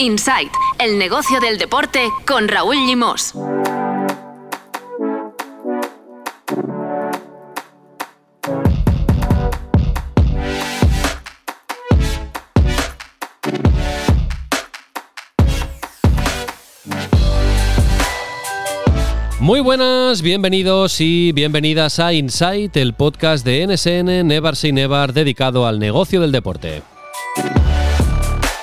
Inside, 0.00 0.50
el 0.78 0.98
negocio 0.98 1.40
del 1.40 1.58
deporte 1.58 2.08
con 2.26 2.48
Raúl 2.48 2.74
Limos. 2.86 3.34
Muy 19.38 19.60
buenas, 19.60 20.22
bienvenidos 20.22 20.98
y 21.02 21.32
bienvenidas 21.32 21.98
a 21.98 22.14
Insight, 22.14 22.74
el 22.78 22.94
podcast 22.94 23.44
de 23.44 23.66
NSN 23.66 24.26
Never 24.26 24.56
Say 24.56 24.72
Never 24.72 25.12
dedicado 25.12 25.66
al 25.66 25.78
negocio 25.78 26.22
del 26.22 26.32
deporte. 26.32 26.82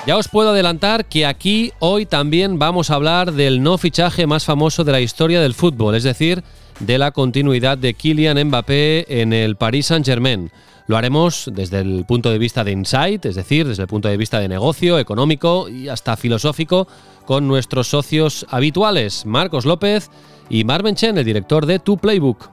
Ya 0.07 0.15
os 0.15 0.29
puedo 0.29 0.51
adelantar 0.51 1.03
que 1.03 1.25
aquí 1.25 1.73
hoy 1.79 2.05
también 2.05 2.57
vamos 2.57 2.89
a 2.89 2.95
hablar 2.95 3.33
del 3.33 3.61
no 3.61 3.77
fichaje 3.77 4.25
más 4.25 4.45
famoso 4.45 4.85
de 4.85 4.93
la 4.93 5.01
historia 5.01 5.41
del 5.41 5.53
fútbol, 5.53 5.95
es 5.95 6.03
decir, 6.03 6.45
de 6.79 6.97
la 6.97 7.11
continuidad 7.11 7.77
de 7.77 7.93
Kylian 7.93 8.41
Mbappé 8.47 9.21
en 9.21 9.33
el 9.33 9.57
Paris 9.57 9.87
Saint-Germain. 9.87 10.49
Lo 10.87 10.95
haremos 10.95 11.51
desde 11.53 11.79
el 11.79 12.05
punto 12.07 12.31
de 12.31 12.37
vista 12.37 12.63
de 12.63 12.71
insight, 12.71 13.25
es 13.25 13.35
decir, 13.35 13.67
desde 13.67 13.83
el 13.83 13.89
punto 13.89 14.07
de 14.07 14.15
vista 14.15 14.39
de 14.39 14.47
negocio, 14.47 14.97
económico 14.97 15.67
y 15.67 15.89
hasta 15.89 16.15
filosófico, 16.15 16.87
con 17.25 17.45
nuestros 17.45 17.89
socios 17.89 18.45
habituales, 18.49 19.25
Marcos 19.25 19.65
López 19.65 20.09
y 20.49 20.63
Marvin 20.63 20.95
Chen, 20.95 21.17
el 21.17 21.25
director 21.25 21.65
de 21.65 21.79
Tu 21.79 21.97
Playbook. 21.97 22.49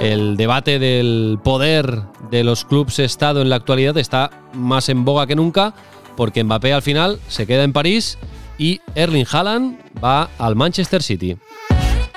El 0.00 0.38
debate 0.38 0.78
del 0.78 1.38
poder 1.44 2.04
de 2.30 2.42
los 2.42 2.64
clubes 2.64 2.98
Estado 3.00 3.42
en 3.42 3.50
la 3.50 3.56
actualidad 3.56 3.98
está 3.98 4.30
más 4.54 4.88
en 4.88 5.04
boga 5.04 5.26
que 5.26 5.36
nunca, 5.36 5.74
porque 6.16 6.44
Mbappé 6.44 6.72
al 6.72 6.82
final 6.82 7.20
se 7.28 7.46
queda 7.46 7.64
en 7.64 7.72
París 7.72 8.18
y 8.58 8.80
Erling 8.94 9.26
Haaland 9.30 9.78
va 10.02 10.30
al 10.38 10.56
Manchester 10.56 11.02
City. 11.02 11.36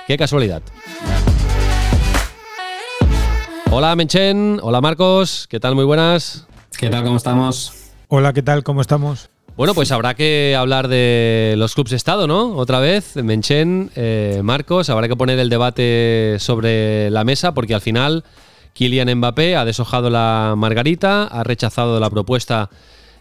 Qué 0.07 0.17
casualidad. 0.17 0.61
Hola 3.71 3.95
Menchen, 3.95 4.59
hola 4.61 4.79
Marcos, 4.79 5.47
¿qué 5.49 5.59
tal? 5.59 5.75
Muy 5.75 5.85
buenas. 5.85 6.47
¿Qué 6.77 6.89
tal? 6.89 7.03
¿Cómo 7.03 7.17
estamos? 7.17 7.73
Hola, 8.07 8.33
¿qué 8.33 8.41
tal? 8.41 8.63
¿Cómo 8.63 8.81
estamos? 8.81 9.29
Bueno, 9.57 9.73
pues 9.73 9.91
habrá 9.91 10.13
que 10.13 10.53
hablar 10.57 10.89
de 10.89 11.55
los 11.57 11.73
clubes 11.73 11.93
Estado, 11.93 12.27
¿no? 12.27 12.55
Otra 12.57 12.79
vez, 12.79 13.15
Menchen, 13.15 13.89
eh, 13.95 14.41
Marcos, 14.43 14.89
habrá 14.89 15.07
que 15.07 15.15
poner 15.15 15.39
el 15.39 15.49
debate 15.49 16.35
sobre 16.39 17.09
la 17.09 17.23
mesa 17.23 17.53
porque 17.53 17.73
al 17.73 17.81
final 17.81 18.25
Kylian 18.73 19.15
Mbappé 19.15 19.55
ha 19.55 19.63
deshojado 19.63 20.09
la 20.09 20.55
margarita, 20.57 21.23
ha 21.23 21.43
rechazado 21.45 21.99
la 22.01 22.09
propuesta 22.09 22.69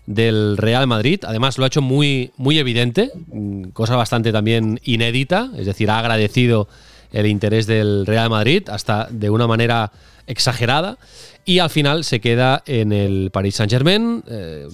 del 0.07 0.57
Real 0.57 0.87
Madrid. 0.87 1.21
Además, 1.27 1.59
lo 1.59 1.65
ha 1.65 1.69
hecho 1.69 1.83
muy, 1.83 2.33
muy 2.37 2.59
evidente, 2.59 3.11
mm, 3.29 3.71
cosa 3.71 3.97
bastante 3.97 4.33
también 4.33 4.81
inédita, 4.85 5.51
es 5.57 5.67
decir, 5.67 5.91
ha 5.91 5.99
agradecido 5.99 6.69
el 7.13 7.27
interés 7.27 7.67
del 7.67 8.07
Real 8.07 8.29
Madrid 8.29 8.69
hasta 8.69 9.07
de 9.11 9.31
una 9.31 9.47
manera 9.47 9.93
exagerada 10.27 10.99
y 11.45 11.59
al 11.59 11.71
final 11.71 12.05
se 12.05 12.21
queda 12.21 12.63
en 12.67 12.93
el 12.93 13.31
Paris 13.31 13.57
Saint-Germain. 13.57 14.25
Eh, 14.27 14.69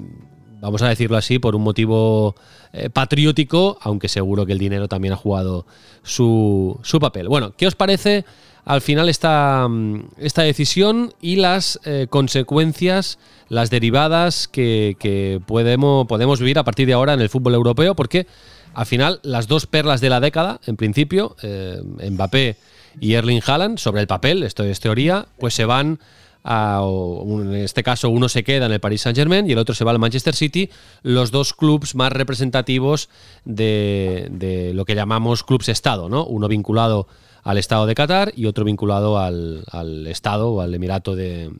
vamos 0.60 0.82
a 0.82 0.88
decirlo 0.88 1.16
así, 1.16 1.38
por 1.38 1.54
un 1.54 1.62
motivo 1.62 2.34
eh, 2.72 2.88
patriótico, 2.90 3.78
aunque 3.82 4.08
seguro 4.08 4.46
que 4.46 4.52
el 4.52 4.58
dinero 4.58 4.88
también 4.88 5.12
ha 5.12 5.16
jugado 5.16 5.66
su, 6.02 6.80
papel. 7.00 7.28
Bueno, 7.28 7.52
¿qué 7.56 7.66
os 7.66 7.74
parece 7.74 8.24
al 8.64 8.80
final 8.80 9.08
esta, 9.08 9.66
mm, 9.68 10.10
esta 10.18 10.42
decisión 10.42 11.12
y 11.20 11.36
las 11.36 11.80
eh, 11.84 12.06
consecuencias, 12.08 13.18
las 13.48 13.70
derivadas 13.70 14.48
que, 14.48 15.40
podemos, 15.46 16.06
podemos 16.06 16.40
vivir 16.40 16.58
a 16.58 16.64
partir 16.64 16.86
de 16.86 16.92
ahora 16.92 17.14
en 17.14 17.20
el 17.20 17.28
fútbol 17.28 17.54
europeo? 17.54 17.94
Porque 17.94 18.26
al 18.74 18.86
final 18.86 19.20
las 19.22 19.48
dos 19.48 19.66
perlas 19.66 20.00
de 20.00 20.10
la 20.10 20.20
década, 20.20 20.60
en 20.66 20.76
principio, 20.76 21.36
eh, 21.42 21.80
Mbappé 22.10 22.56
y 23.00 23.14
Erling 23.14 23.42
Haaland, 23.44 23.78
sobre 23.78 24.00
el 24.00 24.06
papel, 24.06 24.42
esto 24.42 24.64
es 24.64 24.80
teoría, 24.80 25.26
pues 25.38 25.54
se 25.54 25.64
van 25.64 25.98
en 26.42 27.54
este 27.54 27.82
caso 27.82 28.08
uno 28.08 28.28
se 28.28 28.42
queda 28.42 28.66
en 28.66 28.72
el 28.72 28.80
Paris 28.80 29.02
Saint 29.02 29.16
Germain 29.16 29.48
y 29.48 29.52
el 29.52 29.58
otro 29.58 29.74
se 29.74 29.84
va 29.84 29.90
al 29.90 29.98
Manchester 29.98 30.34
City, 30.34 30.70
los 31.02 31.30
dos 31.30 31.52
clubes 31.52 31.94
más 31.94 32.12
representativos 32.12 33.10
de, 33.44 34.72
lo 34.74 34.84
que 34.84 34.94
llamamos 34.94 35.44
clubes 35.44 35.68
Estado, 35.68 36.08
¿no? 36.08 36.24
Uno 36.24 36.48
vinculado 36.48 37.06
al 37.42 37.58
Estado 37.58 37.86
de 37.86 37.94
Qatar 37.94 38.32
y 38.36 38.46
otro 38.46 38.64
vinculado 38.64 39.18
al, 39.18 40.06
Estado 40.06 40.50
o 40.50 40.60
al 40.60 40.74
Emirato 40.74 41.14
de, 41.16 41.50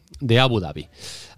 Abu 0.41 0.61
Dhabi. 0.61 0.89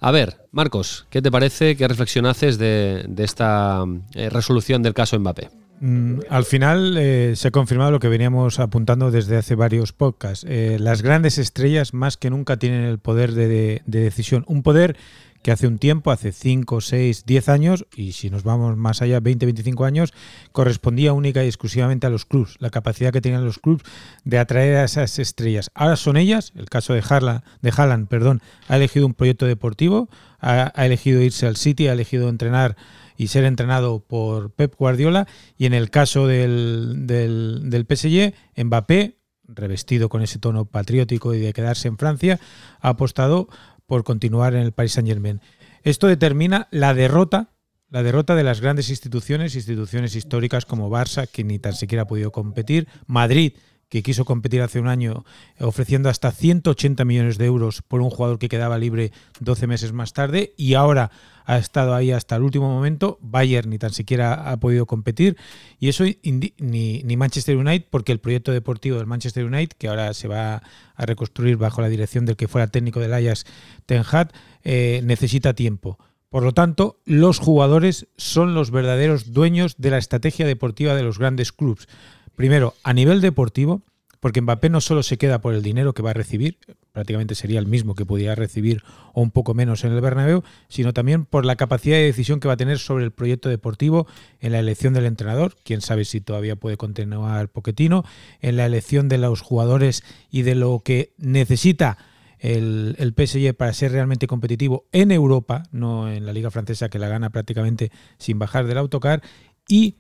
A 0.01 0.11
ver, 0.11 0.47
Marcos, 0.51 1.07
¿qué 1.11 1.23
te 1.23 1.31
parece? 1.31 1.77
¿Qué 1.77 1.87
reflexión 1.89 2.27
haces 2.27 2.59
de, 2.59 3.07
esta 3.19 3.85
eh, 4.15 4.31
resolución 4.31 4.83
del 4.83 4.95
caso 4.95 5.19
Mbappé? 5.19 5.51
Mm, 5.85 6.21
al 6.29 6.45
final 6.45 6.97
eh, 6.97 7.33
se 7.35 7.49
ha 7.49 7.51
confirmado 7.51 7.91
lo 7.91 7.99
que 7.99 8.07
veníamos 8.07 8.61
apuntando 8.61 9.11
desde 9.11 9.37
hace 9.37 9.57
varios 9.57 9.93
podcasts. 9.93 10.47
Eh, 10.49 10.77
las 10.79 11.03
grandes 11.03 11.39
estrellas 11.39 11.93
más 11.93 12.17
que 12.17 12.31
nunca 12.31 12.57
tienen 12.57 12.85
el 12.85 13.01
poder 13.01 13.33
de, 13.33 13.83
decisión. 13.85 14.45
Un 14.47 14.63
poder 14.63 14.97
que 15.43 15.51
hace 15.51 15.67
un 15.67 15.79
tiempo, 15.79 16.11
hace 16.11 16.33
5, 16.33 16.81
6, 16.81 17.27
10 17.27 17.49
años, 17.49 17.87
y 17.95 18.13
si 18.13 18.31
nos 18.31 18.45
vamos 18.45 18.77
más 18.77 19.03
allá, 19.03 19.21
20, 19.21 19.47
25 19.47 19.85
años, 19.85 20.15
correspondía 20.53 21.13
única 21.13 21.45
y 21.45 21.49
exclusivamente 21.49 22.07
a 22.07 22.11
los 22.11 22.25
clubs, 22.25 22.57
la 22.61 22.71
capacidad 22.71 23.13
que 23.13 23.21
tenían 23.21 23.45
los 23.45 23.59
clubs 23.59 23.83
de 24.25 24.39
atraer 24.39 24.77
a 24.77 24.85
esas 24.85 25.19
estrellas. 25.19 25.71
Ahora 25.75 25.97
son 25.97 26.17
ellas, 26.17 26.53
el 26.55 26.69
caso 26.69 26.95
de, 26.95 27.03
Harlan, 27.09 27.43
de 27.61 27.73
Haaland, 27.77 28.09
perdón, 28.09 28.41
ha 28.69 28.77
elegido 28.77 29.07
un 29.07 29.15
proyecto 29.15 29.47
deportivo, 29.47 30.09
ha, 30.41 30.73
elegido 30.85 31.21
irse 31.21 31.47
al 31.47 31.57
City, 31.57 31.89
ha 31.89 31.93
elegido 31.93 32.29
entrenar 32.29 32.77
y 33.17 33.29
ser 33.29 33.45
entrenado 33.45 34.01
por 34.01 34.51
Pep 34.51 34.75
Guardiola. 34.77 35.29
Y 35.57 35.67
en 35.67 35.75
el 35.75 35.91
caso 35.91 36.27
del, 36.27 37.07
del, 37.07 37.71
del 37.71 37.87
PSG, 37.87 38.35
Mbappé, 38.65 39.19
revestido 39.55 40.09
con 40.09 40.23
ese 40.23 40.39
tono 40.39 40.65
patriótico 40.65 41.35
y 41.35 41.41
de 41.41 41.53
quedarse 41.53 41.89
en 41.89 41.99
Francia, 41.99 42.41
ha 42.81 42.91
apostado 42.91 43.49
por 43.93 44.05
continuar 44.05 44.55
en 44.55 44.63
el 44.63 44.73
Paris 44.73 44.93
Saint 44.93 45.07
Germain. 45.07 45.43
Esto 45.83 46.07
determina 46.07 46.67
la 46.71 46.95
derrota, 46.95 47.51
la 47.91 48.03
derrota 48.03 48.35
de 48.35 48.43
las 48.43 48.63
grandes 48.63 48.89
instituciones, 48.89 49.55
instituciones 49.55 50.17
históricas 50.17 50.65
como 50.65 50.89
Barça, 50.89 51.29
que 51.29 51.45
ni 51.45 51.59
tan 51.59 51.75
siquiera 51.75 52.05
ha 52.05 52.07
podido 52.07 52.33
competir, 52.33 52.89
Madrid, 53.07 53.53
que 53.91 54.03
quiso 54.03 54.25
competir 54.25 54.63
hace 54.63 54.81
un 54.81 54.89
año 54.89 55.27
ofreciendo 55.61 56.09
hasta 56.09 56.33
180 56.33 57.05
millones 57.05 57.37
de 57.37 57.45
euros 57.45 57.83
por 57.83 58.01
un 58.01 58.09
jugador 58.09 58.39
que 58.39 58.49
quedaba 58.49 58.79
libre 58.79 59.13
12 59.41 59.67
meses 59.67 59.93
más 59.93 60.15
tarde 60.15 60.55
y 60.57 60.73
ahora 60.73 61.11
ha 61.45 61.59
estado 61.59 61.95
ahí 61.95 62.11
hasta 62.11 62.37
el 62.37 62.43
último 62.43 62.69
momento. 62.69 63.19
Bayern 63.21 63.71
ni 63.71 63.79
tan 63.79 63.93
siquiera 63.93 64.51
ha 64.51 64.57
podido 64.59 64.87
competir 64.87 65.37
y 65.79 65.89
eso 65.89 66.05
ni, 66.05 66.53
ni, 66.59 67.17
Manchester 67.17 67.57
United 67.57 67.87
porque 67.91 68.13
el 68.13 68.21
proyecto 68.21 68.53
deportivo 68.53 68.99
del 68.99 69.07
Manchester 69.07 69.45
United, 69.45 69.77
que 69.77 69.89
ahora 69.89 70.15
se 70.15 70.29
va 70.29 70.63
a 70.95 71.07
reconstruir 71.07 71.57
bajo 71.57 71.81
la 71.81 71.89
dirección 71.89 72.27
del 72.27 72.37
que 72.37 72.49
fuera 72.49 72.67
técnico 72.67 73.01
del 73.01 73.15
Ajax 73.15 73.45
Ten 73.87 74.03
Hag, 74.11 74.33
eh, 74.65 75.01
necesita 75.05 75.55
tiempo. 75.55 75.99
Por 76.33 76.45
lo 76.45 76.53
tanto, 76.53 76.99
los 77.05 77.39
jugadores 77.39 78.09
son 78.17 78.55
los 78.55 78.71
verdaderos 78.71 79.33
dueños 79.33 79.77
de 79.77 79.91
la 79.91 79.99
estrategia 79.99 80.47
deportiva 80.47 80.95
de 80.95 81.03
los 81.03 81.19
grandes 81.19 81.53
clubes. 81.53 81.89
Primero, 82.37 82.75
a 82.83 82.95
nivel 82.95 83.21
deportivo, 83.21 83.83
porque 84.19 84.41
Mbappé 84.41 84.71
no 84.71 84.81
solo 84.81 85.03
se 85.03 85.19
queda 85.19 85.43
por 85.43 85.53
el 85.53 85.63
dinero 85.63 85.93
que 85.93 86.03
va 86.03 86.11
a 86.11 86.15
recibir, 86.15 86.57
prácticamente 86.93 87.35
sería 87.35 87.59
el 87.59 87.67
mismo 87.67 87.95
que 87.95 88.07
podía 88.07 88.35
recibir 88.35 88.83
o 89.15 89.23
un 89.23 89.31
poco 89.31 89.55
menos 89.55 89.85
en 89.85 89.93
el 89.93 90.01
Bernabéu, 90.01 90.43
sino 90.69 90.93
también 90.93 91.25
por 91.25 91.45
la 91.45 91.57
capacidad 91.57 91.97
de 91.97 92.05
decisión 92.05 92.39
que 92.39 92.49
va 92.49 92.55
a 92.55 92.59
tener 92.59 92.79
sobre 92.79 93.05
el 93.05 93.13
proyecto 93.13 93.49
deportivo 93.49 94.07
en 94.41 94.53
la 94.53 94.59
elección 94.59 94.95
del 94.95 95.07
entrenador, 95.07 95.57
quién 95.65 95.81
sabe 95.81 96.05
si 96.05 96.21
todavía 96.21 96.57
puede 96.57 96.77
continuar 96.77 97.49
Poquetino, 97.49 98.05
en 98.41 98.57
la 98.57 98.67
elección 98.67 99.09
de 99.09 99.19
los 99.19 99.41
jugadores 99.41 100.05
y 100.31 100.43
de 100.43 100.55
lo 100.55 100.81
que 100.81 101.15
necesita 101.19 101.99
el, 102.39 102.97
el, 102.99 103.15
PSG 103.15 103.55
para 103.55 103.73
ser 103.73 103.93
realmente 103.93 104.27
competitivo 104.27 104.87
en 104.93 105.13
Europa, 105.13 105.63
no 105.71 106.11
en 106.11 106.27
la 106.27 106.33
liga 106.33 106.51
francesa 106.51 106.89
que 106.89 106.99
la 106.99 107.09
gana 107.09 107.31
prácticamente 107.31 107.93
sin 108.19 108.39
bajar 108.39 108.67
del 108.67 108.79
autocar, 108.79 109.23
y 109.69 109.97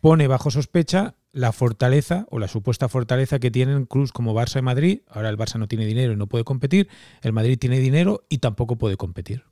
pone 0.00 0.26
bajo 0.26 0.50
sospecha 0.50 1.14
la 1.34 1.52
fortaleza 1.52 2.26
o 2.30 2.38
la 2.38 2.48
supuesta 2.48 2.88
fortaleza 2.88 3.38
que 3.40 3.50
tienen 3.50 3.86
clubes 3.86 4.12
como 4.12 4.34
Barça 4.34 4.60
y 4.60 4.62
Madrid. 4.62 5.00
Ahora 5.08 5.28
el 5.28 5.36
Barça 5.36 5.58
no 5.58 5.66
tiene 5.68 5.84
dinero 5.84 6.12
y 6.12 6.16
no 6.16 6.28
puede 6.28 6.44
competir. 6.44 6.88
El 7.22 7.32
Madrid 7.32 7.58
tiene 7.58 7.80
dinero 7.80 8.24
y 8.28 8.38
tampoco 8.38 8.76
puede 8.76 8.96
competir. 8.96 9.44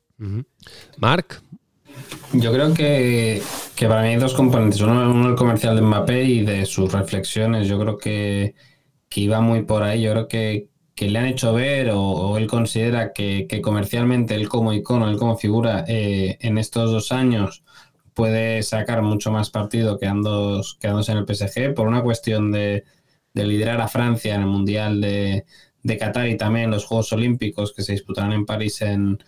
Marc. 0.96 1.42
Yo 2.32 2.52
creo 2.52 2.72
que, 2.72 3.42
para 3.80 4.02
mí 4.02 4.08
hay 4.08 4.16
dos 4.16 4.32
componentes. 4.32 4.80
Uno, 4.80 5.28
el 5.28 5.34
comercial 5.34 5.74
de 5.74 5.82
Mbappé 5.82 6.22
y 6.22 6.44
de 6.44 6.64
sus 6.64 6.90
reflexiones. 6.92 7.66
Yo 7.66 7.78
creo 7.80 7.98
que, 7.98 8.54
iba 9.16 9.40
muy 9.40 9.64
por 9.64 9.82
ahí. 9.82 10.02
Yo 10.02 10.12
creo 10.12 10.28
que, 10.28 10.68
le 10.96 11.18
han 11.18 11.26
hecho 11.26 11.52
ver 11.52 11.90
o, 11.92 12.38
él 12.38 12.46
considera 12.46 13.12
que, 13.12 13.60
comercialmente 13.60 14.36
él 14.36 14.48
como 14.48 14.72
icono, 14.72 15.10
él 15.10 15.18
como 15.18 15.36
figura 15.36 15.84
eh, 15.88 16.38
en 16.40 16.58
estos 16.58 16.92
dos 16.92 17.10
años 17.10 17.64
puede 18.14 18.62
sacar 18.62 19.02
mucho 19.02 19.30
más 19.30 19.50
partido 19.50 19.98
quedándose, 19.98 20.76
quedándose 20.80 21.12
en 21.12 21.18
el 21.18 21.26
PSG 21.26 21.74
por 21.74 21.88
una 21.88 22.02
cuestión 22.02 22.52
de, 22.52 22.84
liderar 23.34 23.80
a 23.80 23.88
Francia 23.88 24.34
en 24.34 24.42
el 24.42 24.46
Mundial 24.46 25.00
de, 25.00 25.44
Qatar 25.98 26.28
y 26.28 26.36
también 26.36 26.70
los 26.70 26.84
Juegos 26.84 27.12
Olímpicos 27.12 27.72
que 27.72 27.82
se 27.82 27.92
disputarán 27.92 28.32
en 28.32 28.46
París 28.46 28.82
en, 28.82 29.18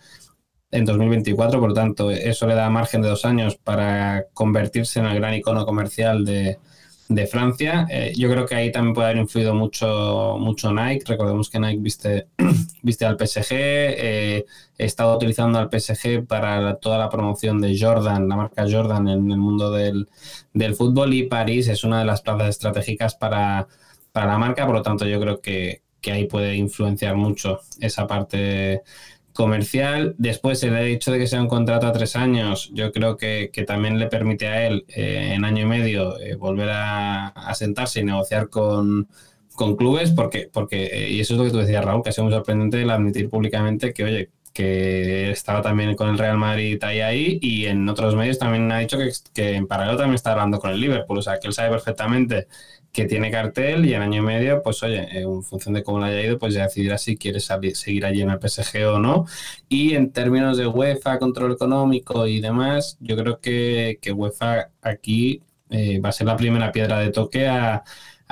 en 0.71 0.85
2024, 0.85 1.59
por 1.59 1.69
lo 1.69 1.75
tanto, 1.75 2.11
eso 2.11 2.47
le 2.47 2.55
da 2.55 2.69
margen 2.69 3.01
de 3.01 3.09
dos 3.09 3.25
años 3.25 3.55
para 3.57 4.25
convertirse 4.33 4.99
en 4.99 5.05
el 5.05 5.15
gran 5.15 5.33
icono 5.33 5.65
comercial 5.65 6.23
de, 6.23 6.59
de 7.07 7.27
Francia. 7.27 7.85
Eh, 7.89 8.13
yo 8.15 8.29
creo 8.29 8.45
que 8.45 8.55
ahí 8.55 8.71
también 8.71 8.93
puede 8.93 9.09
haber 9.09 9.21
influido 9.21 9.53
mucho, 9.53 10.37
mucho 10.39 10.71
Nike. 10.71 11.05
Recordemos 11.05 11.49
que 11.49 11.59
Nike 11.59 11.81
viste, 11.81 12.27
viste 12.81 13.05
al 13.05 13.17
PSG, 13.17 13.47
eh, 13.51 14.45
estado 14.77 15.15
utilizando 15.15 15.59
al 15.59 15.69
PSG 15.69 16.25
para 16.25 16.75
toda 16.77 16.97
la 16.97 17.09
promoción 17.09 17.61
de 17.61 17.77
Jordan, 17.79 18.27
la 18.27 18.35
marca 18.35 18.65
Jordan 18.69 19.07
en 19.07 19.31
el 19.31 19.37
mundo 19.37 19.71
del, 19.71 20.09
del 20.53 20.75
fútbol 20.75 21.13
y 21.13 21.23
París 21.23 21.67
es 21.67 21.83
una 21.83 21.99
de 21.99 22.05
las 22.05 22.21
plazas 22.21 22.49
estratégicas 22.49 23.15
para, 23.15 23.67
para 24.11 24.27
la 24.27 24.37
marca, 24.37 24.65
por 24.65 24.75
lo 24.75 24.81
tanto 24.81 25.05
yo 25.05 25.19
creo 25.19 25.39
que, 25.41 25.81
que 26.01 26.11
ahí 26.11 26.25
puede 26.25 26.55
influenciar 26.55 27.15
mucho 27.15 27.61
esa 27.79 28.07
parte 28.07 28.81
comercial. 29.35 30.15
Después, 30.17 30.63
el 30.63 30.75
hecho 30.77 31.11
de 31.11 31.19
que 31.19 31.27
sea 31.27 31.41
un 31.41 31.47
contrato 31.47 31.85
a 31.85 31.91
tres 31.91 32.15
años, 32.15 32.71
yo 32.73 32.91
creo 32.91 33.17
que, 33.17 33.51
también 33.67 33.99
le 33.99 34.07
permite 34.07 34.47
a 34.47 34.65
él 34.65 34.85
eh, 34.87 35.33
en 35.35 35.45
año 35.45 35.63
y 35.63 35.65
medio 35.65 36.19
eh, 36.19 36.35
volver 36.35 36.69
a, 36.71 37.53
sentarse 37.53 37.99
y 37.99 38.05
negociar 38.05 38.49
con, 38.49 39.07
clubes, 39.77 40.11
porque, 40.11 40.49
porque, 40.51 40.85
eh, 40.85 41.09
y 41.11 41.19
eso 41.19 41.33
es 41.33 41.39
lo 41.39 41.45
que 41.45 41.51
tú 41.51 41.57
decías, 41.57 41.83
Raúl, 41.85 42.01
que 42.01 42.09
ha 42.09 42.11
sido 42.13 42.25
muy 42.25 42.33
sorprendente 42.33 42.81
el 42.81 42.89
admitir 42.89 43.29
públicamente 43.29 43.93
que, 43.93 44.03
oye, 44.03 44.29
que 44.53 45.31
estaba 45.31 45.61
también 45.61 45.95
con 45.95 46.09
el 46.09 46.17
Real 46.17 46.37
Madrid 46.37 46.81
ahí, 46.83 47.01
ahí 47.01 47.39
y 47.41 47.65
en 47.65 47.87
otros 47.89 48.15
medios 48.15 48.39
también 48.39 48.71
ha 48.71 48.79
dicho 48.79 48.97
que, 48.97 49.11
que 49.33 49.55
en 49.55 49.67
paralelo 49.67 49.97
también 49.97 50.15
está 50.15 50.31
hablando 50.31 50.59
con 50.59 50.71
el 50.71 50.79
Liverpool, 50.79 51.17
o 51.17 51.21
sea, 51.21 51.39
que 51.39 51.47
él 51.47 51.53
sabe 51.53 51.69
perfectamente 51.71 52.47
que 52.95 53.05
tiene 53.05 53.29
cartel 53.29 53.85
y 53.85 53.93
en 53.93 54.01
año 54.01 54.19
y 54.19 54.25
medio, 54.25 54.63
pues 54.63 54.81
oye, 54.81 55.01
eh, 55.01 55.23
en 55.23 55.43
función 55.43 55.73
de 55.73 55.83
cómo 55.83 55.99
le 55.99 56.05
haya 56.05 56.21
ido, 56.21 56.39
pues 56.39 56.53
ya 56.53 56.63
decidirá 56.63 56.97
si 56.97 57.17
quiere 57.17 57.41
seguir 57.41 58.05
allí 58.05 58.21
en 58.21 58.29
el 58.29 58.39
PSG 58.39 58.87
o 58.87 58.99
no. 58.99 59.25
Y 59.67 59.95
en 59.95 60.13
términos 60.13 60.57
de 60.57 60.65
UEFA, 60.65 61.19
control 61.19 61.51
económico 61.51 62.25
y 62.25 62.39
demás, 62.39 62.97
yo 63.01 63.17
creo 63.17 63.41
que, 63.41 63.99
que 64.01 64.13
UEFA 64.13 64.69
aquí 64.81 65.41
eh, 65.69 65.99
va 65.99 66.09
a 66.09 66.11
ser 66.13 66.27
la 66.27 66.37
primera 66.37 66.71
piedra 66.71 66.99
de 66.99 67.11
toque 67.11 67.47
a, 67.49 67.83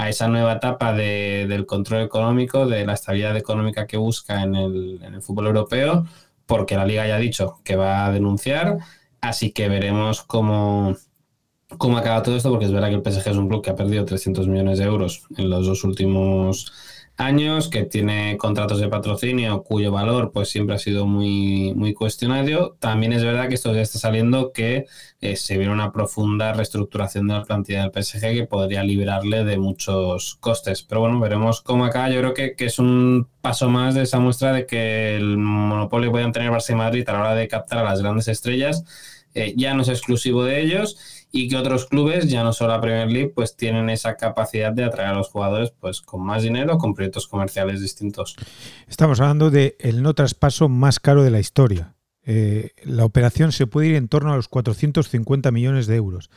esa 0.07 0.27
nueva 0.29 0.53
etapa 0.53 0.93
del 0.93 1.65
control 1.65 2.03
económico, 2.03 2.65
de 2.65 2.85
la 2.85 2.93
estabilidad 2.93 3.35
económica 3.37 3.85
que 3.85 3.97
busca 3.97 4.41
en 4.43 4.55
el, 4.55 4.99
en 5.03 5.13
el 5.15 5.21
fútbol 5.21 5.47
europeo, 5.47 6.05
porque 6.45 6.75
la 6.77 6.85
liga 6.85 7.05
ya 7.05 7.17
ha 7.17 7.19
dicho 7.19 7.59
que 7.63 7.75
va 7.75 8.05
a 8.05 8.11
denunciar, 8.11 8.77
así 9.21 9.51
que 9.51 9.69
veremos 9.69 10.23
cómo 10.23 10.95
cómo 11.77 11.97
acaba 11.97 12.23
todo 12.23 12.35
esto, 12.35 12.49
porque 12.49 12.65
es 12.65 12.71
verdad 12.71 12.89
que 12.89 12.95
el 12.95 13.03
PSG 13.03 13.29
es 13.29 13.37
un 13.37 13.47
club 13.47 13.63
que 13.63 13.69
ha 13.69 13.75
perdido 13.75 14.05
300 14.05 14.47
millones 14.47 14.79
de 14.79 14.85
euros 14.85 15.23
en 15.37 15.49
los 15.49 15.65
dos 15.65 15.83
últimos 15.83 16.71
años, 17.17 17.69
que 17.69 17.83
tiene 17.83 18.37
contratos 18.37 18.79
de 18.79 18.87
patrocinio 18.87 19.63
cuyo 19.63 19.91
valor 19.91 20.31
pues 20.31 20.49
siempre 20.49 20.75
ha 20.75 20.79
sido 20.79 21.05
muy, 21.05 21.73
muy 21.75 21.93
cuestionado. 21.93 22.75
También 22.79 23.13
es 23.13 23.23
verdad 23.23 23.47
que 23.47 23.55
esto 23.55 23.73
ya 23.73 23.81
está 23.81 23.99
saliendo 23.99 24.51
que 24.51 24.85
eh, 25.21 25.35
se 25.35 25.57
viene 25.57 25.73
una 25.73 25.91
profunda 25.91 26.53
reestructuración 26.53 27.27
de 27.27 27.35
la 27.35 27.43
plantilla 27.43 27.87
del 27.87 28.03
PSG 28.03 28.21
que 28.33 28.47
podría 28.47 28.83
liberarle 28.83 29.43
de 29.43 29.57
muchos 29.57 30.35
costes. 30.39 30.81
Pero 30.83 31.01
bueno, 31.01 31.19
veremos 31.19 31.61
cómo 31.61 31.85
acá. 31.85 32.09
Yo 32.09 32.19
creo 32.19 32.33
que, 32.33 32.55
que 32.55 32.65
es 32.65 32.79
un 32.79 33.27
paso 33.41 33.69
más 33.69 33.93
de 33.93 34.03
esa 34.03 34.19
muestra 34.19 34.51
de 34.51 34.65
que 34.65 35.15
el 35.15 35.37
monopolio 35.37 36.09
que 36.09 36.13
puedan 36.13 36.31
tener 36.31 36.51
Barça 36.51 36.71
y 36.71 36.75
Madrid 36.75 37.07
a 37.09 37.13
la 37.13 37.19
hora 37.19 37.35
de 37.35 37.47
captar 37.47 37.79
a 37.79 37.83
las 37.83 38.01
grandes 38.01 38.27
estrellas 38.27 38.83
eh, 39.35 39.53
ya 39.57 39.73
no 39.73 39.81
es 39.81 39.89
exclusivo 39.89 40.43
de 40.43 40.61
ellos 40.61 40.97
y 41.35 41.47
que 41.47 41.57
otros 41.57 41.87
clubes, 41.87 42.29
ya 42.29 42.43
no 42.43 42.53
solo 42.53 42.73
la 42.73 42.79
Premier 42.79 43.11
League, 43.11 43.33
pues 43.35 43.57
tienen 43.57 43.89
esa 43.89 44.15
capacidad 44.15 44.71
de 44.71 44.83
atraer 44.83 45.09
a 45.09 45.13
los 45.15 45.29
jugadores 45.29 45.71
pues 45.71 45.99
con 45.99 46.23
más 46.23 46.43
dinero, 46.43 46.77
con 46.77 46.93
proyectos 46.93 47.27
comerciales 47.27 47.81
distintos. 47.81 48.35
Estamos 48.87 49.19
hablando 49.19 49.49
de 49.49 49.75
no 49.95 50.13
traspaso 50.13 50.69
más 50.69 50.99
caro 50.99 51.23
de 51.23 51.31
la 51.31 51.39
historia. 51.39 51.95
Eh, 52.21 52.69
la 52.83 53.03
operación 53.03 53.51
se 53.51 53.65
puede 53.65 53.87
ir 53.87 53.95
en 53.95 54.09
torno 54.09 54.31
a 54.31 54.35
los 54.35 54.47
450 54.47 55.49
millones 55.49 55.87
de 55.87 55.95
euros. 55.95 56.29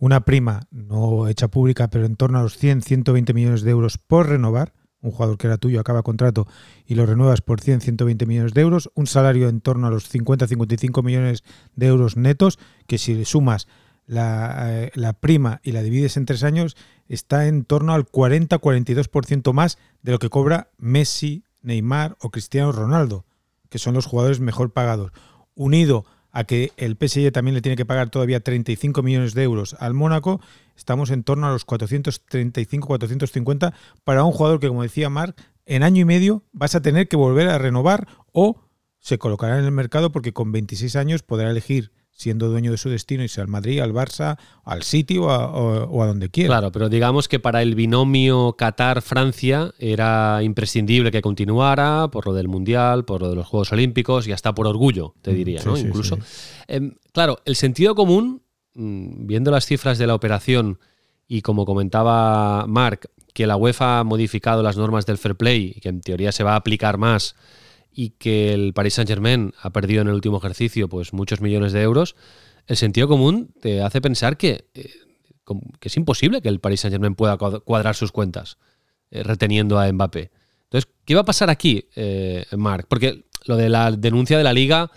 Una 0.00 0.24
prima 0.24 0.62
no 0.70 1.28
hecha 1.28 1.48
pública, 1.48 1.88
pero 1.90 2.06
en 2.06 2.16
torno 2.16 2.38
a 2.38 2.42
los 2.42 2.56
100, 2.56 2.80
120 2.80 3.34
millones 3.34 3.60
de 3.60 3.70
euros 3.70 3.98
por 3.98 4.30
renovar. 4.30 4.72
Un 5.00 5.12
jugador 5.12 5.36
que 5.36 5.46
era 5.46 5.58
tuyo 5.58 5.78
acaba 5.78 6.02
contrato 6.02 6.48
y 6.84 6.94
lo 6.94 7.06
renuevas 7.06 7.42
por 7.42 7.60
100, 7.60 7.82
120 7.82 8.24
millones 8.24 8.54
de 8.54 8.62
euros. 8.62 8.90
Un 8.94 9.06
salario 9.06 9.48
en 9.50 9.60
torno 9.60 9.86
a 9.86 9.90
los 9.90 10.08
50, 10.08 10.48
55 10.48 11.02
millones 11.02 11.44
de 11.76 11.86
euros 11.86 12.16
netos, 12.16 12.58
que 12.86 12.96
si 12.96 13.14
le 13.14 13.26
sumas 13.26 13.68
eh, 14.08 14.90
la, 14.94 15.12
prima 15.14 15.60
y 15.62 15.72
la 15.72 15.82
divides 15.82 16.16
en 16.16 16.24
tres 16.24 16.42
años, 16.42 16.76
está 17.08 17.46
en 17.46 17.64
torno 17.64 17.92
al 17.92 18.06
40-42% 18.06 19.52
más 19.52 19.76
de 20.02 20.12
lo 20.12 20.18
que 20.18 20.30
cobra 20.30 20.70
Messi, 20.78 21.44
Neymar 21.60 22.16
o 22.20 22.30
Cristiano 22.30 22.72
Ronaldo, 22.72 23.26
que 23.68 23.78
son 23.78 23.92
los 23.94 24.06
jugadores 24.06 24.40
mejor 24.40 24.72
pagados. 24.72 25.12
Unido 25.54 26.06
a 26.30 26.44
que 26.44 26.72
el 26.76 26.96
PSG 26.96 27.32
también 27.32 27.54
le 27.54 27.62
tiene 27.62 27.76
que 27.76 27.84
pagar 27.84 28.10
todavía 28.10 28.38
35 28.40 29.02
millones 29.02 29.34
de 29.34 29.42
euros 29.42 29.74
al 29.78 29.94
Mónaco, 29.94 30.40
estamos 30.76 31.10
en 31.10 31.24
torno 31.24 31.46
a 31.46 31.50
los 31.50 31.66
435-450 31.66 33.74
para 34.04 34.24
un 34.24 34.32
jugador 34.32 34.60
que, 34.60 34.68
como 34.68 34.82
decía 34.82 35.10
Marc, 35.10 35.38
en 35.66 35.82
año 35.82 36.02
y 36.02 36.04
medio 36.04 36.44
vas 36.52 36.74
a 36.74 36.82
tener 36.82 37.08
que 37.08 37.16
volver 37.16 37.48
a 37.48 37.56
renovar 37.58 38.06
o 38.32 38.60
se 39.00 39.18
colocará 39.18 39.58
en 39.58 39.64
el 39.64 39.72
mercado 39.72 40.12
porque 40.12 40.32
con 40.32 40.52
26 40.52 40.96
años 40.96 41.22
podrá 41.22 41.50
elegir 41.50 41.92
siendo 42.18 42.48
dueño 42.48 42.72
de 42.72 42.78
su 42.78 42.90
destino, 42.90 43.22
irse 43.22 43.40
al 43.40 43.46
Madrid, 43.46 43.78
al 43.78 43.94
Barça, 43.94 44.38
al 44.64 44.82
City 44.82 45.18
o 45.18 45.30
a, 45.30 46.06
donde 46.06 46.30
quiera. 46.30 46.48
Claro, 46.48 46.72
pero 46.72 46.88
digamos 46.88 47.28
que 47.28 47.38
para 47.38 47.62
el 47.62 47.76
binomio 47.76 48.56
Qatar-Francia 48.58 49.72
era 49.78 50.42
imprescindible 50.42 51.12
que 51.12 51.22
continuara 51.22 52.08
por 52.10 52.26
lo 52.26 52.34
del 52.34 52.48
Mundial, 52.48 53.04
por 53.04 53.20
lo 53.20 53.30
de 53.30 53.36
los 53.36 53.46
Juegos 53.46 53.70
Olímpicos 53.70 54.26
y 54.26 54.32
hasta 54.32 54.52
por 54.52 54.66
orgullo, 54.66 55.14
te 55.22 55.30
mm, 55.30 55.34
diría, 55.34 55.62
¿no? 55.64 55.78
Incluso. 55.78 56.18
Em, 56.66 56.96
claro, 57.12 57.38
el 57.44 57.54
sentido 57.54 57.94
común, 57.94 58.42
mm, 58.74 59.28
viendo 59.28 59.52
las 59.52 59.64
cifras 59.64 59.96
de 59.96 60.08
la 60.08 60.16
operación 60.16 60.80
y 61.28 61.42
como 61.42 61.64
comentaba 61.64 62.66
Marc, 62.66 63.06
que 63.32 63.46
la 63.46 63.54
UEFA 63.54 64.00
ha 64.00 64.04
modificado 64.04 64.64
las 64.64 64.76
normas 64.76 65.06
del 65.06 65.18
fair 65.18 65.36
play 65.36 65.74
y 65.76 65.80
que 65.80 65.90
en 65.90 66.00
teoría 66.00 66.32
se 66.32 66.42
va 66.42 66.54
a 66.54 66.56
aplicar 66.56 66.98
más 66.98 67.36
y 67.98 68.10
que 68.10 68.52
el 68.52 68.74
Paris 68.74 68.94
Saint-Germain 68.94 69.54
ha 69.60 69.70
perdido 69.70 70.02
en 70.02 70.06
el 70.06 70.14
último 70.14 70.38
ejercicio 70.38 70.88
pues 70.88 71.12
muchos 71.12 71.40
millones 71.40 71.72
de 71.72 71.82
euros, 71.82 72.14
el 72.68 72.76
sentido 72.76 73.08
común 73.08 73.52
te 73.60 73.82
hace 73.82 74.00
pensar 74.00 74.36
que, 74.36 74.68
eh, 74.74 74.92
que 75.80 75.88
es 75.88 75.96
imposible 75.96 76.40
que 76.40 76.48
el 76.48 76.60
Paris 76.60 76.82
Saint-Germain 76.82 77.16
pueda 77.16 77.36
cuadrar 77.36 77.96
sus 77.96 78.12
cuentas 78.12 78.58
eh, 79.10 79.24
reteniendo 79.24 79.80
a 79.80 79.92
Mbappé. 79.92 80.30
Entonces, 80.66 80.88
¿qué 81.04 81.16
va 81.16 81.22
a 81.22 81.24
pasar 81.24 81.50
aquí, 81.50 81.88
eh, 81.96 82.46
Marc? 82.56 82.86
Porque 82.88 83.24
lo 83.46 83.56
de 83.56 83.68
la 83.68 83.90
denuncia 83.90 84.38
de 84.38 84.44
la 84.44 84.52
liga 84.52 84.92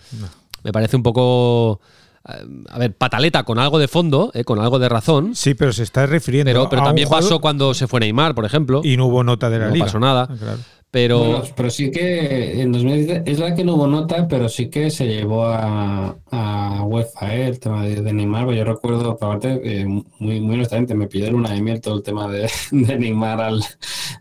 me 0.62 0.70
parece 0.70 0.94
un 0.94 1.02
poco 1.02 1.80
a 2.24 2.78
ver, 2.78 2.96
pataleta 2.96 3.42
con 3.42 3.58
algo 3.58 3.80
de 3.80 3.88
fondo, 3.88 4.32
con 4.44 4.60
algo 4.60 4.78
de 4.78 4.88
razón. 4.88 5.34
Sí, 5.34 5.54
pero 5.54 5.72
se 5.72 5.82
está 5.82 6.06
refiriendo. 6.06 6.52
Pero, 6.52 6.68
pero 6.70 6.84
también 6.84 7.08
pasó 7.08 7.40
cuando 7.40 7.74
se 7.74 7.88
fue 7.88 7.98
Neymar, 7.98 8.32
por 8.36 8.44
ejemplo. 8.44 8.80
Y 8.84 8.96
no 8.96 9.06
hubo 9.06 9.24
nota 9.24 9.50
de 9.50 9.58
la 9.58 9.70
liga. 9.70 9.78
No 9.78 9.84
pasó 9.86 9.98
nada. 9.98 10.28
Ah, 10.30 10.56
pero, 10.92 11.42
pero 11.56 11.70
sí 11.70 11.90
que 11.90 12.60
en 12.60 12.70
2010 12.70 13.22
es 13.24 13.38
la 13.38 13.54
que 13.54 13.64
no 13.64 13.76
hubo 13.76 13.86
nota, 13.86 14.28
pero 14.28 14.50
sí 14.50 14.68
que 14.68 14.90
se 14.90 15.06
llevó 15.06 15.46
a, 15.46 16.18
a 16.30 16.84
UEFA 16.84 17.34
¿eh? 17.34 17.46
el 17.48 17.58
tema 17.60 17.86
de, 17.86 18.12
Neymar. 18.12 18.44
Pues 18.44 18.58
yo 18.58 18.64
recuerdo, 18.64 19.12
aparte, 19.12 19.58
eh, 19.64 19.86
muy, 19.86 20.40
muy 20.42 20.54
honestamente, 20.56 20.94
me 20.94 21.06
pidieron 21.06 21.36
una 21.36 21.54
de 21.54 21.62
miel 21.62 21.80
todo 21.80 21.96
el 21.96 22.02
tema 22.02 22.28
de, 22.28 22.42
de 22.70 22.98
Neymar 22.98 23.40
al, 23.40 23.64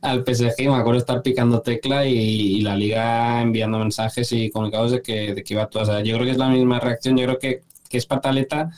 al, 0.01 0.23
PSG. 0.23 0.69
Me 0.69 0.77
acuerdo 0.77 0.99
estar 0.99 1.21
picando 1.21 1.59
tecla 1.59 2.05
y, 2.05 2.61
la 2.61 2.77
liga 2.77 3.41
enviando 3.41 3.77
mensajes 3.77 4.31
y 4.31 4.49
comunicados 4.49 4.91
de 4.93 5.01
que, 5.01 5.33
de 5.33 5.43
que 5.43 5.53
iba. 5.55 5.69
O 5.73 5.85
sea, 5.85 6.01
yo 6.01 6.15
creo 6.15 6.25
que 6.25 6.31
es 6.31 6.37
la 6.37 6.47
misma 6.47 6.79
reacción. 6.79 7.17
Yo 7.17 7.25
creo 7.25 7.37
que, 7.37 7.63
que 7.89 7.97
es 7.97 8.05
pataleta, 8.05 8.71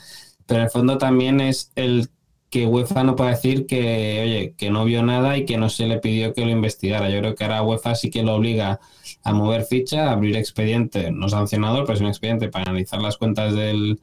pero 0.46 0.58
en 0.58 0.64
el 0.64 0.70
fondo 0.70 0.98
también 0.98 1.40
es 1.40 1.70
el 1.76 2.08
que 2.54 2.68
UEFA 2.68 3.02
no 3.02 3.16
puede 3.16 3.30
decir 3.30 3.66
que, 3.66 4.20
oye, 4.22 4.54
que 4.56 4.70
no 4.70 4.84
vio 4.84 5.02
nada 5.02 5.36
y 5.36 5.44
que 5.44 5.56
no 5.56 5.68
se 5.68 5.88
le 5.88 5.98
pidió 5.98 6.32
que 6.32 6.44
lo 6.44 6.52
investigara. 6.52 7.10
Yo 7.10 7.18
creo 7.18 7.34
que 7.34 7.42
ahora 7.42 7.64
UEFA 7.64 7.96
sí 7.96 8.10
que 8.10 8.22
lo 8.22 8.36
obliga 8.36 8.78
a 9.24 9.32
mover 9.32 9.64
ficha, 9.64 10.08
a 10.08 10.12
abrir 10.12 10.36
expediente, 10.36 11.10
no 11.10 11.28
sancionador, 11.28 11.84
pero 11.84 11.94
es 11.94 12.00
un 12.00 12.06
expediente 12.06 12.48
para 12.50 12.70
analizar 12.70 13.02
las 13.02 13.16
cuentas 13.16 13.56
del, 13.56 13.98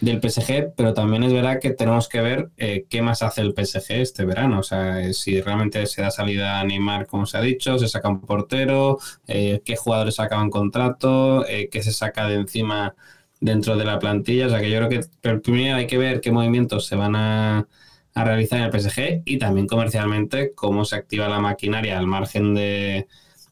del 0.00 0.20
PSG, 0.20 0.74
pero 0.76 0.94
también 0.94 1.24
es 1.24 1.32
verdad 1.32 1.58
que 1.60 1.70
tenemos 1.70 2.08
que 2.08 2.20
ver 2.20 2.50
eh, 2.58 2.86
qué 2.88 3.02
más 3.02 3.22
hace 3.22 3.40
el 3.40 3.54
PSG 3.56 3.94
este 3.94 4.24
verano. 4.24 4.60
O 4.60 4.62
sea, 4.62 5.00
eh, 5.00 5.12
si 5.12 5.40
realmente 5.40 5.84
se 5.86 6.02
da 6.02 6.12
salida 6.12 6.60
a 6.60 6.64
Neymar, 6.64 7.08
como 7.08 7.26
se 7.26 7.38
ha 7.38 7.40
dicho, 7.40 7.76
se 7.76 7.88
saca 7.88 8.08
un 8.08 8.20
portero, 8.20 8.98
eh, 9.26 9.62
qué 9.64 9.74
jugadores 9.74 10.20
acaban 10.20 10.50
contrato, 10.50 11.44
qué 11.44 11.82
se 11.82 11.90
saca 11.90 12.28
de 12.28 12.36
encima 12.36 12.94
dentro 13.40 13.76
de 13.76 13.84
la 13.84 13.98
plantilla. 13.98 14.46
O 14.46 14.50
sea, 14.50 14.60
que 14.60 14.70
yo 14.70 14.78
creo 14.78 14.88
que 14.88 15.00
primero 15.40 15.74
hay 15.74 15.88
que 15.88 15.98
ver 15.98 16.20
qué 16.20 16.30
movimientos 16.30 16.86
se 16.86 16.94
van 16.94 17.16
a 17.16 17.66
a 18.16 18.24
realizar 18.24 18.58
en 18.58 18.64
el 18.64 18.80
PSG 18.80 19.22
y 19.26 19.38
también 19.38 19.66
comercialmente 19.66 20.54
cómo 20.54 20.86
se 20.86 20.96
activa 20.96 21.28
la 21.28 21.38
maquinaria 21.38 21.98
al 21.98 22.06
margen 22.06 22.54
de 22.54 23.06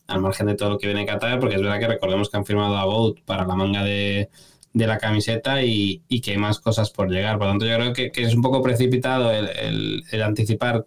al 0.07 0.23
margen 0.23 0.47
de 0.47 0.55
todo 0.55 0.71
lo 0.71 0.79
que 0.79 0.87
viene 0.87 1.05
Qatar, 1.05 1.39
porque 1.39 1.57
es 1.57 1.61
verdad 1.61 1.79
que 1.79 1.87
recordemos 1.87 2.31
que 2.31 2.39
han 2.39 2.47
firmado 2.47 2.77
a 2.79 2.87
Boat 2.87 3.21
para 3.27 3.45
la 3.47 3.55
manga 3.55 3.85
de, 3.85 4.31
la 4.73 4.99
camiseta 4.99 5.63
y, 5.63 6.03
que 6.23 6.33
hay 6.33 6.39
más 6.39 6.61
cosas 6.61 6.91
por 6.91 7.11
llegar. 7.11 7.37
Por 7.37 7.47
lo 7.47 7.53
tanto, 7.53 7.67
yo 7.67 7.77
creo 7.77 7.93
que, 7.93 8.11
es 8.15 8.35
un 8.35 8.41
poco 8.41 8.63
precipitado 8.63 9.31
el, 9.33 10.03
anticipar 10.23 10.87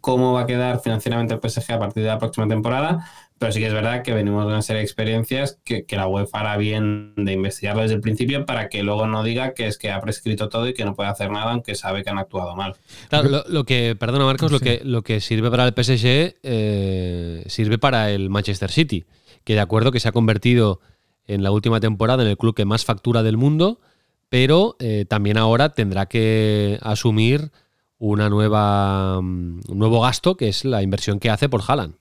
cómo 0.00 0.32
va 0.32 0.42
a 0.42 0.46
quedar 0.46 0.80
financieramente 0.80 1.34
el 1.34 1.40
PSG 1.40 1.72
a 1.72 1.78
partir 1.80 2.04
de 2.04 2.08
la 2.10 2.18
próxima 2.18 2.46
temporada, 2.46 3.06
pero 3.40 3.52
sí 3.52 3.60
que 3.60 3.68
es 3.68 3.72
verdad 3.72 4.02
que 4.02 4.12
venimos 4.12 4.44
de 4.44 4.52
una 4.52 4.60
serie 4.60 4.80
de 4.80 4.84
experiencias 4.84 5.58
que, 5.64 5.86
la 5.92 6.06
UEFA 6.06 6.40
hará 6.40 6.56
bien 6.58 7.14
de 7.16 7.32
investigarlo 7.32 7.80
desde 7.80 7.94
el 7.94 8.02
principio 8.02 8.44
para 8.44 8.68
que 8.68 8.82
luego 8.82 9.06
no 9.06 9.22
diga 9.22 9.54
que 9.54 9.66
es 9.66 9.78
que 9.78 9.90
ha 9.90 9.98
prescrito 9.98 10.50
todo 10.50 10.68
y 10.68 10.74
que 10.74 10.84
no 10.84 10.94
puede 10.94 11.08
hacer 11.08 11.30
nada 11.30 11.52
aunque 11.52 11.74
sabe 11.74 12.04
que 12.04 12.10
han 12.10 12.18
actuado 12.18 12.54
mal. 12.54 12.76
Claro, 13.08 13.42
lo, 13.48 13.64
que, 13.64 13.96
perdona 13.98 14.26
Marcos, 14.26 14.52
lo, 14.52 14.60
que, 14.60 14.82
lo 14.84 15.00
que 15.00 15.22
sirve 15.22 15.50
para 15.50 15.66
el 15.66 15.72
PSG 15.72 16.36
eh, 16.42 17.42
sirve 17.46 17.78
para 17.78 18.10
el 18.10 18.28
Manchester 18.28 18.70
City, 18.70 19.06
que 19.42 19.54
de 19.54 19.60
acuerdo 19.60 19.90
que 19.90 20.00
se 20.00 20.08
ha 20.08 20.12
convertido 20.12 20.80
en 21.26 21.42
la 21.42 21.50
última 21.50 21.80
temporada 21.80 22.22
en 22.22 22.28
el 22.28 22.36
club 22.36 22.54
que 22.54 22.66
más 22.66 22.84
factura 22.84 23.22
del 23.22 23.38
mundo, 23.38 23.80
pero 24.28 24.76
eh, 24.80 25.06
también 25.08 25.38
ahora 25.38 25.70
tendrá 25.70 26.04
que 26.04 26.78
asumir 26.82 27.52
una 27.96 28.28
nueva, 28.28 29.22
mm, 29.22 29.60
un 29.66 29.78
nuevo 29.78 30.02
gasto, 30.02 30.36
que 30.36 30.48
es 30.48 30.66
la 30.66 30.82
inversión 30.82 31.18
que 31.18 31.30
hace 31.30 31.48
por 31.48 31.62
Haaland. 31.66 31.99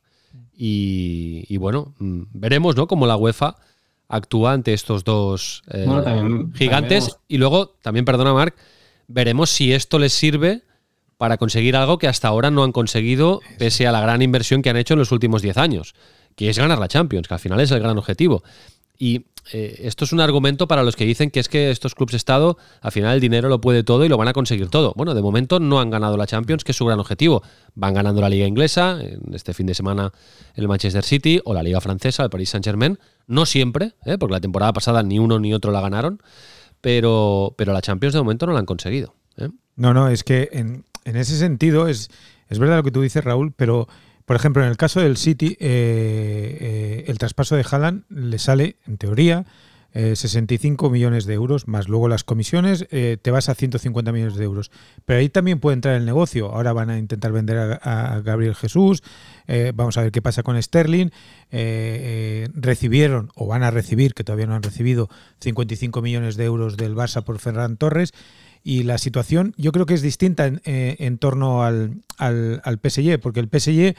Y, 0.61 1.55
bueno, 1.55 1.93
mm, 1.99 2.23
veremos 2.33 2.75
¿no? 2.75 2.85
cómo 2.87 3.07
la 3.07 3.15
UEFA 3.15 3.55
actúa 4.09 4.51
ante 4.51 4.73
estos 4.73 5.05
dos 5.05 5.63
eh, 5.71 5.87
gigantes. 6.53 7.17
y 7.29 7.37
luego, 7.37 7.77
también, 7.81 8.03
perdona 8.03 8.33
Marc, 8.33 8.57
veremos 9.07 9.51
si 9.51 9.71
esto 9.71 9.99
les 9.99 10.11
sirve 10.11 10.63
para 11.15 11.37
conseguir 11.37 11.77
algo 11.77 11.97
que 11.97 12.09
hasta 12.09 12.27
ahora 12.27 12.51
no 12.51 12.63
han 12.63 12.73
conseguido, 12.73 13.39
pese 13.57 13.87
a 13.87 13.93
la 13.93 14.01
gran 14.01 14.21
inversión 14.21 14.61
que 14.61 14.69
han 14.69 14.75
hecho 14.75 14.95
en 14.95 14.99
los 14.99 15.13
últimos 15.13 15.41
10 15.41 15.57
años, 15.57 15.95
que 16.35 16.49
es 16.49 16.57
ganar 16.57 16.77
la 16.77 16.89
Champions, 16.89 17.29
que 17.29 17.33
al 17.35 17.39
final 17.39 17.61
es 17.61 17.71
el 17.71 17.79
gran 17.79 17.97
objetivo. 17.97 18.43
Y 19.00 19.25
eh, 19.51 19.82
esto 19.86 20.03
es 20.03 20.12
un 20.12 20.20
argumento 20.20 20.68
para 20.68 20.84
los 20.84 20.96
que 20.96 21.06
dicen 21.06 21.32
que 21.32 21.39
es 21.39 21.48
que 21.48 21.72
estos 21.72 21.96
clubes 21.96 22.13
Estado, 22.13 22.58
al 22.82 22.91
final 22.91 23.15
el 23.15 23.22
dinero 23.22 23.48
lo 23.48 23.62
puede 23.62 23.84
todo 23.84 24.06
y 24.06 24.10
lo 24.10 24.18
van 24.18 24.27
a 24.27 24.34
conseguir 24.34 24.68
todo. 24.68 24.94
Bueno, 24.96 25.15
de 25.15 25.22
momento 25.22 25.60
no 25.60 25.79
han 25.79 25.89
ganado 25.89 26.18
la 26.18 26.27
Champions, 26.27 26.63
que 26.63 26.74
es 26.74 26.77
su 26.77 26.86
gran 26.86 27.00
objetivo. 27.00 27.41
Van 27.75 27.94
ganando 27.94 28.22
la 28.22 28.29
Liga 28.29 28.46
Inglesa, 28.46 29.00
en 29.01 29.34
este 29.34 29.53
fin 29.53 29.65
de 29.65 29.74
semana 29.74 30.12
el 30.53 30.68
Manchester 30.68 31.03
City, 31.03 31.39
o 31.46 31.53
la 31.53 31.63
Liga 31.63 31.79
Francesa, 31.79 32.24
el 32.24 32.29
Paris 32.29 32.50
Saint-Germain. 32.50 33.00
No 33.25 33.46
siempre, 33.46 33.94
¿eh? 34.06 34.18
porque 34.18 34.34
la 34.34 34.41
temporada 34.41 34.74
pasada 34.74 35.01
ni 35.01 35.18
uno 35.18 35.39
ni 35.39 35.53
otro 35.53 35.72
la 35.72 35.82
ganaron, 35.82 36.22
pero, 36.82 37.56
pero 37.58 37.72
la 37.72 37.82
Champions 37.82 38.13
de 38.13 38.20
momento 38.20 38.46
no 38.46 38.53
la 38.53 38.60
han 38.60 38.65
conseguido. 38.65 39.15
¿eh? 39.38 39.50
No, 39.77 39.94
no, 39.94 40.10
es 40.10 40.25
que 40.25 40.50
en, 40.51 40.84
en 41.06 41.15
ese 41.15 41.38
sentido 41.38 41.88
es, 41.88 42.10
es 42.50 42.60
verdad 42.60 42.77
lo 42.77 42.84
que 42.84 42.91
tú 42.91 43.01
dices, 43.01 43.24
Raúl, 43.24 43.53
pero 43.56 43.88
por 44.29 44.36
ejemplo, 44.36 44.62
en 44.62 44.69
el 44.69 44.77
caso 44.77 45.00
del 45.00 45.17
City, 45.17 45.57
eh, 45.59 46.57
eh, 46.62 47.03
el 47.07 47.17
traspaso 47.17 47.55
de 47.55 47.65
Haaland 47.67 48.03
le 48.09 48.38
sale, 48.38 48.75
en 48.86 49.00
teoría, 49.00 49.48
65 49.91 50.86
eh, 50.86 50.89
millones 50.91 51.25
de 51.25 51.33
euros, 51.33 51.67
más 51.67 51.88
luego 51.89 52.07
las 52.07 52.24
comisiones, 52.24 52.88
te 52.88 53.31
vas 53.31 53.50
a 53.50 53.55
150 53.55 54.12
millones 54.12 54.36
de 54.36 54.43
euros. 54.43 54.69
Pero 55.05 55.17
ahí 55.17 55.29
también 55.29 55.59
puede 55.59 55.74
entrar 55.74 55.95
el 55.95 56.05
negocio. 56.05 56.51
Ahora 56.53 56.74
van 56.74 56.91
a 56.91 57.00
intentar 57.00 57.31
vender 57.31 57.79
a, 57.81 58.21
Gabriel 58.24 58.53
Jesús, 58.53 59.01
vamos 59.74 59.98
a 59.98 60.03
ver 60.03 60.12
qué 60.12 60.21
pasa 60.21 60.43
con 60.43 60.62
Sterling. 60.62 61.09
recibieron, 62.53 63.31
o 63.33 63.48
van 63.48 63.63
a 63.63 63.71
recibir, 63.71 64.13
que 64.13 64.24
todavía 64.24 64.45
no 64.45 64.53
han 64.53 64.62
recibido, 64.62 65.09
55 65.39 66.03
millones 66.03 66.38
de 66.38 66.45
euros 66.45 66.77
del 66.77 66.95
Barça 66.95 67.24
por 67.24 67.39
Ferran 67.39 67.77
Torres 67.77 68.13
y 68.63 68.83
la 68.83 68.97
situación 68.97 69.53
yo 69.57 69.71
creo 69.71 69.85
que 69.85 69.93
es 69.93 70.01
distinta 70.01 70.45
en, 70.47 70.61
en 70.65 71.17
torno 71.17 71.63
al, 71.63 72.01
al, 72.17 72.61
al, 72.63 72.79
PSG, 72.83 73.19
porque 73.19 73.39
el 73.39 73.47
PSG 73.47 73.95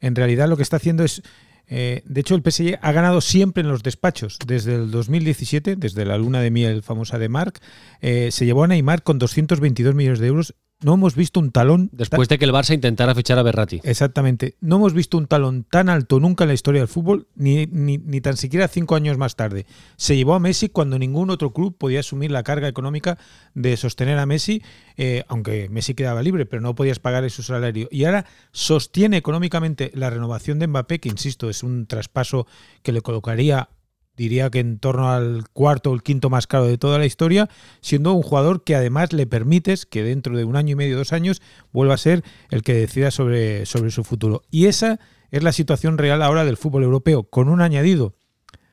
en 0.00 0.14
realidad 0.14 0.48
lo 0.48 0.56
que 0.56 0.62
está 0.62 0.76
haciendo 0.76 1.04
es 1.04 1.22
eh, 1.66 2.02
de 2.04 2.20
hecho, 2.20 2.34
el 2.34 2.42
PSG 2.42 2.78
ha 2.80 2.92
ganado 2.92 3.20
siempre 3.20 3.62
en 3.62 3.68
los 3.68 3.82
despachos. 3.82 4.38
Desde 4.46 4.74
el 4.74 4.90
2017, 4.90 5.76
desde 5.76 6.04
la 6.04 6.18
luna 6.18 6.40
de 6.40 6.50
miel 6.50 6.82
famosa 6.82 7.18
de 7.18 7.28
Marc, 7.28 7.60
eh, 8.00 8.30
se 8.30 8.44
llevó 8.44 8.64
a 8.64 8.68
Neymar 8.68 9.02
con 9.02 9.18
222 9.18 9.94
millones 9.94 10.18
de 10.18 10.26
euros 10.26 10.54
no 10.84 10.94
hemos 10.94 11.16
visto 11.16 11.40
un 11.40 11.50
talón. 11.50 11.88
Después 11.92 12.28
de 12.28 12.38
que 12.38 12.44
el 12.44 12.52
Barça 12.52 12.74
intentara 12.74 13.14
fichar 13.14 13.38
a 13.38 13.42
Berrati. 13.42 13.80
Exactamente. 13.84 14.56
No 14.60 14.76
hemos 14.76 14.92
visto 14.92 15.16
un 15.16 15.26
talón 15.26 15.64
tan 15.64 15.88
alto 15.88 16.20
nunca 16.20 16.44
en 16.44 16.48
la 16.48 16.54
historia 16.54 16.82
del 16.82 16.88
fútbol, 16.88 17.26
ni, 17.34 17.66
ni, 17.66 18.20
tan 18.20 18.36
siquiera 18.36 18.68
cinco 18.68 18.94
años 18.94 19.16
más 19.16 19.34
tarde. 19.34 19.64
Se 19.96 20.14
llevó 20.14 20.34
a 20.34 20.40
Messi 20.40 20.68
cuando 20.68 20.98
ningún 20.98 21.30
otro 21.30 21.54
club 21.54 21.74
podía 21.78 22.00
asumir 22.00 22.30
la 22.30 22.42
carga 22.42 22.68
económica 22.68 23.16
de 23.54 23.78
sostener 23.78 24.18
a 24.18 24.26
Messi, 24.26 24.62
eh, 24.98 25.24
aunque 25.28 25.70
Messi 25.70 25.94
quedaba 25.94 26.22
libre, 26.22 26.44
pero 26.44 26.60
no 26.60 26.74
podías 26.74 26.98
pagar 26.98 27.28
su 27.30 27.42
salario. 27.42 27.88
Y 27.90 28.04
ahora 28.04 28.26
sostiene 28.52 29.16
económicamente 29.16 29.90
la 29.94 30.10
renovación 30.10 30.58
de 30.58 30.66
Mbappé, 30.66 31.00
que 31.00 31.08
insisto, 31.08 31.48
es 31.48 31.62
un 31.62 31.86
traspaso 31.86 32.46
que 32.82 32.92
le 32.92 33.00
colocaría 33.00 33.70
diría 34.16 34.50
que 34.50 34.60
en 34.60 34.78
torno 34.78 35.10
al 35.10 35.48
cuarto 35.52 35.90
o 35.90 35.94
el 35.94 36.02
quinto 36.02 36.30
más 36.30 36.46
caro 36.46 36.66
de 36.66 36.78
toda 36.78 36.98
la 36.98 37.06
historia, 37.06 37.48
siendo 37.80 38.12
un 38.12 38.22
jugador 38.22 38.64
que 38.64 38.74
además 38.74 39.12
le 39.12 39.26
permites 39.26 39.86
que 39.86 40.02
dentro 40.02 40.36
de 40.36 40.44
un 40.44 40.56
año 40.56 40.72
y 40.72 40.76
medio, 40.76 40.96
dos 40.96 41.12
años, 41.12 41.42
vuelva 41.72 41.94
a 41.94 41.98
ser 41.98 42.22
el 42.50 42.62
que 42.62 42.74
decida 42.74 43.10
sobre, 43.10 43.66
sobre 43.66 43.90
su 43.90 44.04
futuro. 44.04 44.42
Y 44.50 44.66
esa 44.66 45.00
es 45.30 45.42
la 45.42 45.52
situación 45.52 45.98
real 45.98 46.22
ahora 46.22 46.44
del 46.44 46.56
fútbol 46.56 46.84
europeo, 46.84 47.24
con 47.24 47.48
un 47.48 47.60
añadido 47.60 48.14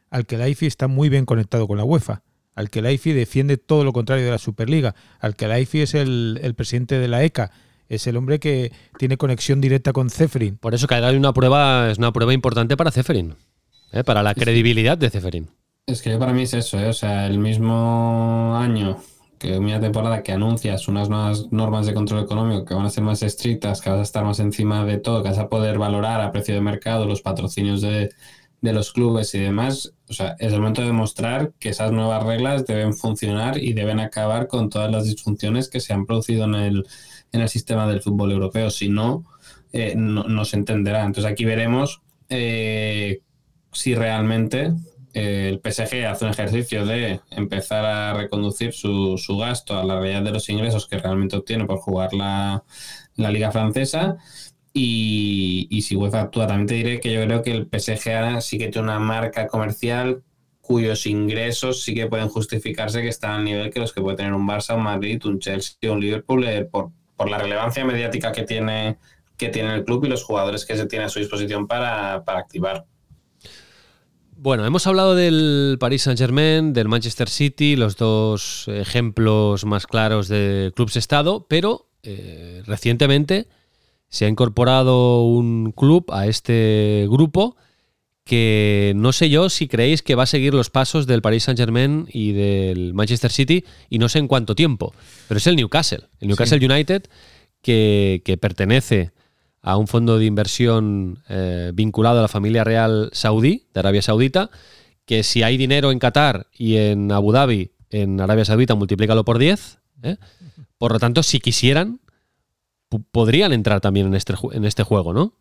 al 0.10 0.26
que 0.26 0.38
la 0.38 0.50
IFI 0.50 0.68
está 0.68 0.88
muy 0.88 1.10
bien 1.10 1.26
conectado 1.26 1.68
con 1.68 1.78
la 1.78 1.84
UEFA, 1.84 2.22
al 2.54 2.70
que 2.70 2.82
la 2.82 2.92
IFI 2.92 3.14
defiende 3.14 3.58
todo 3.58 3.84
lo 3.84 3.94
contrario 3.94 4.26
de 4.26 4.32
la 4.32 4.38
Superliga, 4.38 4.94
al 5.20 5.36
que 5.36 5.48
la 5.48 5.60
IFI 5.60 5.82
es 5.82 5.94
el, 5.96 6.40
el 6.44 6.54
presidente 6.54 7.00
de 7.00 7.08
la 7.08 7.24
ECA, 7.24 7.52
es 7.88 8.08
el 8.08 8.16
hombre 8.16 8.40
que 8.40 8.72
tiene 8.98 9.18
conexión 9.18 9.60
directa 9.60 9.92
con 9.92 10.10
Ceferin. 10.10 10.58
Por 10.58 10.74
eso 10.74 10.88
que 10.88 10.96
hay 10.96 11.16
una 11.16 11.34
prueba, 11.34 11.92
es 11.92 11.98
una 11.98 12.14
prueba 12.14 12.34
importante 12.34 12.78
para 12.78 12.92
Ceferin. 12.92 13.36
¿Eh? 13.92 14.04
para 14.04 14.24
la 14.24 14.34
credibilidad 14.34 14.98
de 14.98 15.10
Ceferín. 15.10 15.50
Es 15.86 16.02
que 16.02 16.18
para 16.18 16.34
mí 16.34 16.44
es 16.44 16.54
eso, 16.54 16.80
¿eh? 16.80 16.88
o 16.88 16.94
sea, 16.94 17.28
el 17.28 17.40
mismo 17.40 18.56
año 18.56 18.98
que 19.42 19.58
una 19.58 19.80
temporada 19.80 20.22
que 20.22 20.32
anuncias 20.32 20.88
unas 20.88 21.10
nuevas 21.10 21.52
normas 21.52 21.88
de 21.88 21.96
control 21.96 22.24
económico 22.24 22.64
que 22.64 22.76
van 22.76 22.86
a 22.86 22.92
ser 22.92 23.04
más 23.04 23.24
estrictas, 23.24 23.82
que 23.82 23.90
vas 23.90 24.00
a 24.00 24.04
estar 24.04 24.24
más 24.24 24.40
encima 24.40 24.86
de 24.86 25.00
todo, 25.00 25.24
que 25.24 25.30
vas 25.30 25.40
a 25.40 25.50
poder 25.50 25.80
valorar 25.80 26.22
a 26.22 26.32
precio 26.32 26.54
de 26.54 26.62
mercado 26.62 27.08
los 27.08 27.24
patrocinios 27.24 27.82
de, 27.82 28.12
los 28.62 28.94
clubes 28.94 29.34
y 29.34 29.40
demás, 29.40 29.96
o 30.08 30.14
sea, 30.14 30.36
es 30.38 30.54
el 30.54 30.60
momento 30.60 30.82
de 30.82 30.88
demostrar 30.88 31.54
que 31.58 31.70
esas 31.70 31.92
nuevas 31.92 32.24
reglas 32.24 32.68
deben 32.68 32.94
funcionar 32.94 33.58
y 33.58 33.74
deben 33.74 34.00
acabar 34.00 34.48
con 34.48 34.70
todas 34.70 34.92
las 34.92 35.06
disfunciones 35.06 35.68
que 35.68 35.80
se 35.80 35.94
han 35.94 36.06
producido 36.06 36.46
en 36.46 36.54
el, 36.54 36.86
en 37.32 37.42
el 37.42 37.50
sistema 37.50 37.88
del 37.88 38.04
fútbol 38.04 38.32
europeo. 38.32 38.70
Si 38.70 38.90
no, 38.90 39.26
eh, 39.74 39.96
no, 39.96 40.46
se 40.46 40.58
entenderá. 40.58 41.04
Entonces 41.04 41.32
aquí 41.32 41.46
veremos 41.46 42.02
eh, 42.30 43.22
si 43.72 43.96
realmente 43.96 44.74
eh, 45.14 45.50
el 45.50 45.60
PSG 45.60 46.06
hace 46.06 46.26
un 46.26 46.32
ejercicio 46.32 46.86
de 46.86 47.20
empezar 47.32 47.86
a 47.86 48.14
reconducir 48.14 48.74
su, 48.74 49.18
gasto 49.40 49.78
a 49.78 49.84
la 49.84 50.00
realidad 50.00 50.24
de 50.24 50.32
los 50.32 50.50
ingresos 50.50 50.88
que 50.88 50.98
realmente 50.98 51.36
obtiene 51.36 51.66
por 51.66 51.78
jugar 51.80 52.14
la, 52.14 52.64
Liga 53.18 53.52
Francesa. 53.52 54.18
Y, 54.74 55.82
si 55.82 55.96
UEFA 55.98 56.22
actúa, 56.22 56.48
también 56.48 56.68
te 56.68 56.76
diré 56.76 57.00
que 57.02 57.12
yo 57.12 57.24
creo 57.26 57.44
que 57.44 57.52
el 57.52 57.68
PSG 57.68 58.10
ahora 58.16 58.42
sí 58.42 58.58
que 58.58 58.70
tiene 58.70 58.88
una 58.88 59.00
marca 59.00 59.48
comercial 59.48 60.24
cuyos 60.62 61.06
ingresos 61.06 61.84
sí 61.84 61.94
que 61.94 62.08
pueden 62.08 62.30
justificarse 62.30 63.02
que 63.02 63.10
están 63.10 63.32
al 63.32 63.44
nivel 63.44 63.72
que 63.72 63.80
los 63.82 63.92
que 63.92 64.02
puede 64.02 64.16
tener 64.16 64.34
un 64.34 64.48
Barça, 64.48 64.76
un 64.76 64.84
Madrid, 64.84 65.22
un 65.26 65.40
Chelsea, 65.40 65.92
un 65.92 66.00
Liverpool, 66.00 66.46
eh, 66.46 66.64
por, 66.64 66.92
por 67.18 67.30
la 67.30 67.38
relevancia 67.40 67.84
mediática 67.84 68.32
que 68.32 68.44
tiene, 68.44 68.98
que 69.36 69.50
tiene 69.50 69.74
el 69.76 69.84
club 69.84 70.06
y 70.06 70.10
los 70.10 70.24
jugadores 70.24 70.66
que 70.66 70.78
se 70.78 70.86
tiene 70.86 71.06
a 71.06 71.10
su 71.10 71.20
disposición 71.20 71.68
para, 71.68 72.24
para 72.24 72.40
activar. 72.40 72.86
Bueno, 74.44 74.66
hemos 74.66 74.88
hablado 74.88 75.14
del 75.14 75.78
Paris 75.80 76.02
Saint-Germain, 76.02 76.74
del 76.74 76.88
Manchester 76.88 77.30
City, 77.30 77.76
los 77.76 77.96
dos 77.96 78.68
ejemplos 78.70 79.66
más 79.66 79.86
claros 79.86 80.30
de 80.30 80.72
clubes 80.76 80.96
Estado, 80.96 81.46
pero 81.48 81.90
eh, 82.02 82.64
recientemente 82.66 83.48
se 84.10 84.26
ha 84.26 84.30
incorporado 84.30 85.26
un 85.26 85.72
club 85.74 86.06
a 86.12 86.26
este 86.26 87.06
grupo 87.08 87.56
que 88.24 88.94
no 88.96 89.14
sé 89.14 89.30
yo 89.30 89.48
si 89.52 89.68
creéis 89.68 90.02
que 90.02 90.16
va 90.16 90.24
a 90.24 90.26
seguir 90.26 90.56
los 90.56 90.72
pasos 90.72 91.06
del 91.06 91.22
Paris 91.22 91.44
Saint-Germain 91.44 92.08
y 92.12 92.32
del 92.32 92.96
Manchester 92.96 93.32
City 93.32 93.64
y 93.92 94.00
no 94.00 94.10
sé 94.10 94.18
en 94.18 94.28
cuánto 94.28 94.56
tiempo, 94.56 94.92
pero 95.28 95.38
es 95.38 95.46
el 95.46 95.56
Newcastle, 95.56 96.08
el 96.20 96.30
Newcastle 96.30 96.66
United 96.66 97.04
que, 97.62 98.24
que 98.26 98.38
pertenece 98.38 99.12
a 99.62 99.78
un 99.78 99.88
fondo 99.88 100.18
de 100.18 100.26
inversión 100.26 101.20
eh, 101.30 101.72
vinculado 101.74 102.20
a 102.20 102.24
la 102.24 102.28
familia 102.28 102.64
real 102.64 103.10
saudí, 103.14 103.68
de 103.74 103.80
Arabia 103.80 104.02
Saudita, 104.02 104.50
que 105.06 105.24
si 105.24 105.44
hay 105.44 105.58
dinero 105.58 105.92
en 105.92 106.00
Qatar 106.00 106.48
y 106.54 106.78
en 106.78 107.12
Abu 107.12 107.32
Dhabi, 107.32 107.72
en 107.90 108.22
Arabia 108.22 108.46
Saudita, 108.46 108.76
multiplícalo 108.76 109.24
por 109.24 109.38
10. 109.38 109.80
¿eh? 110.04 110.18
Por 110.78 110.94
lo 110.94 111.00
tanto, 111.00 111.22
si 111.22 111.40
quisieran, 111.40 112.00
podrían 113.12 113.54
entrar 113.54 113.82
también 113.82 114.08
en 114.08 114.16
este, 114.16 114.34
en 114.52 114.66
este 114.66 114.84
juego, 114.84 115.14
¿no? 115.14 115.34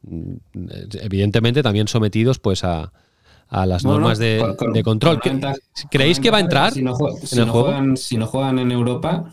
Evidentemente 1.01 1.63
también 1.63 1.89
sometidos 1.89 2.39
pues 2.39 2.63
a, 2.65 2.93
las 3.49 3.85
normas 3.85 4.19
de, 4.19 4.83
control. 4.85 5.21
¿Creéis 5.91 6.21
que 6.21 6.31
va 6.31 6.39
a 6.39 6.41
entrar 6.41 6.73
si 6.73 6.83
no, 6.83 6.95
Juegan, 6.95 7.97
si 7.97 8.17
no 8.17 8.27
juegan 8.27 8.59
en 8.59 8.71
Europa, 8.71 9.33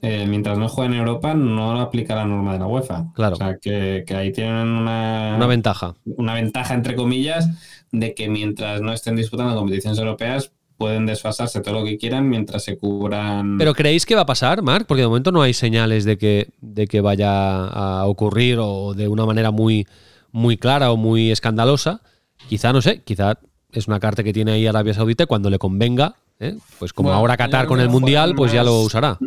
eh, 0.00 0.26
mientras 0.28 0.58
no 0.58 0.68
jueguen 0.68 0.94
en 0.94 1.00
Europa, 1.00 1.34
no 1.34 1.80
aplica 1.80 2.14
la 2.14 2.24
norma 2.24 2.52
de 2.52 2.58
la 2.60 2.66
UEFA. 2.66 3.06
Claro. 3.14 3.34
O 3.34 3.36
sea, 3.36 3.58
que, 3.58 4.04
ahí 4.16 4.32
tienen 4.32 4.68
una, 4.68 5.34
una 5.36 5.46
ventaja. 5.46 5.94
Una 6.04 6.34
ventaja, 6.34 6.74
entre 6.74 6.94
comillas, 6.94 7.48
de 7.90 8.14
que 8.14 8.28
mientras 8.28 8.80
no 8.80 8.92
estén 8.92 9.16
disputando 9.16 9.56
competiciones 9.56 9.98
europeas, 9.98 10.52
pueden 10.78 11.06
desfasarse 11.06 11.60
todo 11.60 11.80
lo 11.80 11.84
que 11.84 11.98
quieran 11.98 12.28
mientras 12.28 12.62
se 12.62 12.78
cubran. 12.78 13.58
¿Pero 13.58 13.74
creéis 13.74 14.06
que 14.06 14.14
va 14.14 14.22
a 14.22 14.26
pasar, 14.26 14.62
Mark? 14.62 14.86
Porque 14.86 15.02
de 15.02 15.08
momento 15.08 15.32
no 15.32 15.42
hay 15.42 15.52
señales 15.52 16.04
de 16.04 16.16
que, 16.16 16.50
de 16.60 16.86
que 16.86 17.00
vaya 17.00 17.66
a 17.66 18.06
ocurrir 18.06 18.58
o 18.60 18.94
de 18.94 19.08
una 19.08 19.26
manera 19.26 19.50
muy, 19.50 19.86
muy 20.30 20.56
clara 20.56 20.92
o 20.92 20.96
muy 20.96 21.32
escandalosa. 21.32 22.00
Quizá, 22.48 22.72
no 22.72 22.80
sé, 22.80 23.02
quizá 23.02 23.38
es 23.72 23.88
una 23.88 23.98
carta 23.98 24.22
que 24.22 24.32
tiene 24.32 24.52
ahí 24.52 24.66
Arabia 24.66 24.94
Saudita 24.94 25.26
cuando 25.26 25.50
le 25.50 25.58
convenga, 25.58 26.14
¿eh? 26.38 26.56
pues 26.78 26.92
como 26.92 27.12
ahora 27.12 27.36
Qatar 27.36 27.66
con 27.66 27.80
el 27.80 27.88
Mundial, 27.88 28.34
pues 28.36 28.52
ya 28.52 28.62
lo 28.62 28.80
usará. 28.80 29.18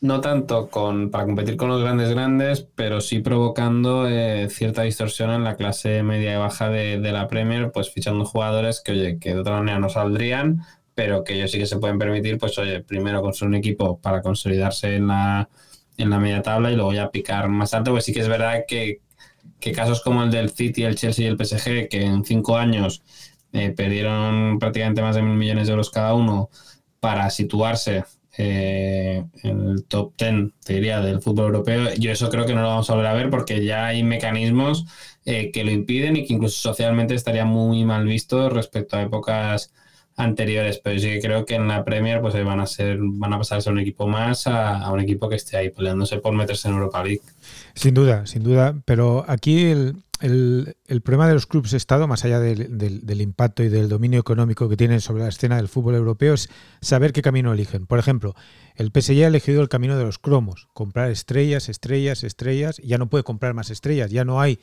No 0.00 0.20
tanto 0.20 0.70
con, 0.70 1.10
para 1.10 1.24
competir 1.24 1.56
con 1.56 1.68
los 1.68 1.82
grandes 1.82 2.10
grandes, 2.10 2.68
pero 2.76 3.00
sí 3.00 3.18
provocando 3.18 4.08
eh, 4.08 4.48
cierta 4.48 4.82
distorsión 4.82 5.30
en 5.30 5.42
la 5.42 5.56
clase 5.56 6.04
media 6.04 6.34
y 6.34 6.36
baja 6.38 6.70
de, 6.70 6.98
la 7.00 7.26
Premier, 7.26 7.72
pues 7.72 7.90
fichando 7.90 8.24
jugadores 8.24 8.80
que, 8.80 8.92
oye, 8.92 9.18
que 9.18 9.34
de 9.34 9.40
otra 9.40 9.56
manera 9.56 9.80
no 9.80 9.88
saldrían, 9.88 10.62
pero 10.94 11.24
que 11.24 11.34
ellos 11.34 11.50
sí 11.50 11.58
que 11.58 11.66
se 11.66 11.78
pueden 11.78 11.98
permitir, 11.98 12.38
pues 12.38 12.56
oye, 12.58 12.80
primero 12.80 13.22
construir 13.22 13.48
un 13.48 13.54
equipo 13.56 13.98
para 14.00 14.22
consolidarse 14.22 14.94
en 14.94 15.08
la, 15.08 15.48
en 15.96 16.10
la 16.10 16.20
media 16.20 16.42
tabla 16.42 16.70
y 16.70 16.76
luego 16.76 16.92
ya 16.92 17.10
picar 17.10 17.48
más 17.48 17.74
alto, 17.74 17.90
pues 17.90 18.04
sí 18.04 18.12
que 18.12 18.20
es 18.20 18.28
verdad 18.28 18.64
que, 18.68 19.00
que 19.58 19.72
casos 19.72 20.00
como 20.02 20.22
el 20.22 20.30
del 20.30 20.50
City, 20.50 20.84
el 20.84 20.94
Chelsea 20.94 21.26
y 21.26 21.28
el 21.28 21.36
PSG, 21.36 21.88
que 21.88 22.02
en 22.02 22.24
cinco 22.24 22.56
años 22.56 23.02
eh, 23.52 23.70
perdieron 23.70 24.60
prácticamente 24.60 25.02
más 25.02 25.16
de 25.16 25.22
mil 25.22 25.36
millones 25.36 25.66
de 25.66 25.72
euros 25.72 25.90
cada 25.90 26.14
uno 26.14 26.50
para 27.00 27.30
situarse 27.30 28.04
eh, 28.40 29.24
en 29.42 29.68
el 29.68 29.84
top 29.84 30.14
10, 30.16 30.52
te 30.64 30.74
diría, 30.74 31.00
del 31.00 31.20
fútbol 31.20 31.46
europeo. 31.46 31.92
Yo 31.98 32.12
eso 32.12 32.30
creo 32.30 32.46
que 32.46 32.54
no 32.54 32.62
lo 32.62 32.68
vamos 32.68 32.88
a 32.88 32.94
volver 32.94 33.10
a 33.10 33.14
ver 33.14 33.30
porque 33.30 33.64
ya 33.64 33.86
hay 33.86 34.04
mecanismos 34.04 34.86
eh, 35.24 35.50
que 35.50 35.64
lo 35.64 35.72
impiden 35.72 36.16
y 36.16 36.24
que 36.24 36.34
incluso 36.34 36.56
socialmente 36.56 37.14
estaría 37.14 37.44
muy 37.44 37.84
mal 37.84 38.04
visto 38.06 38.48
respecto 38.48 38.96
a 38.96 39.02
épocas 39.02 39.72
anteriores, 40.16 40.80
pero 40.82 40.98
sí 41.00 41.08
que 41.08 41.20
creo 41.20 41.44
que 41.44 41.56
en 41.56 41.68
la 41.68 41.84
Premier 41.84 42.20
pues 42.20 42.34
van 42.44 42.60
a 42.60 42.66
ser, 42.66 42.98
van 43.00 43.32
a 43.32 43.38
pasar 43.38 43.60
a 43.64 43.70
un 43.70 43.78
equipo 43.78 44.06
más 44.06 44.46
a, 44.46 44.90
un 44.92 45.00
equipo 45.00 45.28
que 45.28 45.36
esté 45.36 45.56
ahí 45.56 45.70
peleándose 45.70 46.18
por 46.18 46.32
meterse 46.32 46.68
en 46.68 46.74
Europa 46.74 47.02
League. 47.04 47.22
Sin 47.74 47.94
duda, 47.94 48.26
sin 48.26 48.42
duda, 48.42 48.74
pero 48.84 49.24
aquí 49.28 49.66
el, 49.66 49.96
el, 50.20 50.76
problema 51.02 51.28
de 51.28 51.34
los 51.34 51.46
clubes 51.46 51.72
Estado, 51.72 52.06
más 52.06 52.24
allá 52.24 52.40
del, 52.40 52.78
del, 52.78 53.20
impacto 53.20 53.62
y 53.62 53.68
del 53.68 53.88
dominio 53.88 54.20
económico 54.20 54.68
que 54.68 54.76
tienen 54.76 55.00
sobre 55.00 55.22
la 55.22 55.28
escena 55.28 55.56
del 55.56 55.68
fútbol 55.68 55.94
europeo, 55.94 56.34
es 56.34 56.48
saber 56.80 57.12
qué 57.12 57.22
camino 57.22 57.52
eligen. 57.52 57.86
Por 57.86 57.98
ejemplo, 57.98 58.34
el 58.74 58.90
PSG 58.94 59.24
ha 59.24 59.28
elegido 59.28 59.62
el 59.62 59.68
camino 59.68 59.96
de 59.96 60.04
los 60.04 60.18
cromos, 60.18 60.68
comprar 60.72 61.10
estrellas, 61.10 61.68
estrellas, 61.68 62.24
estrellas, 62.24 62.78
ya 62.84 62.98
no 62.98 63.08
puede 63.08 63.24
comprar 63.24 63.54
más 63.54 63.70
estrellas, 63.70 64.10
ya 64.10 64.24
no 64.24 64.40
hay 64.40 64.58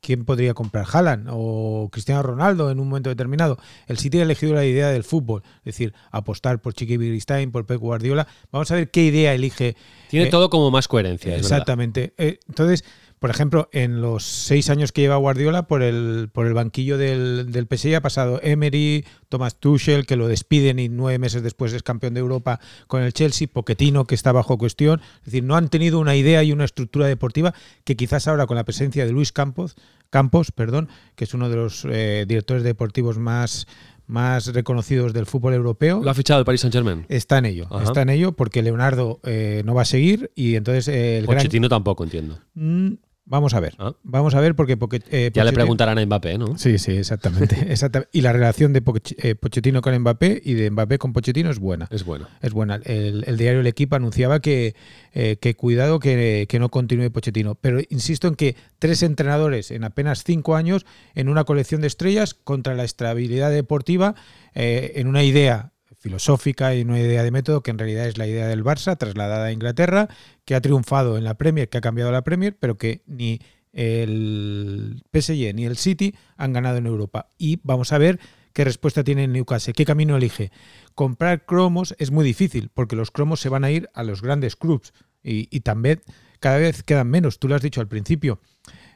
¿quién 0.00 0.24
podría 0.24 0.54
comprar? 0.54 0.86
Haaland 0.90 1.28
o 1.30 1.88
Cristiano 1.92 2.22
Ronaldo 2.22 2.70
en 2.70 2.80
un 2.80 2.88
momento 2.88 3.10
determinado. 3.10 3.58
El 3.86 3.98
City 3.98 4.18
ha 4.18 4.22
elegido 4.22 4.54
la 4.54 4.64
idea 4.64 4.88
del 4.88 5.04
fútbol, 5.04 5.42
es 5.58 5.64
decir, 5.64 5.92
apostar 6.10 6.60
por 6.60 6.74
Chiqui 6.74 6.96
Biristain, 6.96 7.52
por 7.52 7.66
Pep 7.66 7.78
Guardiola. 7.78 8.26
Vamos 8.50 8.70
a 8.70 8.76
ver 8.76 8.90
qué 8.90 9.04
idea 9.04 9.34
elige. 9.34 9.76
Tiene 10.08 10.26
eh, 10.26 10.30
todo 10.30 10.48
como 10.48 10.70
más 10.70 10.88
coherencia. 10.88 11.36
Exactamente. 11.36 12.14
Eh, 12.16 12.38
entonces, 12.48 12.84
por 13.20 13.28
ejemplo, 13.28 13.68
en 13.72 14.00
los 14.00 14.24
seis 14.24 14.70
años 14.70 14.92
que 14.92 15.02
lleva 15.02 15.16
Guardiola, 15.16 15.66
por 15.66 15.82
el, 15.82 16.30
por 16.32 16.46
el 16.46 16.54
banquillo 16.54 16.96
del, 16.96 17.52
del 17.52 17.66
PSG 17.66 17.94
ha 17.96 18.00
pasado 18.00 18.40
Emery, 18.42 19.04
Thomas 19.28 19.56
Tuchel, 19.56 20.06
que 20.06 20.16
lo 20.16 20.26
despiden 20.26 20.78
y 20.78 20.88
nueve 20.88 21.18
meses 21.18 21.42
después 21.42 21.74
es 21.74 21.82
campeón 21.82 22.14
de 22.14 22.20
Europa 22.20 22.60
con 22.86 23.02
el 23.02 23.12
Chelsea, 23.12 23.46
Poquetino, 23.46 24.06
que 24.06 24.14
está 24.14 24.32
bajo 24.32 24.56
cuestión. 24.56 25.02
Es 25.18 25.26
decir, 25.26 25.44
no 25.44 25.54
han 25.54 25.68
tenido 25.68 25.98
una 25.98 26.16
idea 26.16 26.42
y 26.42 26.50
una 26.50 26.64
estructura 26.64 27.06
deportiva 27.06 27.52
que 27.84 27.94
quizás 27.94 28.26
ahora 28.26 28.46
con 28.46 28.56
la 28.56 28.64
presencia 28.64 29.04
de 29.04 29.12
Luis 29.12 29.32
Campos, 29.32 29.76
Campos 30.08 30.50
perdón, 30.50 30.88
que 31.14 31.24
es 31.24 31.34
uno 31.34 31.50
de 31.50 31.56
los 31.56 31.86
eh, 31.90 32.24
directores 32.26 32.62
deportivos 32.62 33.18
más 33.18 33.66
más 34.06 34.48
reconocidos 34.52 35.12
del 35.12 35.24
fútbol 35.24 35.54
europeo. 35.54 36.02
Lo 36.02 36.10
ha 36.10 36.14
fichado 36.14 36.40
el 36.40 36.44
Paris 36.44 36.62
Saint 36.62 36.74
Germain. 36.74 37.06
Está 37.08 37.38
en 37.38 37.46
ello, 37.46 37.68
está 37.80 38.02
en 38.02 38.08
ello 38.08 38.32
porque 38.32 38.60
Leonardo 38.60 39.20
eh, 39.22 39.62
no 39.64 39.74
va 39.74 39.82
a 39.82 39.84
seguir 39.84 40.32
y 40.34 40.56
entonces 40.56 40.88
el 40.88 41.26
Pochettino 41.26 41.68
tampoco 41.68 42.02
entiendo. 42.02 42.40
Mm, 42.54 42.94
Vamos 43.30 43.54
a 43.54 43.60
ver. 43.60 43.76
Ah. 43.78 43.92
Vamos 44.02 44.34
a 44.34 44.40
ver 44.40 44.56
porque... 44.56 44.76
porque 44.76 45.00
eh, 45.08 45.30
ya 45.32 45.44
le 45.44 45.52
preguntarán 45.52 45.96
a 45.98 46.04
Mbappé, 46.04 46.36
¿no? 46.36 46.58
Sí, 46.58 46.78
sí, 46.78 46.96
exactamente. 46.96 47.56
Y 48.12 48.22
la 48.22 48.32
relación 48.32 48.72
de 48.72 48.82
eh, 49.18 49.34
Pochettino 49.36 49.82
con 49.82 49.96
Mbappé 49.96 50.42
y 50.44 50.54
de 50.54 50.70
Mbappé 50.70 50.98
con 50.98 51.12
Pochettino 51.12 51.48
es 51.48 51.60
buena. 51.60 51.86
Es 51.90 52.04
buena. 52.04 52.28
Es 52.42 52.52
buena. 52.52 52.80
El, 52.84 53.36
diario 53.36 53.60
El 53.60 53.68
Equipo 53.68 53.94
anunciaba 53.94 54.40
que, 54.40 54.74
eh, 55.12 55.36
que 55.40 55.54
cuidado 55.54 56.00
que, 56.00 56.46
que, 56.48 56.58
no 56.58 56.70
continúe 56.70 57.10
Pochettino. 57.10 57.54
Pero 57.54 57.78
insisto 57.88 58.26
en 58.26 58.34
que 58.34 58.56
tres 58.80 59.04
entrenadores 59.04 59.70
en 59.70 59.84
apenas 59.84 60.24
cinco 60.24 60.56
años 60.56 60.84
en 61.14 61.28
una 61.28 61.44
colección 61.44 61.80
de 61.82 61.86
estrellas 61.86 62.34
contra 62.34 62.74
la 62.74 62.82
estabilidad 62.82 63.52
deportiva, 63.52 64.16
en 64.54 65.06
una 65.06 65.22
idea 65.22 65.72
filosófica 66.00 66.74
y 66.74 66.82
una 66.82 66.98
idea 66.98 67.22
de 67.22 67.30
método 67.30 67.62
que 67.62 67.70
en 67.70 67.78
realidad 67.78 68.06
es 68.06 68.18
la 68.18 68.26
idea 68.26 68.48
del 68.48 68.64
Barça 68.64 68.96
trasladada 68.96 69.46
a 69.46 69.52
Inglaterra, 69.52 70.08
que 70.44 70.54
ha 70.54 70.60
triunfado 70.60 71.18
en 71.18 71.24
la 71.24 71.34
Premier, 71.34 71.68
que 71.68 71.78
ha 71.78 71.82
cambiado 71.82 72.10
la 72.10 72.24
Premier, 72.24 72.56
pero 72.58 72.78
que 72.78 73.02
ni 73.06 73.40
el 73.72 75.02
PSG 75.12 75.54
ni 75.54 75.66
el 75.66 75.76
City 75.76 76.14
han 76.36 76.52
ganado 76.52 76.78
en 76.78 76.86
Europa. 76.86 77.28
Y 77.38 77.60
vamos 77.62 77.92
a 77.92 77.98
ver 77.98 78.18
qué 78.54 78.64
respuesta 78.64 79.04
tiene 79.04 79.28
Newcastle, 79.28 79.74
qué 79.74 79.84
camino 79.84 80.16
elige. 80.16 80.50
Comprar 80.94 81.44
cromos 81.44 81.94
es 81.98 82.10
muy 82.10 82.24
difícil, 82.24 82.70
porque 82.72 82.96
los 82.96 83.10
cromos 83.10 83.40
se 83.40 83.50
van 83.50 83.64
a 83.64 83.70
ir 83.70 83.90
a 83.94 84.02
los 84.02 84.22
grandes 84.22 84.56
clubs 84.56 84.92
y, 85.22 85.60
también 85.60 86.00
cada 86.40 86.56
vez 86.56 86.82
quedan 86.82 87.08
menos. 87.08 87.38
Tú 87.38 87.46
lo 87.46 87.54
has 87.54 87.62
dicho 87.62 87.82
al 87.82 87.88
principio. 87.88 88.40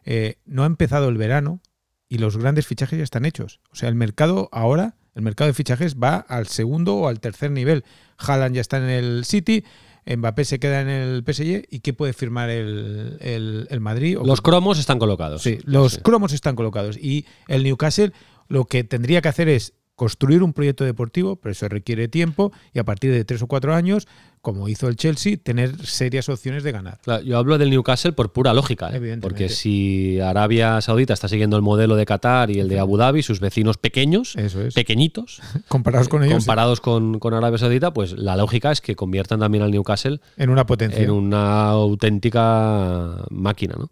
Eh, 0.04 0.38
no 0.46 0.62
ha 0.62 0.66
empezado 0.66 1.10
el 1.10 1.18
verano 1.18 1.60
y 2.08 2.16
los 2.16 2.38
grandes 2.38 2.66
fichajes 2.66 2.96
ya 2.96 3.04
están 3.04 3.26
hechos. 3.26 3.60
O 3.70 3.76
sea, 3.76 3.90
el 3.90 3.94
mercado 3.94 4.48
ahora 4.52 4.96
el 5.14 5.22
mercado 5.22 5.48
de 5.48 5.54
fichajes 5.54 5.96
va 5.96 6.16
al 6.16 6.46
segundo 6.46 6.96
o 6.96 7.08
al 7.08 7.20
tercer 7.20 7.50
nivel. 7.50 7.84
Haaland 8.18 8.54
ya 8.54 8.60
está 8.60 8.78
en 8.78 8.90
el 8.90 9.24
City, 9.24 9.64
Mbappé 10.06 10.44
se 10.44 10.58
queda 10.58 10.80
en 10.80 10.88
el 10.88 11.24
PSG 11.24 11.66
y 11.70 11.80
¿qué 11.80 11.92
puede 11.94 12.12
firmar 12.12 12.50
el, 12.50 13.16
el, 13.20 13.80
Madrid? 13.80 14.18
Los 14.24 14.40
cromos 14.40 14.78
están 14.78 14.98
colocados. 14.98 15.42
Sí, 15.42 15.58
los 15.64 15.98
cromos 15.98 16.32
están 16.32 16.56
colocados. 16.56 16.96
Y 16.98 17.24
el 17.48 17.64
Newcastle 17.64 18.12
lo 18.48 18.66
que 18.66 18.84
tendría 18.84 19.22
que 19.22 19.28
hacer 19.28 19.48
es 19.48 19.72
construir 19.94 20.42
un 20.42 20.52
proyecto 20.52 20.84
deportivo, 20.84 21.36
pero 21.36 21.52
eso 21.52 21.68
requiere 21.68 22.08
tiempo 22.08 22.52
y 22.72 22.80
a 22.80 22.84
partir 22.84 23.12
de 23.12 23.24
tres 23.24 23.42
o 23.42 23.46
cuatro 23.46 23.74
años 23.74 24.06
como 24.44 24.68
hizo 24.68 24.88
el 24.88 24.94
Chelsea, 24.94 25.38
tener 25.42 25.84
serias 25.86 26.28
opciones 26.28 26.62
de 26.62 26.70
ganar. 26.70 26.98
yo 27.24 27.38
hablo 27.38 27.58
del 27.58 27.70
Newcastle 27.70 28.12
por 28.12 28.30
pura 28.30 28.52
lógica, 28.52 28.90
¿eh? 28.94 29.18
porque 29.20 29.48
si 29.48 30.20
Arabia 30.20 30.80
Saudita 30.82 31.14
está 31.14 31.28
siguiendo 31.28 31.56
el 31.56 31.62
modelo 31.62 31.96
de 31.96 32.04
Qatar 32.04 32.50
y 32.50 32.60
el 32.60 32.68
de 32.68 32.78
Abu 32.78 32.98
Dhabi, 32.98 33.22
sus 33.22 33.40
vecinos 33.40 33.78
pequeños, 33.78 34.36
pequeñitos, 34.74 35.40
comparados 35.68 36.08
con 36.08 36.22
ellos, 36.22 36.36
comparados 36.36 36.80
con, 36.80 37.18
Arabia 37.24 37.58
Saudita, 37.58 37.92
pues 37.92 38.12
la 38.12 38.36
lógica 38.36 38.70
es 38.70 38.80
que 38.80 38.94
conviertan 38.94 39.40
también 39.40 39.64
al 39.64 39.70
Newcastle 39.70 40.20
en 40.36 40.50
una 40.50 40.66
potencia, 40.66 41.02
en 41.02 41.10
una 41.10 41.70
auténtica 41.70 43.24
máquina. 43.30 43.74
¿no? 43.78 43.90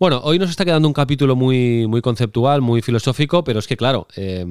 Bueno, 0.00 0.22
hoy 0.24 0.38
nos 0.38 0.48
está 0.48 0.64
quedando 0.64 0.88
un 0.88 0.94
capítulo 0.94 1.36
muy, 1.36 1.86
muy 1.86 2.00
conceptual, 2.00 2.62
muy 2.62 2.80
filosófico, 2.80 3.44
pero 3.44 3.58
es 3.58 3.68
que 3.68 3.76
claro, 3.76 4.08
eh, 4.16 4.46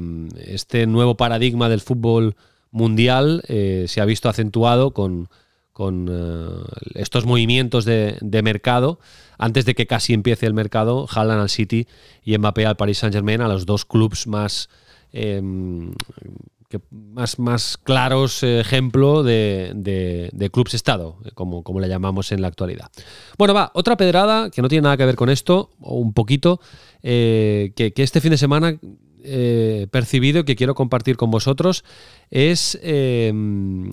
este 0.46 0.86
nuevo 0.86 1.18
paradigma 1.18 1.68
del 1.70 1.82
fútbol 1.82 2.36
mundial 2.72 3.44
eh, 3.48 3.86
se 3.88 4.02
ha 4.02 4.06
visto 4.06 4.30
acentuado 4.30 4.92
con, 4.92 5.30
eh, 5.80 6.48
estos 6.96 7.26
movimientos 7.26 7.86
de, 7.86 8.42
mercado. 8.44 9.00
Antes 9.38 9.66
de 9.66 9.76
que 9.76 9.88
casi 9.88 10.14
empiece 10.14 10.46
el 10.46 10.54
mercado, 10.54 11.08
Haaland 11.10 11.42
al 11.42 11.50
City 11.50 11.88
y 12.24 12.38
Mbappé 12.38 12.66
al 12.66 12.76
Paris 12.76 13.00
Saint 13.00 13.14
Germain, 13.14 13.42
a 13.42 13.48
los 13.48 13.66
dos 13.66 13.86
clubes 13.86 14.28
más, 14.28 14.70
em, 15.14 15.94
más, 16.92 17.40
más 17.40 17.78
claros 17.78 18.44
ejemplo 18.44 19.24
de, 19.24 19.72
de, 19.74 20.50
clubes 20.52 20.74
Estado, 20.74 21.18
como, 21.34 21.64
como 21.64 21.80
le 21.80 21.88
llamamos 21.88 22.32
en 22.32 22.42
la 22.42 22.50
actualidad. 22.50 22.92
Bueno, 23.38 23.54
va, 23.54 23.72
otra 23.74 23.96
pedrada 23.98 24.50
que 24.52 24.62
no 24.62 24.68
tiene 24.68 24.84
nada 24.84 24.98
que 24.98 25.06
ver 25.06 25.16
con 25.16 25.30
esto, 25.30 25.72
o 25.80 25.96
un 25.96 26.14
poquito, 26.14 26.60
eh, 27.02 27.72
que, 27.76 27.94
que 27.94 28.04
este 28.04 28.22
fin 28.22 28.32
de 28.32 28.38
semana 28.38 28.78
eh, 29.24 29.88
percibido 29.92 30.46
que 30.46 30.56
quiero 30.56 30.76
compartir 30.76 31.18
con 31.18 31.32
vosotros 31.32 31.84
es, 32.30 32.80
eh, 32.82 33.34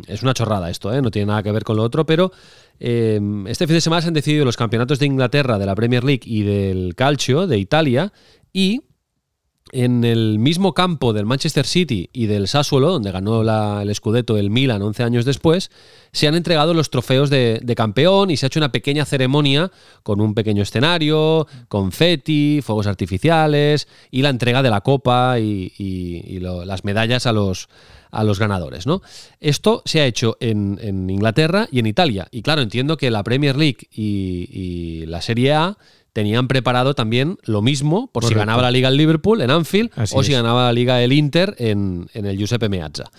es 0.06 0.22
una 0.22 0.34
chorrada 0.34 0.70
esto, 0.70 0.92
¿eh? 0.92 1.02
no 1.02 1.10
tiene 1.10 1.26
nada 1.26 1.42
que 1.42 1.52
ver 1.52 1.64
con 1.64 1.76
lo 1.76 1.82
otro, 1.82 2.06
pero 2.06 2.32
este 2.78 3.66
fin 3.66 3.74
de 3.74 3.80
semana 3.80 4.02
se 4.02 4.08
han 4.08 4.14
decidido 4.14 4.44
los 4.44 4.58
campeonatos 4.58 4.98
de 4.98 5.06
Inglaterra, 5.06 5.58
de 5.58 5.64
la 5.64 5.74
Premier 5.74 6.04
League 6.04 6.22
y 6.24 6.42
del 6.42 6.94
Calcio 6.94 7.46
de 7.46 7.56
Italia 7.56 8.12
y 8.52 8.82
en 9.72 10.04
el 10.04 10.38
mismo 10.38 10.74
campo 10.74 11.12
del 11.12 11.26
Manchester 11.26 11.66
City 11.66 12.08
y 12.12 12.26
del 12.26 12.46
Sassuolo, 12.46 12.92
donde 12.92 13.10
ganó 13.10 13.42
el 13.80 13.94
Scudetto 13.94 14.36
el 14.36 14.50
Milan 14.50 14.82
11 14.82 15.02
años 15.02 15.24
después, 15.24 15.70
se 16.12 16.28
han 16.28 16.36
entregado 16.36 16.72
los 16.72 16.88
trofeos 16.88 17.30
de, 17.30 17.74
campeón 17.76 18.30
y 18.30 18.36
se 18.36 18.46
ha 18.46 18.48
hecho 18.48 18.60
una 18.60 18.70
pequeña 18.70 19.04
ceremonia 19.04 19.72
con 20.02 20.20
un 20.20 20.34
pequeño 20.34 20.62
escenario, 20.62 21.46
confeti, 21.68 22.60
fuegos 22.62 22.86
artificiales 22.86 23.88
y 24.10 24.22
la 24.22 24.30
entrega 24.30 24.62
de 24.62 24.70
la 24.70 24.80
copa 24.82 25.38
y, 25.40 26.38
las 26.40 26.84
medallas 26.84 27.26
a 27.26 27.32
los, 27.32 27.68
a 28.12 28.22
los 28.22 28.38
ganadores. 28.38 28.86
¿no? 28.86 29.02
Esto 29.40 29.82
se 29.84 30.00
ha 30.00 30.06
hecho 30.06 30.36
en, 30.38 31.10
Inglaterra 31.10 31.68
y 31.72 31.80
en 31.80 31.86
Italia. 31.86 32.28
Y 32.30 32.42
claro, 32.42 32.62
entiendo 32.62 32.96
que 32.96 33.10
la 33.10 33.24
Premier 33.24 33.56
League 33.56 33.88
y 33.90 35.04
la 35.06 35.20
Serie 35.20 35.52
A 35.54 35.76
tenían 36.16 36.48
preparado 36.48 36.94
también 36.94 37.36
lo 37.44 37.60
mismo 37.60 38.06
por 38.10 38.24
si 38.24 38.32
ganaba 38.32 38.62
la 38.62 38.70
liga 38.70 38.88
el 38.88 38.96
Liverpool 38.96 39.42
en 39.42 39.50
Anfield 39.50 39.90
Así 39.96 40.16
o 40.16 40.22
si 40.22 40.32
es. 40.32 40.38
ganaba 40.38 40.64
la 40.64 40.72
liga 40.72 41.02
el 41.02 41.12
Inter 41.12 41.54
en, 41.58 42.08
en 42.14 42.24
el 42.24 42.38
Giuseppe 42.38 42.70
Meazza. 42.70 43.10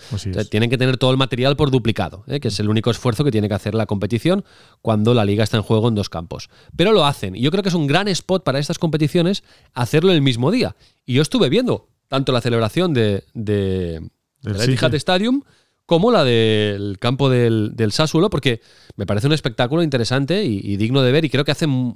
Tienen 0.50 0.68
que 0.68 0.76
tener 0.76 0.96
todo 0.96 1.12
el 1.12 1.16
material 1.16 1.54
por 1.54 1.70
duplicado, 1.70 2.24
¿eh? 2.26 2.40
que 2.40 2.48
es 2.48 2.58
el 2.58 2.68
único 2.68 2.90
esfuerzo 2.90 3.22
que 3.22 3.30
tiene 3.30 3.46
que 3.46 3.54
hacer 3.54 3.76
la 3.76 3.86
competición 3.86 4.44
cuando 4.82 5.14
la 5.14 5.24
liga 5.24 5.44
está 5.44 5.56
en 5.58 5.62
juego 5.62 5.86
en 5.86 5.94
dos 5.94 6.08
campos. 6.08 6.50
Pero 6.74 6.90
lo 6.90 7.06
hacen. 7.06 7.36
Y 7.36 7.40
yo 7.40 7.52
creo 7.52 7.62
que 7.62 7.68
es 7.68 7.76
un 7.76 7.86
gran 7.86 8.08
spot 8.08 8.42
para 8.42 8.58
estas 8.58 8.80
competiciones 8.80 9.44
hacerlo 9.74 10.10
el 10.10 10.20
mismo 10.20 10.50
día. 10.50 10.74
Y 11.06 11.14
yo 11.14 11.22
estuve 11.22 11.48
viendo 11.50 11.86
tanto 12.08 12.32
la 12.32 12.40
celebración 12.40 12.94
de, 12.94 13.22
de, 13.32 14.02
Del 14.42 14.60
Etihad. 14.60 14.92
Stadium 14.94 15.44
como 15.86 16.10
la 16.10 16.24
del 16.24 16.98
campo 16.98 17.30
del, 17.30 17.76
del 17.76 17.92
Sassuolo, 17.92 18.28
porque 18.28 18.60
me 18.96 19.06
parece 19.06 19.28
un 19.28 19.32
espectáculo 19.32 19.84
interesante 19.84 20.44
y, 20.44 20.60
y 20.64 20.76
digno 20.76 21.00
de 21.00 21.12
ver 21.12 21.24
y 21.24 21.30
creo 21.30 21.44
que 21.46 21.52
hacen, 21.52 21.94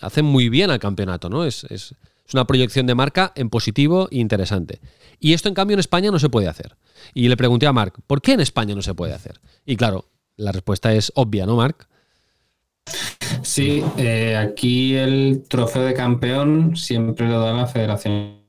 hacen 0.00 0.24
muy 0.24 0.48
bien 0.48 0.70
al 0.70 0.78
campeonato, 0.78 1.28
¿no? 1.28 1.44
Es, 1.44 1.64
es- 1.64 1.94
es 2.26 2.34
una 2.34 2.46
proyección 2.46 2.86
de 2.86 2.94
marca 2.94 3.32
en 3.36 3.48
positivo 3.48 4.06
e 4.10 4.18
interesante. 4.18 4.80
Y 5.18 5.32
esto, 5.32 5.48
en 5.48 5.54
cambio, 5.54 5.74
en 5.74 5.80
España 5.80 6.10
no 6.10 6.18
se 6.18 6.28
puede 6.28 6.46
hacer. 6.46 6.76
Y 7.14 7.26
le 7.28 7.38
pregunté 7.38 7.66
a 7.66 7.72
Marc, 7.72 8.00
¿por 8.06 8.20
qué 8.20 8.32
en 8.32 8.40
España 8.40 8.74
no 8.74 8.82
se 8.82 8.92
puede 8.94 9.14
hacer? 9.14 9.40
Y 9.64 9.76
claro, 9.76 10.04
la 10.36 10.52
respuesta 10.52 10.92
es 10.92 11.10
obvia, 11.14 11.46
¿no, 11.46 11.56
Marc? 11.56 11.88
Sí, 13.42 13.82
eh, 13.96 14.36
aquí 14.36 14.94
el 14.94 15.44
trofeo 15.48 15.82
de 15.84 15.94
campeón 15.94 16.76
siempre 16.76 17.28
lo 17.28 17.40
da 17.40 17.54
la 17.54 17.66
Federación 17.66 18.42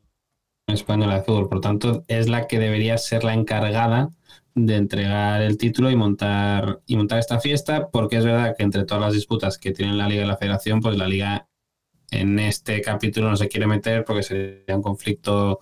Española 0.68 1.16
de 1.16 1.24
Fútbol, 1.24 1.48
por 1.50 1.62
tanto 1.62 2.04
es 2.08 2.28
la 2.28 2.48
que 2.48 2.60
debería 2.60 2.98
ser 2.98 3.24
la 3.24 3.34
encargada 3.34 4.10
de 4.66 4.76
entregar 4.76 5.42
el 5.42 5.58
título 5.58 5.90
y 5.92 5.96
montar 5.96 6.82
y 6.86 6.98
montar 6.98 7.20
esta 7.20 7.40
fiesta, 7.40 7.90
porque 7.90 8.18
es 8.18 8.26
verdad 8.26 8.56
que 8.58 8.64
entre 8.64 8.84
todas 8.86 9.02
las 9.02 9.14
disputas 9.14 9.58
que 9.58 9.72
tienen 9.72 9.98
la 9.98 10.08
Liga 10.08 10.24
y 10.24 10.28
la 10.28 10.38
Federación, 10.38 10.82
pues 10.82 10.98
la 10.98 11.08
Liga 11.08 11.48
en 12.12 12.40
este 12.40 12.82
capítulo 12.82 13.30
no 13.30 13.38
se 13.38 13.48
quiere 13.48 13.68
meter 13.68 14.04
porque 14.04 14.24
sería 14.24 14.76
un 14.76 14.82
conflicto 14.82 15.60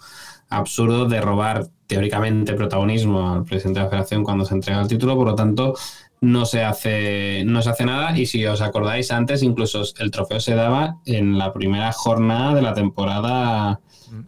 absurdo 0.49 1.05
de 1.05 1.19
robar 1.19 1.67
teóricamente 1.87 2.53
protagonismo 2.53 3.33
al 3.33 3.43
presidente 3.43 3.79
de 3.79 3.85
la 3.85 3.89
Federación 3.89 4.23
cuando 4.23 4.45
se 4.45 4.53
entrega 4.53 4.81
el 4.81 4.87
título, 4.87 5.15
por 5.15 5.27
lo 5.27 5.35
tanto 5.35 5.75
no 6.19 6.45
se 6.45 6.63
hace 6.63 7.43
no 7.45 7.61
se 7.61 7.69
hace 7.69 7.85
nada. 7.85 8.17
Y 8.17 8.25
si 8.25 8.45
os 8.45 8.61
acordáis 8.61 9.11
antes 9.11 9.43
incluso 9.43 9.83
el 9.99 10.11
trofeo 10.11 10.39
se 10.39 10.55
daba 10.55 10.97
en 11.05 11.37
la 11.37 11.53
primera 11.53 11.91
jornada 11.91 12.55
de 12.55 12.61
la 12.61 12.73
temporada 12.73 13.81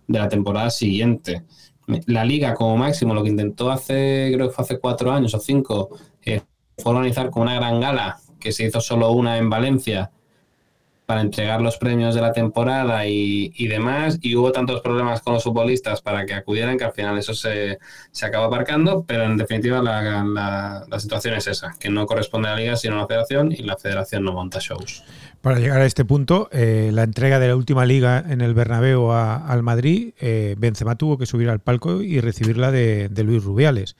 de 0.07 0.19
la 0.19 0.27
temporada 0.27 0.69
siguiente 0.69 1.43
la 2.07 2.23
liga 2.25 2.53
como 2.53 2.77
máximo 2.77 3.13
lo 3.13 3.23
que 3.23 3.29
intentó 3.29 3.71
hace 3.71 4.31
creo 4.33 4.47
que 4.47 4.53
fue 4.53 4.63
hace 4.63 4.79
cuatro 4.79 5.11
años 5.11 5.33
o 5.33 5.39
cinco 5.39 5.89
eh, 6.23 6.41
fue 6.77 6.91
organizar 6.93 7.29
como 7.29 7.43
una 7.43 7.55
gran 7.55 7.79
gala 7.79 8.17
que 8.39 8.51
se 8.51 8.65
hizo 8.65 8.79
solo 8.81 9.11
una 9.11 9.37
en 9.37 9.49
Valencia 9.49 10.11
para 11.05 11.21
entregar 11.21 11.59
los 11.59 11.77
premios 11.77 12.13
de 12.13 12.21
la 12.21 12.31
temporada 12.33 13.07
y, 13.07 13.51
y 13.55 13.67
demás, 13.67 14.19
y 14.21 14.35
hubo 14.35 14.51
tantos 14.51 14.81
problemas 14.81 15.21
con 15.21 15.33
los 15.33 15.43
futbolistas 15.43 16.01
para 16.03 16.23
que 16.23 16.35
acudieran 16.35 16.77
que 16.77 16.83
al 16.83 16.91
final 16.93 17.17
eso 17.17 17.33
se, 17.33 17.79
se 18.11 18.25
acabó 18.27 18.45
aparcando, 18.45 19.03
pero 19.07 19.23
en 19.23 19.35
definitiva 19.35 19.81
la, 19.81 20.23
la- 20.23 20.85
la 20.87 20.99
situación 20.99 21.33
es 21.33 21.47
esa, 21.47 21.73
que 21.79 21.89
no 21.89 22.05
corresponde 22.05 22.49
a 22.49 22.51
la 22.51 22.57
liga 22.59 22.75
sino 22.75 22.95
a 22.95 22.99
la 22.99 23.07
federación 23.07 23.51
y 23.51 23.63
la 23.63 23.75
federación 23.75 24.23
no 24.23 24.33
monta 24.33 24.59
shows. 24.61 25.03
Para 25.41 25.59
llegar 25.59 25.79
a 25.81 25.85
este 25.85 26.03
punto, 26.03 26.49
eh, 26.51 26.91
la 26.93 27.03
entrega 27.03 27.39
de 27.39 27.47
la 27.47 27.55
última 27.55 27.85
liga 27.85 28.23
en 28.27 28.41
el 28.41 28.53
Bernabéu 28.53 29.11
a- 29.11 29.37
al 29.47 29.63
Madrid, 29.63 30.13
eh, 30.19 30.55
Benzema 30.57 30.97
tuvo 30.97 31.17
que 31.17 31.25
subir 31.25 31.49
al 31.49 31.59
palco 31.59 32.01
y 32.01 32.19
recibirla 32.19 32.71
de, 32.71 33.07
de 33.09 33.23
Luis 33.23 33.43
Rubiales. 33.43 33.95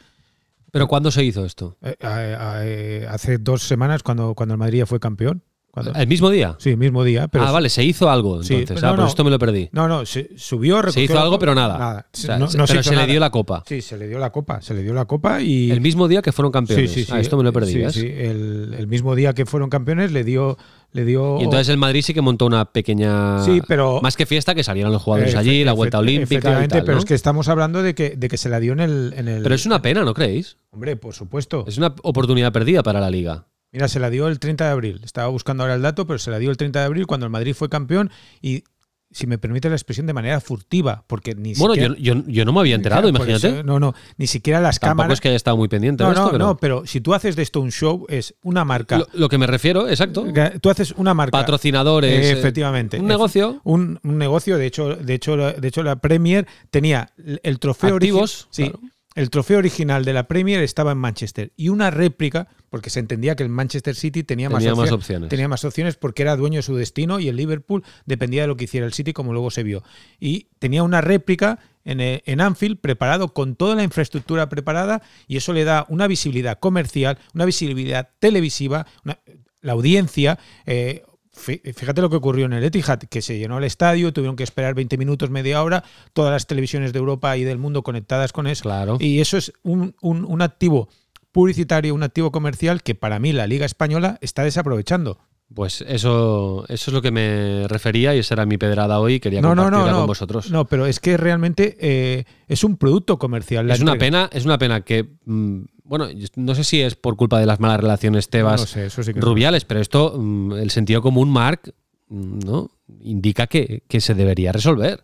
¿Pero 0.72 0.88
cuándo 0.88 1.12
se 1.12 1.24
hizo 1.24 1.46
esto? 1.46 1.78
Eh, 1.82 1.96
eh, 2.02 3.08
hace 3.10 3.38
dos 3.38 3.64
semanas, 3.64 4.04
cuando, 4.04 4.36
cuando 4.36 4.54
el 4.54 4.60
Madrid 4.60 4.80
ya 4.80 4.86
fue 4.86 5.00
campeón. 5.00 5.42
Cuando- 5.84 6.00
¿El 6.00 6.08
mismo 6.08 6.30
día? 6.30 6.56
sí, 6.60 6.76
mismo 6.76 7.04
día. 7.04 7.28
Pero 7.28 7.46
ah, 7.46 7.52
vale, 7.52 7.70
se 7.70 7.84
hizo 7.84 8.10
algo 8.10 8.44
Sí, 8.44 8.56
entonces. 8.56 8.82
no, 8.84 8.88
ah, 8.90 8.92
por 8.92 9.00
no. 9.00 9.08
esto 9.08 9.24
me 9.24 9.30
lo 9.30 9.40
perdí. 9.40 9.70
No, 9.72 9.88
no, 9.88 10.06
se 10.06 10.30
subió, 10.38 10.82
Se 10.92 11.02
hizo 11.04 11.20
algo, 11.20 11.40
pero 11.40 11.56
nada. 11.56 11.78
Nada. 11.78 12.06
O 12.14 12.18
sea, 12.18 12.38
No- 12.38 12.46
no 12.46 12.68
se 12.68 12.74
pero 12.74 12.84
se 12.84 12.96
le 12.96 13.06
dio 13.08 13.20
la 13.20 13.30
copa. 13.30 13.64
Sí, 13.68 13.82
se 13.82 13.98
le 13.98 14.08
dio 14.08 14.20
la 14.20 14.32
copa, 14.32 14.62
se 14.62 14.74
le 14.74 14.84
dio 14.84 14.94
la 14.94 15.06
copa 15.06 15.42
y... 15.42 15.72
El 15.72 15.82
mismo 15.82 16.08
día 16.08 16.22
que 16.22 16.32
fueron 16.32 16.52
campeones. 16.52 16.92
Sí, 16.92 17.00
sí, 17.02 17.06
sí. 17.06 17.12
Ah, 17.14 17.20
esto 17.20 17.38
me 17.38 17.44
lo 17.44 17.52
perdí. 17.54 17.74
Sí, 17.74 17.80
¿ves? 17.80 17.94
sí, 17.94 18.06
El, 18.08 18.76
el 18.78 18.88
mismo 18.88 19.16
día 19.16 19.34
que 19.34 19.46
fueron 19.46 19.70
campeones 19.70 20.12
le 20.12 20.24
dio... 20.24 20.58
Le 20.92 21.06
dio 21.06 21.40
Y 21.40 21.44
entonces 21.44 21.70
el 21.70 21.78
Madrid 21.78 22.02
sí 22.02 22.16
que 22.16 22.22
montó 22.22 22.48
una 22.48 22.66
pequeña. 22.66 23.44
Sí, 23.44 23.62
pero- 23.68 24.02
Más 24.02 24.18
que 24.18 24.26
fiesta, 24.26 24.56
que 24.56 24.64
salieran 24.64 24.92
los 24.92 25.04
jugadores 25.04 25.36
Efe- 25.36 25.38
allí, 25.38 25.64
la 25.64 25.74
vuelta 25.74 26.00
olímpica. 26.00 26.22
Y 26.22 26.24
Efectivamente, 26.38 26.76
tal, 26.78 26.84
pero 26.84 26.98
es 26.98 27.06
que 27.06 27.14
estamos 27.14 27.48
hablando 27.48 27.84
de 27.84 27.94
que, 27.94 28.16
de 28.18 28.28
que 28.28 28.38
se 28.38 28.50
la 28.50 28.60
dio 28.60 28.74
en 28.74 28.80
el, 28.80 29.14
en 29.16 29.28
el- 29.28 29.44
Pero 29.44 29.54
es 29.54 29.68
una 29.68 29.84
pena, 29.84 30.04
¿no 30.04 30.16
creéis? 30.16 30.58
Hombre, 30.72 30.96
por 30.96 31.14
supuesto. 31.14 31.64
Es 31.68 31.78
una 31.78 31.94
oportunidad 32.02 32.52
perdida 32.52 32.82
para 32.82 33.00
la 33.00 33.12
liga. 33.12 33.46
Mira, 33.72 33.88
se 33.88 34.00
la 34.00 34.10
dio 34.10 34.28
el 34.28 34.40
30 34.40 34.66
de 34.66 34.72
abril. 34.72 35.02
Estaba 35.04 35.28
buscando 35.28 35.64
ahora 35.64 35.76
el 35.76 35.82
dato, 35.82 36.08
pero 36.08 36.18
se 36.20 36.32
la 36.32 36.40
dio 36.40 36.50
el 36.50 36.58
30 36.58 36.80
de 36.80 36.86
abril 36.86 37.06
cuando 37.08 37.26
el 37.26 37.30
Madrid 37.32 37.54
fue 37.54 37.70
campeón 37.70 38.10
y, 38.42 38.64
si 39.12 39.26
me 39.28 39.38
permite 39.40 39.70
la 39.70 39.76
expresión, 39.76 40.06
de 40.08 40.14
manera 40.14 40.40
furtiva, 40.40 41.04
porque 41.08 41.34
ni 41.36 41.54
Bueno, 41.56 41.74
siquiera... 41.74 41.96
yo, 41.98 42.16
yo, 42.16 42.24
yo 42.28 42.46
no 42.46 42.54
me 42.54 42.60
había 42.60 42.76
enterado, 42.76 43.08
imagínate. 43.10 43.48
eso, 43.48 43.64
no, 43.64 43.80
no, 43.80 43.94
ni 44.18 44.28
siquiera 44.28 44.60
las 44.62 44.80
Tampoco 44.80 44.98
cámaras... 44.98 45.14
es 45.18 45.22
que 45.22 45.28
haya 45.30 45.36
estado 45.36 45.58
muy 45.58 45.68
pendiente 45.68 46.04
no, 46.04 46.10
de 46.10 46.14
esto, 46.14 46.26
no, 46.26 46.32
pero 46.32 46.46
no, 46.46 46.58
pero 46.58 46.86
si 46.86 47.02
tú 47.02 47.14
haces 47.16 47.36
de 47.36 47.42
esto 47.44 47.60
un 47.62 47.72
show, 47.72 48.06
es 48.10 48.36
una 48.44 48.66
marca. 48.66 49.00
Lo, 49.00 49.08
lo 49.14 49.30
que 49.30 49.38
me 49.40 49.48
refiero, 49.48 49.88
exacto. 49.88 50.26
Tú 50.62 50.70
haces 50.70 50.92
una 50.98 51.14
marca. 51.16 51.32
Patrocinadores. 51.32 52.26
Eh, 52.26 52.32
efectivamente. 52.32 53.00
Un 53.00 53.08
negocio. 53.08 53.62
Un, 53.64 54.00
un 54.04 54.18
negocio, 54.20 54.58
de 54.60 54.66
hecho, 54.68 54.96
de 54.96 55.14
hecho, 55.16 55.36
la- 55.38 55.54
de 55.54 55.68
hecho, 55.68 55.82
la 55.84 55.96
Premier 55.98 56.48
tenía 56.72 57.10
el 57.18 57.40
el 57.44 57.58
trofeo 57.60 57.96
Activos, 57.96 58.46
origi- 58.46 58.48
sí, 58.52 58.64
claro. 58.70 58.80
El 59.20 59.30
trofeo 59.30 59.58
original 59.58 60.06
de 60.06 60.14
la 60.14 60.28
Premier 60.28 60.62
estaba 60.62 60.92
en 60.94 60.98
Manchester 60.98 61.52
y 61.58 61.70
una 61.70 61.92
réplica, 61.92 62.48
porque 62.70 62.90
se 62.90 63.00
entendía 63.00 63.36
que 63.36 63.44
el 63.44 63.50
Manchester 63.50 63.96
City 63.96 64.24
tenía, 64.24 64.48
Tenía 64.50 64.74
más 64.76 64.90
opcio- 64.90 64.96
opciones. 64.96 65.30
tenía 65.30 65.48
más 65.48 65.66
opciones 65.66 65.96
porque 65.98 66.22
era 66.22 66.36
dueño 66.36 66.58
de 66.58 66.64
su 66.64 66.76
destino 66.76 67.20
y 67.20 67.28
el 67.28 67.36
Liverpool 67.36 67.84
dependía 68.06 68.44
de 68.44 68.48
lo 68.48 68.56
que 68.56 68.64
hiciera 68.64 68.86
el 68.86 68.94
City, 68.94 69.12
como 69.14 69.34
luego 69.34 69.52
se 69.52 69.64
vio. 69.64 69.84
Y 70.20 70.48
tenía 70.60 70.84
una 70.84 71.02
réplica 71.02 71.60
en, 71.84 72.00
eh, 72.02 72.22
en 72.26 72.40
Anfield 72.40 72.80
preparado 72.80 73.34
con 73.34 73.56
toda 73.56 73.76
la 73.76 73.84
infraestructura 73.84 74.48
preparada 74.50 75.02
y 75.28 75.38
eso 75.38 75.52
le 75.54 75.64
da 75.66 75.86
una 75.90 76.08
visibilidad 76.08 76.58
comercial, 76.60 77.18
una 77.34 77.46
visibilidad 77.46 78.10
televisiva, 78.20 78.86
una- 79.04 79.20
la 79.62 79.74
audiencia. 79.74 80.40
eh, 80.66 81.04
Fíjate 81.40 82.02
lo 82.02 82.10
que 82.10 82.16
ocurrió 82.18 82.46
en 82.46 82.54
el 82.54 82.64
Etihad, 82.64 83.00
que 83.00 83.22
se 83.22 83.38
llenó 83.38 83.58
el 83.58 83.64
estadio, 83.64 84.12
tuvieron 84.14 84.36
que 84.36 84.44
esperar 84.44 84.74
20 84.76 84.98
minutos, 84.98 85.30
media 85.30 85.64
hora, 85.64 85.84
todas 86.14 86.32
las 86.32 86.46
televisiones 86.48 86.94
de 86.94 87.00
Europa 87.00 87.36
y 87.38 87.44
del 87.44 87.58
mundo 87.58 87.82
conectadas 87.84 88.32
con 88.34 88.48
eso. 88.48 88.64
Claro. 88.64 88.98
Y 89.00 89.20
eso 89.22 89.38
es 89.38 89.54
un, 89.64 89.96
un- 90.02 90.26
un 90.26 90.42
activo 90.42 90.90
publicitario, 91.32 91.94
un 91.96 92.04
activo 92.04 92.32
comercial 92.32 92.82
que 92.84 92.96
para 92.96 93.20
mí 93.20 93.32
la 93.34 93.48
Liga 93.48 93.66
Española 93.66 94.18
está 94.22 94.44
desaprovechando. 94.44 95.20
Pues 95.54 95.82
eso, 95.88 96.64
eso 96.68 96.92
es 96.92 96.94
lo 96.94 97.02
que 97.02 97.10
me 97.10 97.68
refería 97.68 98.14
y 98.16 98.20
esa 98.20 98.36
era 98.36 98.46
mi 98.46 98.60
pedrada 98.60 99.00
hoy 99.00 99.16
y 99.16 99.20
quería 99.20 99.42
No, 99.42 99.50
compartirla 99.50 99.86
no, 99.86 99.92
no. 99.92 99.98
con 100.00 100.08
vosotros. 100.08 100.52
No, 100.52 100.66
pero 100.66 100.86
es 100.86 101.00
que 101.00 101.18
realmente 101.18 101.76
eh, 101.80 102.26
es 102.48 102.64
un 102.64 102.78
producto 102.78 103.18
comercial. 103.18 103.66
la 103.68 103.74
es 103.74 103.82
una 103.82 103.96
pena, 103.96 104.30
es 104.32 104.46
una 104.46 104.60
pena 104.60 104.82
que 104.82 105.10
mm, 105.26 105.62
bueno, 105.90 106.08
no 106.36 106.54
sé 106.54 106.64
si 106.64 106.82
es 106.82 106.94
por 106.94 107.16
culpa 107.16 107.40
de 107.40 107.48
las 107.48 107.60
malas 107.60 107.80
relaciones 107.80 108.30
Tebas 108.30 108.54
No 108.54 108.62
lo 108.62 108.68
sé, 108.68 108.86
eso 108.86 109.02
sí 109.02 109.12
que 109.12 109.20
no. 109.20 109.26
Rubiales, 109.26 109.66
pero 109.66 109.80
esto, 109.80 110.14
mm, 110.16 110.54
el 110.54 110.70
sentido 110.70 111.02
común, 111.02 111.32
Marc, 111.32 111.74
mm, 112.10 112.40
¿no? 112.46 112.70
indica 113.02 113.48
que, 113.48 113.82
que 113.88 114.00
se 114.00 114.14
debería 114.14 114.52
resolver. 114.52 115.04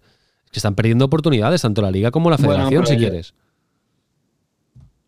Que 0.51 0.59
están 0.59 0.75
perdiendo 0.75 1.05
oportunidades, 1.05 1.63
tanto 1.63 1.81
la 1.81 1.89
liga 1.89 2.11
como 2.11 2.29
la 2.29 2.37
federación, 2.37 2.85
si 2.85 2.93
yo- 2.93 2.99
quieres. 2.99 3.33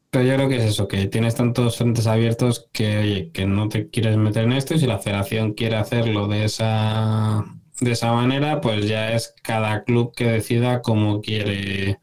Pero 0.10 0.26
yo 0.26 0.34
creo 0.36 0.50
que 0.50 0.58
es 0.58 0.64
eso, 0.64 0.88
que 0.88 1.06
tienes 1.08 1.36
tantos 1.36 1.78
frentes 1.78 2.08
abiertos 2.08 2.68
que, 2.72 2.98
oye, 2.98 3.32
que 3.32 3.46
no 3.46 3.70
te 3.70 3.90
quieres 3.90 4.18
meter 4.18 4.46
en 4.46 4.54
esto 4.54 4.74
y 4.74 4.80
si 4.80 4.88
la 4.88 4.98
federación 4.98 5.54
quiere 5.54 5.76
hacerlo 5.76 6.28
de 6.28 6.46
esa, 6.46 7.46
de 7.82 7.92
esa 7.92 8.14
manera, 8.14 8.62
pues 8.62 8.88
ya 8.88 9.14
es 9.14 9.36
cada 9.44 9.84
club 9.84 10.16
que 10.16 10.26
decida 10.26 10.82
cómo 10.82 11.22
quiere, 11.22 12.00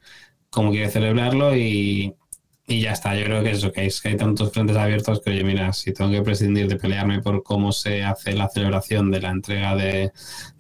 cómo 0.51 0.71
quiere 0.71 0.91
celebrarlo 0.91 1.57
y, 1.57 2.15
y 2.67 2.81
ya 2.81 2.93
está. 2.93 3.15
Yo 3.15 3.25
creo 3.27 3.43
que 3.43 3.51
es 3.51 3.59
eso, 3.59 3.73
que 3.73 3.83
hay, 3.83 3.89
que 3.91 4.09
hay 4.09 4.17
tantos 4.17 4.51
frentes 4.51 4.75
abiertos 4.77 5.21
que, 5.21 5.31
oye, 5.31 5.45
mira, 5.45 5.73
si 5.75 5.93
tengo 5.93 6.11
que 6.11 6.23
prescindir 6.23 6.67
de 6.67 6.77
pelearme 6.77 7.21
por 7.21 7.43
cómo 7.43 7.73
se 7.73 8.03
hace 8.03 8.33
la 8.33 8.49
celebración 8.49 9.11
de 9.11 9.21
la 9.21 9.31
entrega 9.31 9.77
de, 9.77 10.13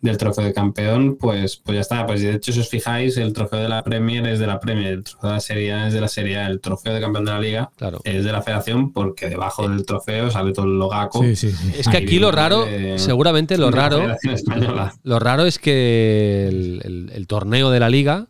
del 0.03 0.19
trofeo 0.19 0.45
de 0.45 0.53
campeón, 0.53 1.17
pues, 1.19 1.57
pues 1.57 1.77
ya 1.77 1.81
está. 1.81 2.07
Pues 2.07 2.21
de 2.21 2.33
hecho, 2.35 2.53
si 2.53 2.61
os 2.61 2.69
fijáis, 2.69 3.17
el 3.17 3.33
trofeo 3.33 3.61
de 3.61 3.71
la 3.71 3.83
Premier 3.83 4.27
es 4.27 4.39
de 4.39 4.47
la 4.47 4.61
Premier, 4.61 4.93
el 4.93 5.03
trofeo 5.05 5.31
de 5.31 5.37
la 5.37 5.41
Serie 5.41 5.73
A 5.73 5.87
es 5.89 5.95
de 5.95 6.01
la 6.03 6.09
Serie 6.09 6.37
A, 6.37 6.47
el 6.47 6.61
trofeo 6.61 6.93
de 6.93 7.01
campeón 7.01 7.25
de 7.25 7.31
la 7.33 7.41
Liga 7.41 7.71
Claro. 7.77 8.01
es 8.05 8.23
de 8.23 8.33
la 8.33 8.43
Federación 8.43 8.93
porque 8.93 9.31
debajo 9.31 9.67
del 9.67 9.87
trofeo 9.87 10.31
sale 10.31 10.53
todo 10.53 10.67
el 10.67 10.79
logaco. 10.79 11.23
Sí, 11.23 11.35
sí, 11.37 11.53
sí. 11.53 11.73
Es 11.79 11.89
que 11.89 11.97
aquí 11.97 12.19
lo 12.19 12.31
raro, 12.31 12.67
de- 12.67 12.99
seguramente 12.99 13.57
lo 13.57 13.71
raro, 13.71 14.15
lo 15.05 15.19
raro 15.19 15.47
es 15.47 15.59
que 15.59 16.49
el, 16.49 16.81
el- 16.85 17.11
el 17.15 17.27
torneo 17.27 17.71
de 17.71 17.81
la 17.81 17.89
liga 17.89 18.27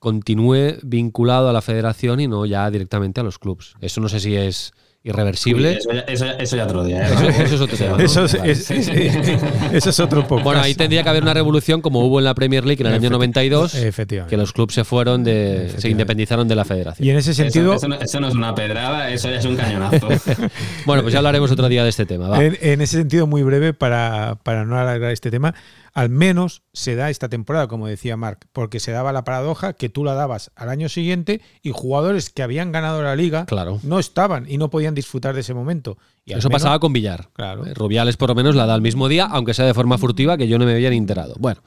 continúe 0.00 0.78
vinculado 0.82 1.48
a 1.48 1.52
la 1.52 1.62
federación 1.62 2.18
y 2.20 2.26
no 2.26 2.44
ya 2.46 2.68
directamente 2.70 3.20
a 3.20 3.22
los 3.22 3.38
clubes. 3.38 3.74
Eso 3.80 4.00
no 4.00 4.08
sé 4.08 4.18
si 4.18 4.34
es 4.34 4.72
irreversible. 5.02 5.70
Uy, 5.70 5.76
eso, 5.78 5.92
ya, 5.92 6.00
eso, 6.00 6.24
ya- 6.26 6.32
eso 6.32 6.56
ya 6.56 6.64
otro 6.64 6.84
día. 6.84 7.08
¿eh? 7.08 7.12
Eso- 7.14 7.28
eso 7.28 7.54
es 7.54 7.60
otro 7.62 7.76
tema, 7.78 7.96
¿no? 7.96 8.02
Eso 8.04 8.24
es, 8.26 8.36
Vale. 8.38 8.52
es- 8.52 8.70
es- 8.70 8.88
eso 9.72 9.90
es 9.90 10.00
otro 10.00 10.26
poco. 10.28 10.42
Bueno, 10.42 10.60
ahí 10.60 10.74
tendría 10.74 11.02
que 11.02 11.08
haber 11.08 11.22
una 11.22 11.32
revolución 11.32 11.80
como 11.80 12.00
hubo 12.04 12.18
en 12.18 12.24
la 12.26 12.34
Premier 12.34 12.66
League 12.66 12.82
en 12.82 12.86
el 12.88 12.94
año 12.94 13.08
Efecti- 13.08 13.12
92, 13.12 13.74
efectivamente. 13.76 14.28
que 14.30 14.36
los 14.36 14.52
clubes 14.52 14.74
se 14.74 14.84
fueron 14.84 15.24
de, 15.24 15.72
se 15.78 15.88
independizaron 15.88 16.46
de 16.48 16.54
la 16.54 16.64
federación. 16.66 17.06
Y 17.06 17.10
en 17.10 17.16
ese 17.16 17.30
Eso, 17.30 17.42
sentido, 17.44 17.74
eso 17.74 17.88
no, 17.88 17.94
eso 17.94 18.20
no 18.20 18.28
es 18.28 18.34
una 18.34 18.54
pedrada, 18.54 19.10
eso 19.10 19.30
ya 19.30 19.36
es 19.38 19.44
un 19.46 19.56
cañonazo. 19.56 20.08
Bueno, 20.84 21.02
pues 21.02 21.12
ya 21.12 21.18
hablaremos 21.18 21.50
otro 21.50 21.68
día 21.68 21.82
de 21.82 21.88
este 21.90 22.04
tema. 22.04 22.28
va. 22.28 22.44
en, 22.44 22.58
en 22.60 22.80
ese 22.82 22.98
sentido 22.98 23.26
muy 23.26 23.42
breve, 23.42 23.72
para, 23.72 24.36
para 24.42 24.64
no 24.66 24.78
alargar 24.78 25.12
este 25.12 25.30
tema, 25.30 25.54
al 25.92 26.08
menos 26.08 26.62
se 26.72 26.94
da 26.94 27.10
esta 27.10 27.28
temporada, 27.28 27.66
como 27.68 27.86
decía 27.86 28.16
Marc, 28.16 28.46
porque 28.52 28.80
se 28.80 28.92
daba 28.92 29.12
la 29.12 29.24
paradoja 29.24 29.72
que 29.72 29.88
tú 29.88 30.04
la 30.04 30.14
dabas 30.14 30.50
al 30.56 30.68
año 30.68 30.88
siguiente 30.88 31.40
y 31.62 31.70
jugadores 31.72 32.30
que 32.30 32.42
habían 32.42 32.72
ganado 32.72 33.02
la 33.02 33.16
liga 33.16 33.46
Claro. 33.46 33.80
no 33.82 33.98
estaban 33.98 34.50
y 34.50 34.56
no 34.58 34.70
podían 34.70 34.94
disfrutar 34.94 35.34
de 35.34 35.40
ese 35.40 35.54
momento. 35.54 35.98
Y 36.24 36.32
Eso 36.32 36.48
menos- 36.48 36.62
pasaba 36.62 36.78
con 36.78 36.92
Villar. 36.92 37.28
Claro. 37.32 37.66
Eh, 37.66 37.74
Rubiales 37.74 38.16
por 38.16 38.28
lo 38.28 38.34
menos 38.34 38.54
la 38.54 38.66
da 38.66 38.74
al 38.74 38.82
mismo 38.82 39.08
día, 39.08 39.24
aunque 39.26 39.54
sea 39.54 39.64
de 39.66 39.74
forma 39.74 39.98
furtiva, 39.98 40.36
que 40.36 40.46
yo 40.48 40.58
no 40.58 40.64
me 40.64 40.72
había 40.74 40.90
ni 40.90 40.96
enterado. 40.96 41.34
Bueno, 41.38 41.62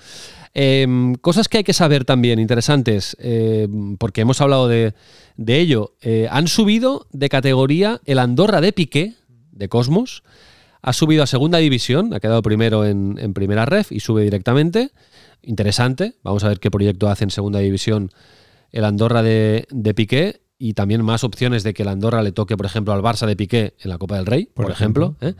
em, 0.53 1.15
cosas 1.15 1.47
que 1.47 1.57
hay 1.57 1.63
que 1.63 1.73
saber 1.73 2.05
también, 2.05 2.39
interesantes, 2.39 3.17
em, 3.19 3.97
porque 3.97 4.21
hemos 4.21 4.39
hablado 4.41 4.67
de, 4.67 4.93
de 5.35 5.59
ello. 5.59 5.95
Eh, 6.01 6.27
han 6.31 6.47
subido 6.47 7.07
de 7.11 7.27
categoría 7.29 7.99
el 8.05 8.19
Andorra 8.19 8.61
de 8.61 8.71
Piqué, 8.73 9.15
de 9.51 9.67
Cosmos. 9.69 10.23
Ha 10.83 10.93
subido 10.93 11.23
a 11.23 11.27
segunda 11.27 11.57
división, 11.57 12.13
ha 12.13 12.19
quedado 12.19 12.41
primero 12.43 12.85
en, 12.85 13.17
en 13.17 13.33
primera 13.33 13.65
ref 13.65 13.91
y 13.91 14.01
sube 14.01 14.23
directamente. 14.23 14.91
Interesante. 15.41 16.15
Vamos 16.23 16.43
a 16.43 16.49
ver 16.49 16.59
qué 16.59 16.69
proyecto 16.69 17.09
hace 17.09 17.23
en 17.23 17.31
segunda 17.31 17.59
división 17.59 18.11
el 18.71 18.85
Andorra 18.85 19.23
de, 19.23 19.65
de 19.71 19.93
Piqué 19.93 20.41
y 20.57 20.73
también 20.73 21.03
más 21.03 21.23
opciones 21.23 21.63
de 21.63 21.73
que 21.73 21.83
el 21.83 21.89
Andorra 21.89 22.21
le 22.21 22.31
toque, 22.31 22.57
por 22.57 22.65
ejemplo, 22.65 22.93
al 22.93 23.01
Barça 23.01 23.25
de 23.25 23.35
Piqué 23.35 23.73
en 23.79 23.89
la 23.89 23.97
Copa 23.97 24.15
del 24.17 24.25
Rey, 24.25 24.45
por, 24.45 24.65
Por 24.65 24.71
ejemplo. 24.71 25.15
¿eh? 25.21 25.33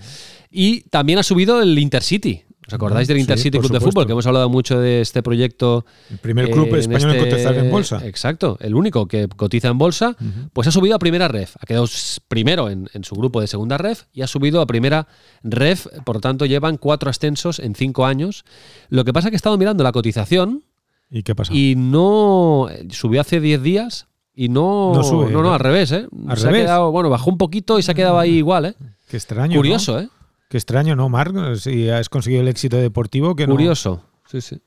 Y 0.49 0.81
también 0.89 1.19
ha 1.19 1.23
subido 1.23 1.61
el 1.61 1.77
Intercity. 1.77 2.43
¿Os 2.73 2.75
acordáis 2.75 3.07
del 3.07 3.17
Sí, 3.17 3.21
Intercity 3.21 3.57
por 3.57 3.67
Club 3.67 3.79
de. 3.79 3.85
Fútbol? 3.85 4.05
Que 4.05 4.11
hemos 4.13 4.25
hablado 4.25 4.49
mucho 4.49 4.79
de 4.79 5.01
este 5.01 5.21
proyecto. 5.21 5.85
El 6.09 6.17
primer 6.17 6.49
club 6.49 6.65
eh, 6.67 6.69
en 6.69 6.75
español 6.79 7.11
en 7.11 7.17
este- 7.17 7.29
cotizar 7.29 7.55
en 7.55 7.71
bolsa. 7.71 8.01
Exacto, 8.05 8.57
el 8.61 8.73
único 8.75 9.07
que 9.07 9.27
cotiza 9.27 9.67
en 9.67 9.77
bolsa, 9.77 10.15
pues 10.53 10.67
ha 10.67 10.71
subido 10.71 10.95
a 10.95 10.99
primera 10.99 11.27
ref. 11.27 11.55
Ha 11.59 11.65
quedado 11.65 11.85
primero 12.27 12.69
en, 12.69 12.89
en 12.93 13.03
su 13.03 13.15
grupo 13.15 13.41
de 13.41 13.47
segunda 13.47 13.77
ref 13.77 14.03
y 14.13 14.21
ha 14.23 14.27
subido 14.27 14.61
a 14.61 14.65
primera 14.65 15.07
ref. 15.43 15.87
Por 16.03 16.15
lo 16.15 16.21
tanto, 16.21 16.45
llevan 16.45 16.77
cuatro 16.77 17.09
ascensos 17.09 17.59
en 17.59 17.75
cinco 17.75 18.05
años. 18.05 18.43
Lo 18.89 19.05
que 19.05 19.13
pasa 19.13 19.27
es 19.27 19.31
que 19.31 19.35
he 19.35 19.37
estado 19.37 19.57
mirando 19.57 19.83
la 19.83 19.91
cotización 19.91 20.63
¿Y 21.11 21.23
qué 21.23 21.35
pasa? 21.35 21.53
y 21.53 21.75
no 21.75 22.69
subió 22.89 23.21
hace 23.21 23.39
10 23.39 23.61
días 23.61 24.07
y 24.33 24.49
no 24.49 24.93
No 24.95 25.03
sube, 25.03 25.31
no, 25.31 25.43
no, 25.43 25.53
al 25.53 25.59
revés, 25.59 25.91
¿eh? 25.91 26.07
Al 26.27 26.37
se 26.37 26.47
ha 26.47 26.49
revés. 26.49 26.63
quedado, 26.65 26.91
bueno, 26.91 27.09
bajó 27.11 27.29
un 27.29 27.37
poquito 27.37 27.77
y 27.77 27.83
se 27.83 27.91
ha 27.91 27.93
quedado 27.93 28.17
ahí 28.17 28.31
igual, 28.37 28.65
¿eh? 28.65 28.73
Qué 29.07 29.17
extraño. 29.17 29.55
Curioso, 29.57 29.93
¿no? 29.93 29.99
¿eh? 29.99 30.09
Qué 30.53 30.57
extraño, 30.57 30.95
¿no, 30.95 31.09
Marc? 31.09 31.55
Si 31.55 31.89
has 31.89 32.09
conseguido 32.09 32.43
el 32.43 32.47
éxito 32.47 32.77
deportivo 32.77 33.35
que 33.35 33.47
no- 33.47 33.55
Curioso. 33.55 34.03
Sí, 34.29 34.39
sí. 34.39 34.61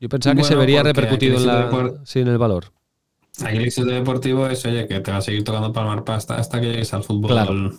Yo 0.00 0.08
pensaba 0.08 0.34
que 0.34 0.42
se 0.44 0.54
vería 0.54 0.82
repercutido 0.82 1.36
en, 1.36 1.46
la, 1.46 1.92
sí, 2.04 2.20
en 2.20 2.28
el 2.28 2.38
valor. 2.38 2.72
Aquí 3.44 3.58
el 3.58 3.66
éxito 3.66 3.88
deportivo 3.88 4.46
es, 4.46 4.64
oye, 4.64 4.88
que 4.88 4.98
te 5.00 5.10
va 5.10 5.18
a 5.18 5.20
seguir 5.20 5.44
tocando 5.44 5.74
palmar 5.74 6.04
pasta 6.04 6.36
hasta 6.38 6.58
que 6.58 6.68
llegues 6.68 6.94
al 6.94 7.04
fútbol 7.04 7.32
Claro. 7.32 7.70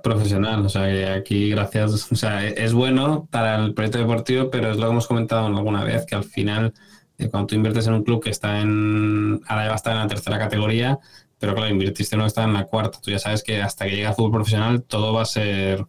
profesional. 0.00 0.64
O 0.64 0.68
sea, 0.68 0.86
que 0.86 1.06
aquí, 1.08 1.50
gracias, 1.50 2.12
o 2.12 2.14
sea, 2.14 2.46
es 2.46 2.72
bueno 2.72 3.26
para 3.32 3.56
el 3.64 3.74
proyecto 3.74 3.98
deportivo, 3.98 4.48
pero 4.48 4.70
es 4.70 4.76
lo 4.76 4.84
que 4.86 4.92
hemos 4.92 5.08
comentado 5.08 5.46
alguna 5.46 5.82
vez, 5.82 6.06
que 6.06 6.14
al 6.14 6.22
final, 6.22 6.72
eh, 7.18 7.28
cuando 7.30 7.48
tú 7.48 7.56
inviertes 7.56 7.84
en 7.88 7.94
un 7.94 8.04
club 8.04 8.22
que 8.22 8.30
está 8.30 8.60
en, 8.60 9.40
ahora 9.48 9.62
ya 9.64 9.68
va 9.70 9.72
a 9.72 9.76
estar 9.76 9.92
en 9.94 9.98
la 10.02 10.06
tercera 10.06 10.38
categoría, 10.38 11.00
pero 11.40 11.56
claro, 11.56 11.68
invirtiste 11.68 12.14
en 12.14 12.20
uno 12.20 12.26
que 12.26 12.28
está 12.28 12.44
en 12.44 12.52
la 12.52 12.66
cuarta. 12.66 13.00
Tú 13.02 13.10
ya 13.10 13.18
sabes 13.18 13.42
que 13.42 13.60
hasta 13.60 13.86
que 13.86 13.90
llegue 13.90 14.06
al 14.06 14.14
fútbol 14.14 14.30
profesional 14.30 14.84
todo 14.84 15.12
va 15.12 15.22
a 15.22 15.24
ser 15.24 15.84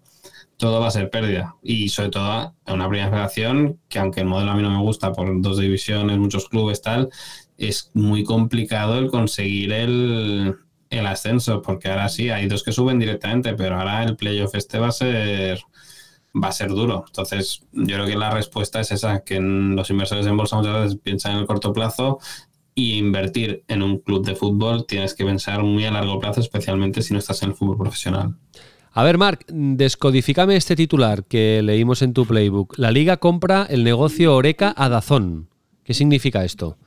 todo 0.64 0.80
va 0.80 0.88
a 0.88 0.92
ser 0.92 1.10
pérdida. 1.10 1.58
Y 1.62 1.90
sobre 1.90 2.10
todo 2.12 2.24
a 2.24 2.54
una 2.74 2.88
primera 2.88 3.10
federación 3.10 3.82
que 3.90 4.00
aunque 4.00 4.22
el 4.22 4.28
modelo 4.28 4.52
a 4.52 4.56
mí 4.56 4.64
no 4.64 4.70
me 4.70 4.80
gusta 4.82 5.12
por 5.12 5.42
dos 5.42 5.58
divisiones, 5.60 6.18
muchos 6.18 6.48
clubes, 6.48 6.82
tal, 6.82 7.10
es 7.58 7.92
muy 7.94 8.24
complicado 8.24 8.98
el 8.98 9.12
conseguir 9.12 9.74
el, 9.74 10.56
el 10.90 11.06
ascenso, 11.06 11.62
porque 11.62 11.90
ahora 11.90 12.08
sí, 12.08 12.30
hay 12.30 12.48
dos 12.48 12.64
que 12.64 12.72
suben 12.72 12.98
directamente, 12.98 13.56
pero 13.56 13.78
ahora 13.78 14.06
el 14.06 14.16
playoff 14.16 14.56
este 14.56 14.80
va 14.80 14.88
a 14.88 14.92
ser 14.94 15.60
va 16.34 16.48
a 16.48 16.54
ser 16.54 16.70
duro. 16.70 17.04
Entonces, 17.08 17.66
yo 17.74 17.96
creo 17.96 18.06
que 18.06 18.16
la 18.16 18.32
respuesta 18.32 18.80
es 18.80 18.94
esa, 18.94 19.20
que 19.26 19.36
en 19.36 19.76
los 19.76 19.90
inversores 19.90 20.26
en 20.26 20.38
bolsa 20.38 20.56
muchas 20.56 20.82
veces 20.82 20.98
piensan 21.04 21.34
en 21.34 21.40
el 21.40 21.46
corto 21.46 21.74
plazo 21.74 22.20
y 22.74 23.00
invertir 23.00 23.66
en 23.68 23.84
un 23.84 24.00
club 24.00 24.26
de 24.26 24.36
fútbol 24.38 24.86
tienes 24.86 25.14
que 25.14 25.26
pensar 25.26 25.62
muy 25.62 25.84
a 25.84 25.92
largo 25.92 26.20
plazo, 26.20 26.40
especialmente 26.40 27.02
si 27.02 27.12
no 27.12 27.20
estás 27.20 27.44
en 27.44 27.50
el 27.50 27.56
fútbol 27.56 27.78
profesional. 27.78 28.38
A 28.96 29.04
ver, 29.04 29.18
Marc, 29.18 29.46
descodifícame 29.48 30.56
este 30.56 30.76
titular 30.76 31.24
que 31.24 31.62
leímos 31.64 32.04
en 32.04 32.14
tu 32.14 32.28
playbook. 32.28 32.78
La 32.78 32.92
liga 32.92 33.18
compra 33.18 33.66
el 33.68 33.84
negocio 33.84 34.36
Oreca 34.36 34.72
a 34.78 34.88
Dazón. 34.88 35.50
¿Qué 35.84 35.96
significa 35.96 36.46
esto? 36.46 36.78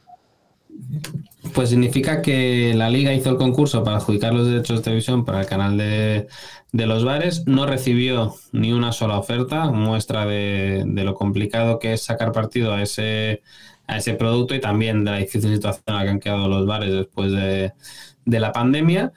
Pues 1.53 1.71
significa 1.71 2.23
que 2.23 2.75
la 2.77 2.91
liga 2.91 3.13
hizo 3.13 3.31
el 3.31 3.37
concurso 3.37 3.83
para 3.83 3.97
adjudicar 3.97 4.33
los 4.33 4.47
derechos 4.47 4.79
de 4.79 4.85
televisión 4.85 5.25
para 5.25 5.41
el 5.41 5.47
canal 5.47 5.77
de, 5.77 6.29
de 6.71 6.87
los 6.87 7.05
bares, 7.05 7.47
no 7.47 7.67
recibió 7.67 8.37
ni 8.53 8.73
una 8.73 8.93
sola 8.93 9.19
oferta, 9.19 9.71
muestra 9.71 10.27
de, 10.27 10.85
lo 10.87 11.15
complicado 11.15 11.79
que 11.81 11.95
es 11.95 12.03
sacar 12.03 12.31
partido 12.31 12.73
a 12.73 12.83
ese, 12.83 13.43
a 13.87 13.97
ese 13.97 14.15
producto 14.15 14.55
y 14.55 14.61
también 14.61 15.05
de 15.05 15.11
la 15.11 15.17
difícil 15.19 15.55
situación 15.55 15.83
en 15.87 15.95
la 15.95 16.05
que 16.05 16.11
han 16.11 16.21
quedado 16.21 16.49
los 16.49 16.67
bares 16.67 16.93
después 16.93 17.33
de, 17.33 17.73
de 18.27 18.41
la 18.41 18.53
pandemia. 18.53 19.13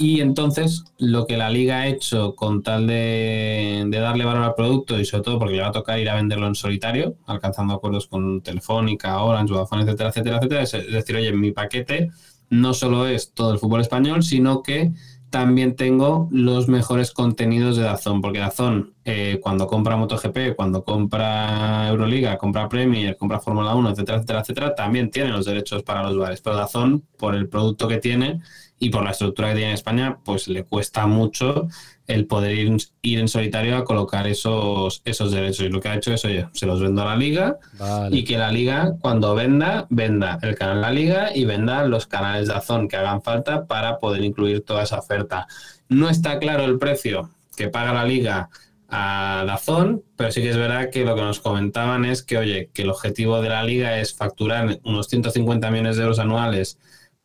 Y 0.00 0.20
entonces 0.20 0.84
lo 0.98 1.26
que 1.26 1.36
la 1.36 1.50
liga 1.50 1.78
ha 1.78 1.88
hecho 1.88 2.36
con 2.36 2.62
tal 2.62 2.86
de, 2.86 3.84
darle 3.90 4.24
valor 4.24 4.44
al 4.44 4.54
producto 4.54 4.96
y 5.00 5.04
sobre 5.04 5.24
todo 5.24 5.40
porque 5.40 5.56
le 5.56 5.62
va 5.62 5.68
a 5.68 5.72
tocar 5.72 5.98
ir 5.98 6.08
a 6.08 6.14
venderlo 6.14 6.46
en 6.46 6.54
solitario, 6.54 7.16
alcanzando 7.26 7.74
acuerdos 7.74 8.06
con 8.06 8.40
Telefónica, 8.40 9.20
Orange, 9.20 9.52
Vodafone, 9.52 9.82
etcétera, 9.82 10.10
etcétera, 10.10 10.36
etcétera, 10.36 10.62
es 10.62 10.92
decir, 10.92 11.16
oye, 11.16 11.32
mi 11.32 11.50
paquete 11.50 12.10
no 12.48 12.74
solo 12.74 13.08
es 13.08 13.32
todo 13.34 13.52
el 13.52 13.58
fútbol 13.58 13.80
español, 13.80 14.22
sino 14.22 14.62
que 14.62 14.92
también 15.30 15.74
tengo 15.74 16.28
los 16.30 16.68
mejores 16.68 17.10
contenidos 17.10 17.76
de 17.76 17.82
Dazón, 17.82 18.20
porque 18.22 18.38
Dazón 18.38 18.94
eh, 19.04 19.40
cuando 19.42 19.66
compra 19.66 19.96
MotoGP, 19.96 20.54
cuando 20.54 20.84
compra 20.84 21.88
Euroliga, 21.88 22.38
compra 22.38 22.68
Premier, 22.68 23.16
compra 23.16 23.40
Fórmula 23.40 23.74
1, 23.74 23.90
etcétera, 23.90 24.18
etcétera, 24.18 24.40
etcétera, 24.42 24.74
también 24.76 25.10
tiene 25.10 25.30
los 25.30 25.44
derechos 25.44 25.82
para 25.82 26.04
los 26.04 26.16
bares, 26.16 26.40
pero 26.40 26.54
Dazón, 26.54 27.04
por 27.18 27.34
el 27.34 27.48
producto 27.48 27.88
que 27.88 27.98
tiene, 27.98 28.40
y 28.78 28.90
por 28.90 29.04
la 29.04 29.10
estructura 29.10 29.48
que 29.48 29.54
tiene 29.54 29.70
en 29.70 29.74
España, 29.74 30.18
pues 30.24 30.48
le 30.48 30.64
cuesta 30.64 31.06
mucho 31.06 31.68
el 32.06 32.26
poder 32.26 32.56
ir, 32.56 32.76
ir, 33.02 33.18
en 33.18 33.28
solitario 33.28 33.76
a 33.76 33.84
colocar 33.84 34.26
esos, 34.26 35.02
esos 35.04 35.30
derechos. 35.30 35.66
Y 35.66 35.68
lo 35.68 35.80
que 35.80 35.88
ha 35.88 35.96
hecho 35.96 36.12
es, 36.12 36.24
oye, 36.24 36.48
se 36.52 36.66
los 36.66 36.80
vendo 36.80 37.02
a 37.02 37.06
la 37.06 37.16
liga 37.16 37.58
Vale. 37.78 38.16
y 38.16 38.24
que 38.24 38.38
la 38.38 38.50
liga, 38.50 38.94
cuando 39.00 39.34
venda, 39.34 39.86
venda 39.90 40.38
el 40.42 40.54
canal 40.54 40.76
de 40.76 40.82
la 40.82 40.92
liga 40.92 41.36
y 41.36 41.44
venda 41.44 41.84
los 41.84 42.06
canales 42.06 42.48
de 42.48 42.54
Azón 42.54 42.88
que 42.88 42.96
hagan 42.96 43.22
falta 43.22 43.66
para 43.66 43.98
poder 43.98 44.24
incluir 44.24 44.64
toda 44.64 44.84
esa 44.84 44.98
oferta. 44.98 45.46
No 45.88 46.08
está 46.08 46.38
claro 46.38 46.64
el 46.64 46.78
precio 46.78 47.30
que 47.56 47.68
paga 47.68 47.92
la 47.92 48.04
liga 48.04 48.48
a 48.88 49.44
Dazón, 49.46 50.02
pero 50.16 50.32
sí 50.32 50.40
que 50.40 50.50
es 50.50 50.56
verdad 50.56 50.88
que 50.90 51.04
lo 51.04 51.14
que 51.14 51.20
nos 51.20 51.40
comentaban 51.40 52.06
es 52.06 52.22
que, 52.22 52.38
oye, 52.38 52.70
que 52.72 52.82
el 52.82 52.90
objetivo 52.90 53.42
de 53.42 53.50
la 53.50 53.62
liga 53.62 54.00
es 54.00 54.14
facturar 54.14 54.78
unos 54.84 55.08
150 55.08 55.70
millones 55.70 55.96
de 55.96 56.02
euros 56.02 56.18
anuales 56.18 56.78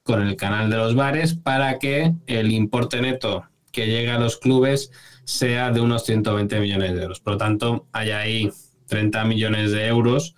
con 0.03 0.21
el 0.21 0.35
canal 0.35 0.69
de 0.69 0.77
los 0.77 0.95
bares 0.95 1.33
para 1.33 1.79
que 1.79 2.13
el 2.27 2.51
importe 2.51 3.01
neto 3.01 3.45
que 3.71 3.87
llega 3.87 4.15
a 4.15 4.19
los 4.19 4.37
clubes 4.37 4.91
sea 5.23 5.71
de 5.71 5.81
unos 5.81 6.05
120 6.05 6.59
millones 6.59 6.93
de 6.93 7.01
euros. 7.01 7.19
Por 7.19 7.33
lo 7.33 7.37
tanto, 7.39 7.87
hay 7.91 8.11
ahí 8.11 8.51
30 8.87 9.23
millones 9.25 9.71
de 9.71 9.87
euros 9.87 10.35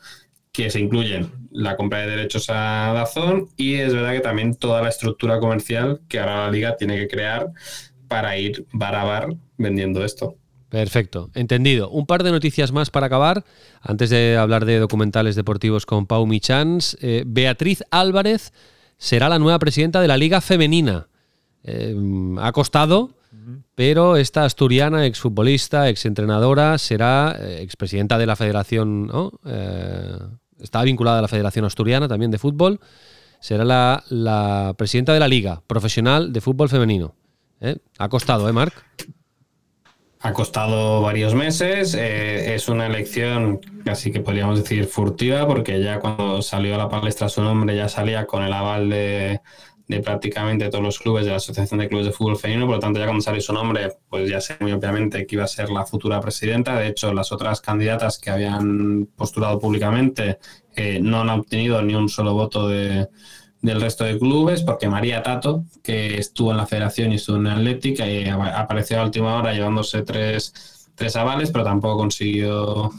que 0.51 0.69
se 0.69 0.79
incluyen 0.79 1.31
la 1.51 1.75
compra 1.75 1.99
de 1.99 2.07
derechos 2.07 2.49
a 2.49 2.93
Dazón 2.93 3.49
y 3.57 3.75
es 3.75 3.93
verdad 3.93 4.13
que 4.13 4.21
también 4.21 4.55
toda 4.55 4.81
la 4.81 4.89
estructura 4.89 5.39
comercial 5.39 6.01
que 6.07 6.19
ahora 6.19 6.45
la 6.45 6.51
liga 6.51 6.77
tiene 6.77 6.97
que 6.97 7.07
crear 7.07 7.51
para 8.07 8.37
ir 8.37 8.65
bar 8.71 8.95
a 8.95 9.03
bar 9.03 9.35
vendiendo 9.57 10.05
esto. 10.05 10.37
Perfecto, 10.69 11.29
entendido. 11.35 11.89
Un 11.89 12.05
par 12.05 12.23
de 12.23 12.31
noticias 12.31 12.71
más 12.71 12.89
para 12.89 13.07
acabar, 13.07 13.45
antes 13.81 14.09
de 14.09 14.37
hablar 14.37 14.65
de 14.65 14.79
documentales 14.79 15.35
deportivos 15.35 15.85
con 15.85 16.05
Pau 16.05 16.25
Michans. 16.25 16.97
Eh, 17.01 17.23
Beatriz 17.25 17.83
Álvarez 17.91 18.51
será 18.97 19.29
la 19.29 19.39
nueva 19.39 19.59
presidenta 19.59 20.01
de 20.01 20.07
la 20.07 20.17
Liga 20.17 20.41
Femenina. 20.41 21.07
Eh, 21.63 21.95
ha 22.39 22.51
costado, 22.51 23.11
pero 23.75 24.17
esta 24.17 24.45
asturiana, 24.45 25.05
exfutbolista, 25.05 25.89
exentrenadora, 25.89 26.77
será 26.77 27.35
eh, 27.39 27.61
expresidenta 27.61 28.17
de 28.17 28.25
la 28.25 28.35
federación, 28.35 29.07
¿no? 29.07 29.31
Eh, 29.45 30.17
está 30.59 30.83
vinculada 30.83 31.19
a 31.19 31.21
la 31.21 31.27
Federación 31.27 31.65
Asturiana 31.65 32.07
también 32.07 32.31
de 32.31 32.37
fútbol. 32.37 32.79
Será 33.39 33.65
la, 33.65 34.03
la 34.09 34.73
presidenta 34.77 35.13
de 35.13 35.19
la 35.19 35.27
Liga 35.27 35.61
Profesional 35.67 36.31
de 36.31 36.41
Fútbol 36.41 36.69
Femenino. 36.69 37.13
Ha 37.97 38.09
costado, 38.09 38.47
¿eh, 38.47 38.53
Marc? 38.53 38.73
Ha 40.25 40.33
costado 40.33 41.03
varios 41.03 41.35
meses, 41.35 41.93
eh, 41.93 42.55
es 42.55 42.67
una 42.67 42.87
elección 42.87 43.59
casi 43.83 44.11
que 44.11 44.21
podríamos 44.21 44.57
decir 44.57 44.87
furtiva, 44.87 45.45
porque 45.45 45.79
ya 45.83 45.99
cuando 45.99 46.41
salió 46.41 46.73
a 46.73 46.79
la 46.79 46.89
palestra 46.89 47.29
su 47.29 47.43
nombre 47.43 47.75
ya 47.75 47.87
salía 47.87 48.25
con 48.25 48.41
el 48.41 48.51
aval 48.51 48.89
de, 48.89 49.41
de, 49.87 49.99
prácticamente 49.99 50.67
todos 50.69 50.83
los 50.83 50.97
clubes 50.97 51.25
de 51.25 51.29
la 51.29 51.37
Asociación 51.37 51.79
de 51.79 51.87
Clubes 51.87 52.07
de 52.07 52.11
Fútbol 52.11 52.37
Femenino, 52.37 52.65
por 52.65 52.77
lo 52.77 52.79
tanto 52.79 52.97
ya 52.97 53.05
cuando 53.05 53.21
salió 53.21 53.39
su 53.39 53.53
nombre, 53.53 53.97
pues 54.09 54.27
ya 54.27 54.41
sé 54.41 54.55
muy 54.61 54.71
obviamente 54.71 55.27
que 55.27 55.35
iba 55.35 55.43
a 55.43 55.47
ser 55.47 55.69
la 55.69 55.85
futura 55.85 56.19
presidenta, 56.21 56.79
de 56.79 56.87
hecho 56.87 57.13
las 57.13 57.31
otras 57.31 57.61
candidatas 57.61 58.17
que 58.17 58.31
habían 58.31 59.07
postulado 59.15 59.59
públicamente 59.59 60.39
eh, 60.75 60.99
no 60.99 61.21
han 61.21 61.29
obtenido 61.29 61.83
ni 61.83 61.93
un 61.93 62.09
solo 62.09 62.33
voto 62.33 62.67
de 62.67 63.09
del 63.65 63.81
resto 63.81 64.03
de 64.03 64.19
clubes, 64.19 64.61
porque 64.61 64.87
María 64.87 65.23
Tato, 65.23 65.65
que 65.83 66.17
estuvo 66.17 66.51
en 66.51 66.57
la 66.57 66.67
federación 66.67 67.11
y 67.11 67.15
estuvo 67.15 67.37
en 67.37 67.47
Atlética, 67.47 68.07
y 68.07 68.27
apareció 68.29 69.01
a 69.01 69.03
última 69.03 69.35
hora 69.35 69.53
llevándose 69.53 70.03
tres, 70.03 70.53
tres 70.93 71.15
avales, 71.15 71.51
pero 71.51 71.63
tampoco 71.63 71.97
consiguió 71.97 72.91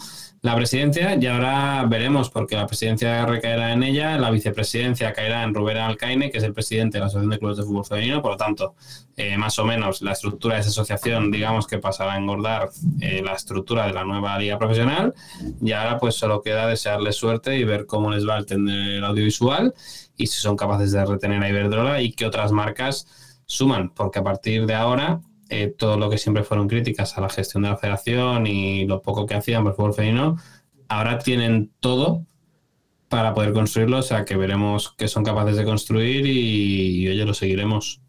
la 0.46 0.54
presidencia 0.54 1.16
y 1.16 1.26
ahora 1.26 1.84
veremos 1.88 2.30
porque 2.30 2.54
la 2.54 2.68
presidencia 2.68 3.26
recaerá 3.26 3.72
en 3.72 3.82
ella, 3.82 4.16
la 4.16 4.30
vicepresidencia 4.30 5.12
caerá 5.12 5.42
en 5.42 5.52
Rubén 5.52 5.76
Alcaine, 5.78 6.30
que 6.30 6.38
es 6.38 6.44
el 6.44 6.52
presidente 6.52 6.98
de 6.98 7.00
la 7.00 7.06
Asociación 7.06 7.30
de 7.30 7.38
Clubes 7.40 7.56
de 7.56 7.64
Fútbol 7.64 7.84
Femenino, 7.84 8.22
por 8.22 8.30
lo 8.30 8.36
tanto, 8.36 8.76
eh, 9.16 9.36
más 9.36 9.58
o 9.58 9.64
menos 9.64 10.02
la 10.02 10.12
estructura 10.12 10.54
de 10.54 10.60
esa 10.60 10.70
asociación, 10.70 11.32
digamos 11.32 11.66
que 11.66 11.78
pasará 11.78 12.12
a 12.12 12.16
engordar 12.16 12.68
eh, 13.00 13.22
la 13.24 13.32
estructura 13.32 13.88
de 13.88 13.92
la 13.92 14.04
nueva 14.04 14.38
liga 14.38 14.56
profesional. 14.56 15.14
Y 15.60 15.72
ahora 15.72 15.98
pues 15.98 16.14
solo 16.14 16.40
queda 16.42 16.68
desearles 16.68 17.16
suerte 17.16 17.56
y 17.56 17.64
ver 17.64 17.84
cómo 17.84 18.12
les 18.12 18.24
va 18.24 18.38
el 18.38 18.46
tener 18.46 19.02
audiovisual 19.02 19.74
y 20.16 20.28
si 20.28 20.40
son 20.40 20.56
capaces 20.56 20.92
de 20.92 21.04
retener 21.04 21.42
a 21.42 21.48
Iberdrola 21.48 22.00
y 22.02 22.12
qué 22.12 22.24
otras 22.24 22.52
marcas 22.52 23.08
suman, 23.46 23.90
porque 23.90 24.20
a 24.20 24.22
partir 24.22 24.64
de 24.64 24.74
ahora 24.74 25.20
eh, 25.48 25.74
todo 25.76 25.96
lo 25.96 26.10
que 26.10 26.18
siempre 26.18 26.42
fueron 26.42 26.68
críticas 26.68 27.16
a 27.16 27.20
la 27.20 27.28
gestión 27.28 27.62
de 27.62 27.70
la 27.70 27.76
federación 27.76 28.46
y 28.46 28.86
lo 28.86 29.02
poco 29.02 29.26
que 29.26 29.34
hacían 29.34 29.62
por 29.62 29.72
el 29.72 29.76
fútbol 29.76 29.94
femenino, 29.94 30.36
ahora 30.88 31.18
tienen 31.18 31.70
todo 31.80 32.24
para 33.08 33.34
poder 33.34 33.52
construirlo, 33.52 33.98
o 33.98 34.02
sea 34.02 34.24
que 34.24 34.36
veremos 34.36 34.94
qué 34.98 35.08
son 35.08 35.24
capaces 35.24 35.56
de 35.56 35.64
construir 35.64 36.26
y, 36.26 37.08
oye, 37.08 37.24
lo 37.24 37.34
seguiremos. 37.34 38.00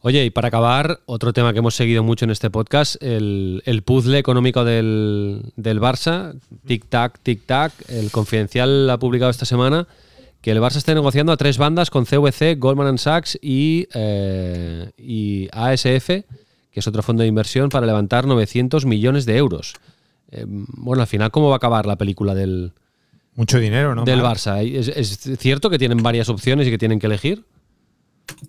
Oye, 0.00 0.24
y 0.24 0.30
para 0.30 0.48
acabar, 0.48 1.00
otro 1.06 1.32
tema 1.32 1.52
que 1.52 1.60
hemos 1.60 1.74
seguido 1.74 2.02
mucho 2.02 2.26
en 2.26 2.30
este 2.30 2.50
podcast, 2.50 3.02
el, 3.02 3.82
puzzle 3.84 4.18
económico 4.18 4.64
del, 4.64 5.52
del 5.56 5.80
Barça, 5.80 6.38
tic-tac, 6.66 7.14
tic-tac, 7.24 7.72
el 7.88 8.10
confidencial 8.10 8.88
ha 8.90 8.98
publicado 8.98 9.30
esta 9.30 9.46
semana 9.46 9.88
que 10.42 10.52
el 10.52 10.60
Barça 10.60 10.76
está 10.76 10.94
negociando 10.94 11.32
a 11.32 11.36
tres 11.36 11.58
bandas 11.58 11.90
con 11.90 12.04
CVC, 12.04 12.56
Goldman 12.58 12.98
Sachs 12.98 13.38
y, 13.42 13.88
eh, 13.94 14.92
y 14.96 15.48
ASF 15.50 16.24
que 16.76 16.80
es 16.80 16.86
otro 16.86 17.02
fondo 17.02 17.22
de 17.22 17.28
inversión, 17.30 17.70
para 17.70 17.86
levantar 17.86 18.26
900 18.26 18.84
millones 18.84 19.24
de 19.24 19.38
euros. 19.38 19.72
Eh, 20.30 20.44
bueno, 20.46 21.00
al 21.00 21.08
final, 21.08 21.30
¿cómo 21.30 21.48
va 21.48 21.54
a 21.54 21.56
acabar 21.56 21.86
la 21.86 21.96
película 21.96 22.34
del, 22.34 22.74
Mucho 23.34 23.58
dinero, 23.58 23.94
¿no? 23.94 24.04
del 24.04 24.20
Barça? 24.20 24.62
¿Es, 24.62 25.18
cierto 25.38 25.70
que 25.70 25.78
tienen 25.78 26.02
varias 26.02 26.28
opciones 26.28 26.66
y 26.66 26.70
que 26.70 26.76
tienen 26.76 26.98
que 26.98 27.06
elegir? 27.06 27.46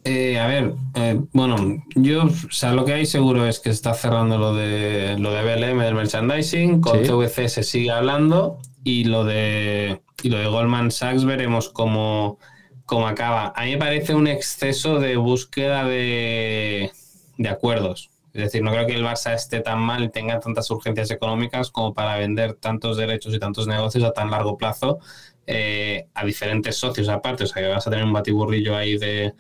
Eh, 0.04 0.38
a 0.40 0.48
ver, 0.48 0.74
eh, 0.96 1.22
bueno, 1.32 1.82
yo, 1.96 2.26
o 2.26 2.52
sea, 2.52 2.74
lo 2.74 2.84
que 2.84 2.96
hay 2.96 3.06
seguro 3.06 3.48
es 3.48 3.60
que 3.60 3.70
se 3.70 3.76
está 3.76 3.94
cerrando 3.94 4.38
lo 4.38 4.54
de 4.54 5.16
lo 5.18 5.32
de 5.32 5.44
BLM 5.44 5.80
del 5.80 5.96
merchandising, 5.96 6.82
con 6.82 7.00
CVC 7.06 7.48
se 7.48 7.64
sigue 7.64 7.92
hablando 7.92 8.58
y 8.84 9.06
lo 9.06 9.24
de 9.24 10.02
y 10.22 10.28
lo 10.28 10.38
de 10.38 10.48
Goldman 10.48 10.92
Sachs 10.92 11.24
veremos 11.24 11.70
cómo, 11.70 12.40
cómo 12.86 13.08
acaba. 13.08 13.54
A 13.56 13.64
mí 13.64 13.72
me 13.72 13.78
parece 13.78 14.16
un 14.16 14.28
exceso 14.28 15.00
de 15.00 15.16
búsqueda 15.16 15.86
de, 15.86 16.92
de 17.38 17.48
acuerdos. 17.48 18.10
Es 18.38 18.44
decir, 18.44 18.62
no 18.62 18.72
creo 18.72 18.86
que 18.86 18.94
el 18.94 19.04
Barça 19.04 19.34
esté 19.34 19.62
tan 19.62 19.80
mal 19.80 20.04
y 20.04 20.10
tenga 20.10 20.40
tantas 20.40 20.70
urgencias 20.70 21.10
económicas 21.10 21.72
como 21.72 21.96
para 21.96 22.18
vender 22.18 22.54
tantos 22.54 22.96
derechos 22.96 23.34
y 23.34 23.40
tantos 23.40 23.66
negocios 23.66 24.04
a 24.04 24.12
tan 24.12 24.30
largo 24.30 24.58
plazo 24.58 25.00
eh, 25.48 26.06
a 26.14 26.24
diferentes 26.24 26.78
socios 26.78 27.10
aparte. 27.10 27.46
O 27.46 27.48
sea, 27.48 27.64
que 27.64 27.68
vas 27.68 27.88
a 27.88 27.90
tener 27.90 28.06
un 28.06 28.14
batiburrillo 28.14 28.76
ahí 28.76 29.00
de, 29.00 29.34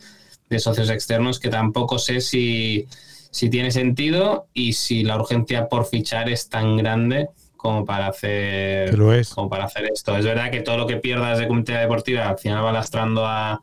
socios 0.58 0.90
externos 0.90 1.40
que 1.40 1.50
tampoco 1.50 2.00
sé 2.00 2.22
si, 2.22 2.88
si 3.30 3.52
tiene 3.52 3.70
sentido 3.70 4.48
y 4.52 4.74
si 4.74 5.04
la 5.04 5.18
urgencia 5.18 5.68
por 5.68 5.86
fichar 5.86 6.28
es 6.30 6.50
tan 6.50 6.76
grande 6.76 7.30
como 7.56 7.86
para 7.86 8.08
hacer 8.08 8.98
como 9.36 9.48
para 9.48 9.66
hacer 9.66 9.92
esto. 9.94 10.18
Es 10.18 10.26
verdad 10.26 10.50
que 10.50 10.62
todo 10.62 10.78
lo 10.78 10.88
que 10.88 10.98
pierdas 10.98 11.38
de 11.38 11.48
comunidad 11.48 11.82
deportiva 11.82 12.30
al 12.30 12.40
final 12.40 12.66
va 12.66 12.72
lastrando 12.72 13.28
a, 13.28 13.62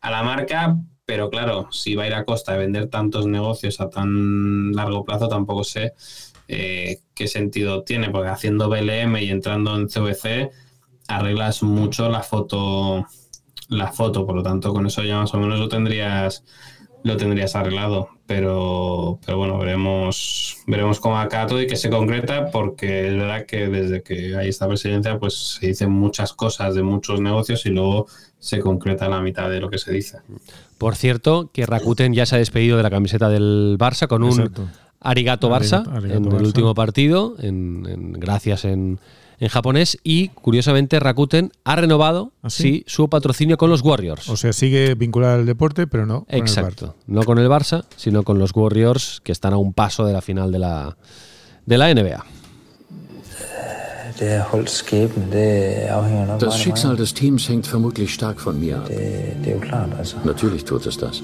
a 0.00 0.10
la 0.10 0.22
marca, 0.22 0.76
pero 1.08 1.30
claro, 1.30 1.68
si 1.72 1.94
va 1.94 2.02
a 2.02 2.06
ir 2.06 2.12
a 2.12 2.26
costa 2.26 2.52
de 2.52 2.58
vender 2.58 2.90
tantos 2.90 3.26
negocios 3.26 3.80
a 3.80 3.88
tan 3.88 4.72
largo 4.72 5.06
plazo, 5.06 5.26
tampoco 5.26 5.64
sé 5.64 5.94
eh, 6.48 6.98
qué 7.14 7.26
sentido 7.26 7.82
tiene, 7.82 8.10
porque 8.10 8.28
haciendo 8.28 8.68
BLM 8.68 9.16
y 9.16 9.30
entrando 9.30 9.74
en 9.74 9.88
CVC 9.88 10.50
arreglas 11.08 11.62
mucho 11.62 12.10
la 12.10 12.22
foto, 12.22 13.06
la 13.70 13.90
foto, 13.90 14.26
por 14.26 14.36
lo 14.36 14.42
tanto 14.42 14.74
con 14.74 14.86
eso 14.86 15.02
ya 15.02 15.16
más 15.16 15.32
o 15.32 15.38
menos 15.38 15.58
lo 15.58 15.70
tendrías 15.70 16.44
lo 17.04 17.16
tendrías 17.16 17.56
arreglado, 17.56 18.10
pero, 18.26 19.18
pero 19.24 19.38
bueno, 19.38 19.58
veremos, 19.58 20.58
veremos 20.66 21.00
cómo 21.00 21.18
acá 21.18 21.46
todo 21.46 21.62
y 21.62 21.66
qué 21.66 21.76
se 21.76 21.88
concreta, 21.88 22.50
porque 22.50 23.08
es 23.08 23.16
verdad 23.16 23.46
que 23.46 23.68
desde 23.68 24.02
que 24.02 24.36
hay 24.36 24.48
esta 24.48 24.68
presidencia, 24.68 25.18
pues 25.18 25.58
se 25.58 25.68
dicen 25.68 25.90
muchas 25.90 26.34
cosas 26.34 26.74
de 26.74 26.82
muchos 26.82 27.20
negocios 27.20 27.64
y 27.66 27.70
luego 27.70 28.08
se 28.38 28.60
concreta 28.60 29.08
la 29.08 29.20
mitad 29.20 29.50
de 29.50 29.60
lo 29.60 29.70
que 29.70 29.78
se 29.78 29.92
dice. 29.92 30.18
Por 30.78 30.94
cierto, 30.94 31.50
que 31.52 31.66
Rakuten 31.66 32.14
ya 32.14 32.26
se 32.26 32.36
ha 32.36 32.38
despedido 32.38 32.76
de 32.76 32.82
la 32.82 32.90
camiseta 32.90 33.28
del 33.28 33.76
Barça 33.78 34.06
con 34.06 34.22
un 34.22 34.50
arigato 35.00 35.50
Barça 35.50 35.84
en 36.04 36.24
el 36.24 36.42
último 36.42 36.74
partido, 36.74 37.36
en, 37.40 38.12
gracias 38.12 38.64
en, 38.64 39.00
japonés 39.50 39.98
y 40.02 40.28
curiosamente 40.28 40.98
Rakuten 40.98 41.52
ha 41.62 41.76
renovado 41.76 42.32
¿Ah, 42.42 42.50
sí? 42.50 42.82
su 42.88 43.08
patrocinio 43.08 43.56
con 43.56 43.70
los 43.70 43.82
Warriors. 43.82 44.28
O 44.28 44.36
sea, 44.36 44.52
sigue 44.52 44.94
vinculado 44.94 45.34
al 45.34 45.46
deporte, 45.46 45.86
pero 45.86 46.06
no 46.06 46.24
con 46.24 46.36
Exacto, 46.36 46.96
no 47.06 47.22
con 47.22 47.38
el 47.38 47.48
Barça, 47.48 47.84
sino 47.96 48.24
con 48.24 48.38
los 48.38 48.50
Warriors 48.54 49.20
que 49.22 49.32
están 49.32 49.52
a 49.52 49.56
un 49.56 49.72
paso 49.72 50.04
de 50.04 50.12
la 50.12 50.22
final 50.22 50.50
de 50.50 50.58
la, 50.58 50.96
de 51.66 51.78
la 51.78 51.94
NBA. 51.94 52.24
Das 56.38 56.58
Schicksal 56.58 56.96
des 56.96 57.14
Teams 57.14 57.48
hängt 57.48 57.66
vermutlich 57.66 58.12
stark 58.12 58.40
von 58.40 58.58
mir 58.58 58.78
ab. 58.78 58.90
Natürlich 60.24 60.64
tut 60.64 60.86
es 60.86 60.96
das. 60.96 61.22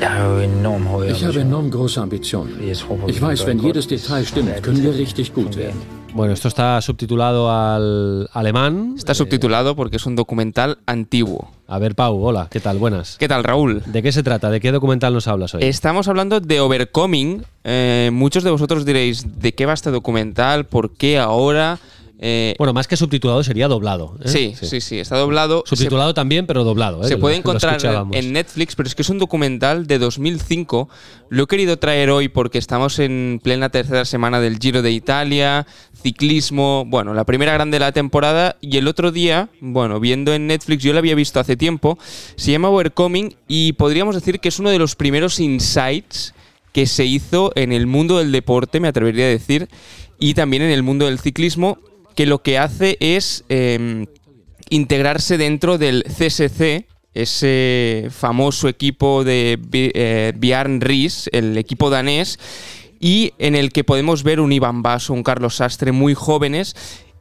Ich 0.00 1.24
habe 1.24 1.40
enorm 1.40 1.70
große 1.70 2.00
Ambitionen. 2.00 2.60
Ich 3.06 3.20
weiß, 3.20 3.46
wenn 3.46 3.58
jedes 3.58 3.86
Detail 3.88 4.24
stimmt, 4.24 4.62
können 4.62 4.82
wir 4.82 4.94
richtig 4.94 5.34
gut 5.34 5.56
werden. 5.56 5.80
Bueno, 6.14 6.32
esto 6.32 6.48
está 6.48 6.80
subtitulado 6.80 7.50
al 7.50 8.28
alemán. 8.32 8.94
Está 8.96 9.14
subtitulado 9.14 9.76
porque 9.76 9.96
es 9.96 10.06
un 10.06 10.16
documental 10.16 10.78
antiguo. 10.86 11.48
A 11.70 11.78
ver, 11.78 11.94
Pau, 11.94 12.24
hola, 12.24 12.48
¿qué 12.50 12.60
tal? 12.60 12.78
Buenas. 12.78 13.18
¿Qué 13.18 13.28
tal, 13.28 13.44
Raúl? 13.44 13.82
¿De 13.84 14.02
qué 14.02 14.10
se 14.10 14.22
trata? 14.22 14.48
¿De 14.48 14.58
qué 14.58 14.72
documental 14.72 15.12
nos 15.12 15.28
hablas 15.28 15.54
hoy? 15.54 15.62
Estamos 15.62 16.08
hablando 16.08 16.40
de 16.40 16.60
Overcoming. 16.60 17.44
Eh, 17.62 18.08
muchos 18.10 18.42
de 18.42 18.50
vosotros 18.50 18.86
diréis, 18.86 19.38
¿de 19.38 19.52
qué 19.52 19.66
va 19.66 19.74
este 19.74 19.90
documental? 19.90 20.64
¿Por 20.64 20.94
qué 20.94 21.18
ahora? 21.18 21.78
Eh, 22.20 22.56
bueno, 22.58 22.72
más 22.72 22.88
que 22.88 22.96
subtitulado 22.96 23.44
sería 23.44 23.68
doblado. 23.68 24.16
¿eh? 24.24 24.28
Sí, 24.28 24.54
sí, 24.60 24.80
sí, 24.80 24.98
está 24.98 25.16
doblado. 25.16 25.62
Subtitulado 25.64 26.14
también, 26.14 26.46
pero 26.46 26.64
doblado. 26.64 27.02
¿eh? 27.04 27.08
Se 27.08 27.16
puede 27.16 27.36
encontrar 27.36 27.78
en 28.10 28.32
Netflix, 28.32 28.74
pero 28.74 28.88
es 28.88 28.96
que 28.96 29.02
es 29.02 29.08
un 29.08 29.18
documental 29.18 29.86
de 29.86 29.98
2005. 29.98 30.88
Lo 31.28 31.44
he 31.44 31.46
querido 31.46 31.78
traer 31.78 32.10
hoy 32.10 32.28
porque 32.28 32.58
estamos 32.58 32.98
en 32.98 33.40
plena 33.42 33.68
tercera 33.68 34.04
semana 34.04 34.40
del 34.40 34.58
Giro 34.58 34.82
de 34.82 34.90
Italia, 34.90 35.66
ciclismo, 36.02 36.84
bueno, 36.86 37.14
la 37.14 37.24
primera 37.24 37.52
grande 37.52 37.76
de 37.76 37.84
la 37.84 37.92
temporada 37.92 38.56
y 38.60 38.78
el 38.78 38.88
otro 38.88 39.12
día, 39.12 39.48
bueno, 39.60 40.00
viendo 40.00 40.34
en 40.34 40.48
Netflix, 40.48 40.82
yo 40.82 40.92
lo 40.92 40.98
había 40.98 41.14
visto 41.14 41.38
hace 41.38 41.56
tiempo, 41.56 41.98
se 42.36 42.50
llama 42.50 42.70
Overcoming 42.70 43.36
y 43.46 43.74
podríamos 43.74 44.16
decir 44.16 44.40
que 44.40 44.48
es 44.48 44.58
uno 44.58 44.70
de 44.70 44.78
los 44.78 44.96
primeros 44.96 45.38
insights 45.38 46.34
que 46.72 46.86
se 46.86 47.04
hizo 47.04 47.52
en 47.54 47.72
el 47.72 47.86
mundo 47.86 48.18
del 48.18 48.32
deporte, 48.32 48.80
me 48.80 48.88
atrevería 48.88 49.26
a 49.26 49.28
decir, 49.28 49.68
y 50.18 50.34
también 50.34 50.62
en 50.62 50.70
el 50.70 50.82
mundo 50.82 51.06
del 51.06 51.18
ciclismo 51.18 51.78
que 52.18 52.26
lo 52.26 52.42
que 52.42 52.58
hace 52.58 52.96
es 52.98 53.44
em, 53.48 54.06
integrarse 54.70 55.38
dentro 55.38 55.78
del 55.78 56.02
CSC, 56.02 56.88
ese 57.14 58.08
famoso 58.10 58.66
equipo 58.66 59.22
de 59.22 59.56
eh, 59.72 60.32
Bjarn 60.34 60.80
Ries, 60.80 61.30
el 61.32 61.56
equipo 61.56 61.90
danés, 61.90 62.40
y 62.98 63.34
en 63.38 63.54
el 63.54 63.70
que 63.70 63.84
podemos 63.84 64.24
ver 64.24 64.40
un 64.40 64.50
Iván 64.50 64.82
Basso, 64.82 65.12
un 65.12 65.22
Carlos 65.22 65.54
Sastre 65.54 65.92
muy 65.92 66.14
jóvenes, 66.14 66.74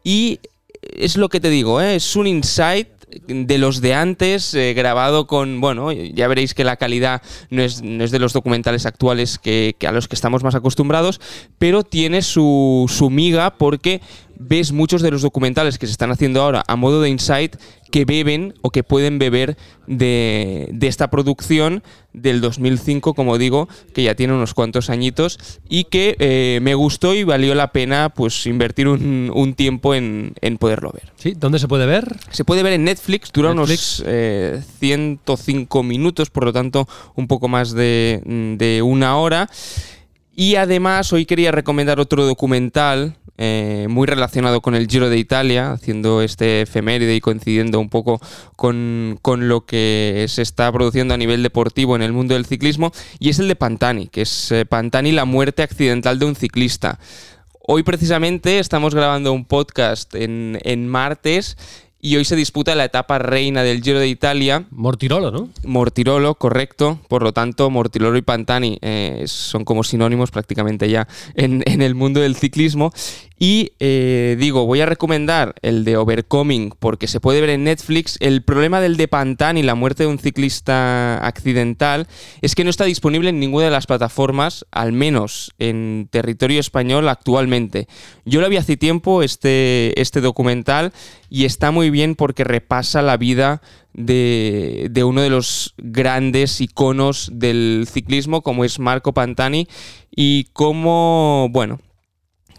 y 0.04 0.40
es 0.82 1.16
lo 1.16 1.30
que 1.30 1.42
te 1.42 1.52
digo, 1.52 1.80
¿eh? 1.80 1.98
es 1.98 2.16
un 2.16 2.26
insight 2.26 2.88
de 3.28 3.58
los 3.58 3.82
de 3.82 3.94
antes, 3.94 4.54
eh, 4.54 4.74
grabado 4.74 5.28
con, 5.28 5.62
bueno, 5.62 5.92
ya 5.92 6.28
veréis 6.28 6.54
que 6.54 6.64
la 6.64 6.76
calidad 6.76 7.22
no 7.50 7.62
es, 7.64 7.82
de 7.82 8.20
los 8.20 8.34
documentales 8.34 8.86
actuales 8.86 9.38
que, 9.38 9.76
a 9.88 9.92
los 9.92 10.08
que 10.08 10.16
estamos 10.16 10.44
más 10.44 10.56
acostumbrados, 10.56 11.22
pero 11.58 11.84
tiene 11.84 12.22
su, 12.22 12.86
su 12.90 13.10
miga 13.10 13.52
porque 13.58 14.02
ves 14.40 14.72
muchos 14.72 15.02
de 15.02 15.12
los 15.12 15.22
documentales 15.22 15.78
que 15.78 15.88
se 15.88 15.92
están 15.92 16.12
haciendo 16.12 16.42
ahora 16.42 16.64
a 16.68 16.76
modo 16.76 17.02
de 17.02 17.10
insight 17.10 17.56
que 17.92 18.06
beben 18.06 18.54
o 18.62 18.70
que 18.70 18.84
pueden 18.84 19.18
beber 19.18 19.58
de, 19.88 20.70
esta 20.82 21.10
producción 21.10 21.84
del 22.14 22.42
2005, 22.42 23.14
como 23.14 23.38
digo, 23.38 23.70
que 23.94 24.04
ya 24.04 24.16
tiene 24.16 24.34
unos 24.34 24.54
cuantos 24.54 24.90
añitos 24.90 25.40
y 25.70 25.86
que 25.86 26.16
eh, 26.20 26.60
me 26.62 26.76
gustó 26.76 27.16
y 27.16 27.24
valió 27.24 27.56
la 27.56 27.72
pena 27.72 28.10
pues 28.10 28.46
invertir 28.46 28.88
un, 28.88 29.54
tiempo 29.56 29.96
en, 29.96 30.34
poderlo 30.60 30.92
ver. 30.92 31.12
¿Sí? 31.16 31.34
¿Dónde 31.38 31.60
se 31.60 31.68
puede 31.68 31.86
ver? 31.86 32.18
Se 32.32 32.44
puede 32.44 32.64
ver 32.64 32.74
en 32.74 32.84
Netflix, 32.84 33.32
dura 33.32 33.52
unos 33.52 33.70
105 33.70 35.80
eh, 35.80 35.84
minutos, 35.84 36.30
por 36.30 36.46
lo 36.46 36.54
tanto 36.54 36.88
un 37.16 37.28
poco 37.28 37.48
más 37.48 37.72
de, 37.72 38.22
de 38.58 38.82
una 38.82 39.18
hora. 39.18 39.50
Y 40.40 40.54
además 40.54 41.12
hoy 41.14 41.26
quería 41.26 41.52
recomendar 41.52 42.00
otro 42.00 42.24
documental 42.24 43.16
eh, 43.40 43.88
muy 43.90 44.06
relacionado 44.06 44.62
con 44.62 44.76
el 44.76 44.86
Giro 44.86 45.10
de 45.10 45.18
Italia, 45.18 45.72
haciendo 45.72 46.22
este 46.22 46.62
efeméride 46.62 47.16
y 47.16 47.22
coincidiendo 47.22 47.80
un 47.80 47.90
poco 47.90 48.22
con, 48.56 49.18
lo 49.24 49.66
que 49.66 50.28
se 50.30 50.44
está 50.44 50.72
produciendo 50.72 51.16
a 51.16 51.18
nivel 51.18 51.42
deportivo 51.42 51.96
en 51.96 52.04
el 52.04 52.14
mundo 52.14 52.36
del 52.36 52.46
ciclismo, 52.46 52.92
y 53.18 53.30
es 53.30 53.40
el 53.40 53.48
de 53.48 53.56
Pantani, 53.56 54.10
que 54.10 54.22
es 54.22 54.52
eh, 54.52 54.64
Pantani 54.68 55.12
la 55.12 55.26
muerte 55.26 55.64
accidental 55.64 56.20
de 56.20 56.26
un 56.26 56.36
ciclista. 56.36 57.00
Hoy 57.60 57.82
precisamente 57.82 58.60
estamos 58.60 58.94
grabando 58.94 59.34
un 59.34 59.44
podcast 59.44 60.14
en, 60.14 60.60
en 60.62 60.88
martes 60.88 61.58
y 62.08 62.16
hoy 62.16 62.24
se 62.24 62.38
disputa 62.38 62.74
la 62.74 62.86
etapa 62.86 63.20
reina 63.20 63.64
del 63.64 63.84
Giro 63.84 64.00
de 64.00 64.08
Italia. 64.08 64.66
Mortirolo, 64.72 65.30
¿no? 65.30 65.50
Mortirolo, 65.66 66.36
correcto. 66.36 67.02
Por 67.10 67.22
lo 67.22 67.34
tanto, 67.34 67.70
Mortirolo 67.70 68.18
y 68.18 68.22
Pantani 68.22 68.80
eh, 68.82 69.24
son 69.28 69.66
como 69.66 69.84
sinónimos 69.84 70.32
prácticamente 70.32 70.90
ya 70.90 71.06
en, 71.36 71.64
en, 71.66 71.82
el 71.82 71.96
mundo 71.96 72.22
del 72.22 72.38
ciclismo. 72.38 72.94
Y 73.40 73.74
eh, 73.80 74.36
digo, 74.40 74.66
voy 74.66 74.82
a 74.82 74.88
recomendar 74.88 75.54
el 75.62 75.84
de 75.84 75.96
Overcoming 75.96 76.74
porque 76.80 77.08
se 77.08 77.20
puede 77.20 77.40
ver 77.40 77.52
en 77.52 77.66
Netflix. 77.66 78.18
El 78.20 78.42
problema 78.42 78.82
del 78.82 78.98
de 78.98 79.08
Pantani, 79.08 79.62
la 79.62 79.76
muerte 79.76 80.04
de 80.04 80.10
un 80.10 80.18
ciclista 80.18 81.24
accidental, 81.26 82.08
es 82.42 82.56
que 82.56 82.64
no 82.64 82.72
está 82.72 82.86
disponible 82.86 83.30
en 83.30 83.40
ninguna 83.40 83.66
de 83.66 83.72
las 83.72 83.86
plataformas, 83.86 84.66
al 84.72 84.92
menos 84.92 85.52
en 85.60 86.08
territorio 86.10 86.60
español 86.60 87.08
actualmente. 87.10 87.88
Yo 88.26 88.42
lo 88.42 88.50
vi 88.50 88.58
hace 88.58 88.76
tiempo, 88.76 89.22
este, 89.22 90.00
este 90.02 90.20
documental, 90.20 90.92
y 91.30 91.46
está 91.46 91.70
muy 91.70 91.92
bien 91.92 92.16
porque 92.16 92.44
repasa 92.44 93.04
la 93.04 93.18
vida 93.18 93.62
de, 93.94 94.88
de, 94.90 95.04
uno 95.04 95.22
de 95.22 95.30
los 95.30 95.76
grandes 95.78 96.60
iconos 96.60 97.30
del 97.34 97.88
ciclismo, 97.92 98.42
como 98.42 98.66
es 98.66 98.80
Marco 98.80 99.14
Pantani, 99.14 99.68
y 100.16 100.46
cómo, 100.54 101.50
bueno, 101.52 101.80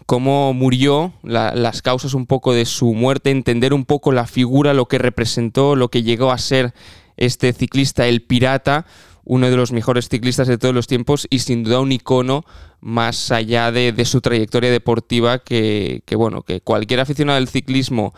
cómo 0.09 0.55
murió, 0.55 1.13
las 1.21 1.83
causas 1.83 2.15
un 2.15 2.25
poco 2.25 2.51
de 2.51 2.65
su 2.65 2.95
muerte, 2.95 3.29
entender 3.29 3.75
un 3.75 3.85
poco 3.85 4.11
la 4.11 4.25
figura, 4.25 4.73
lo 4.73 4.87
que 4.87 4.97
representó, 4.97 5.75
lo 5.75 5.89
que 5.89 6.01
llegó 6.01 6.31
a 6.31 6.39
ser 6.39 6.73
este 7.15 7.53
ciclista, 7.53 8.07
el 8.07 8.23
pirata, 8.23 8.87
uno 9.23 9.51
de 9.51 9.55
los 9.55 9.71
mejores 9.71 10.09
ciclistas 10.09 10.47
de 10.47 10.57
todos 10.57 10.73
los 10.73 10.87
tiempos 10.87 11.27
y 11.29 11.37
sin 11.37 11.63
duda 11.63 11.79
un 11.79 11.91
icono 11.91 12.43
más 12.81 13.29
allá 13.31 13.71
de, 13.71 13.93
su 14.03 14.19
trayectoria 14.19 14.71
deportiva 14.71 15.37
que, 15.37 16.01
bueno, 16.17 16.41
que 16.41 16.59
cualquier 16.59 17.01
aficionado 17.01 17.35
del 17.35 17.47
ciclismo 17.47 18.15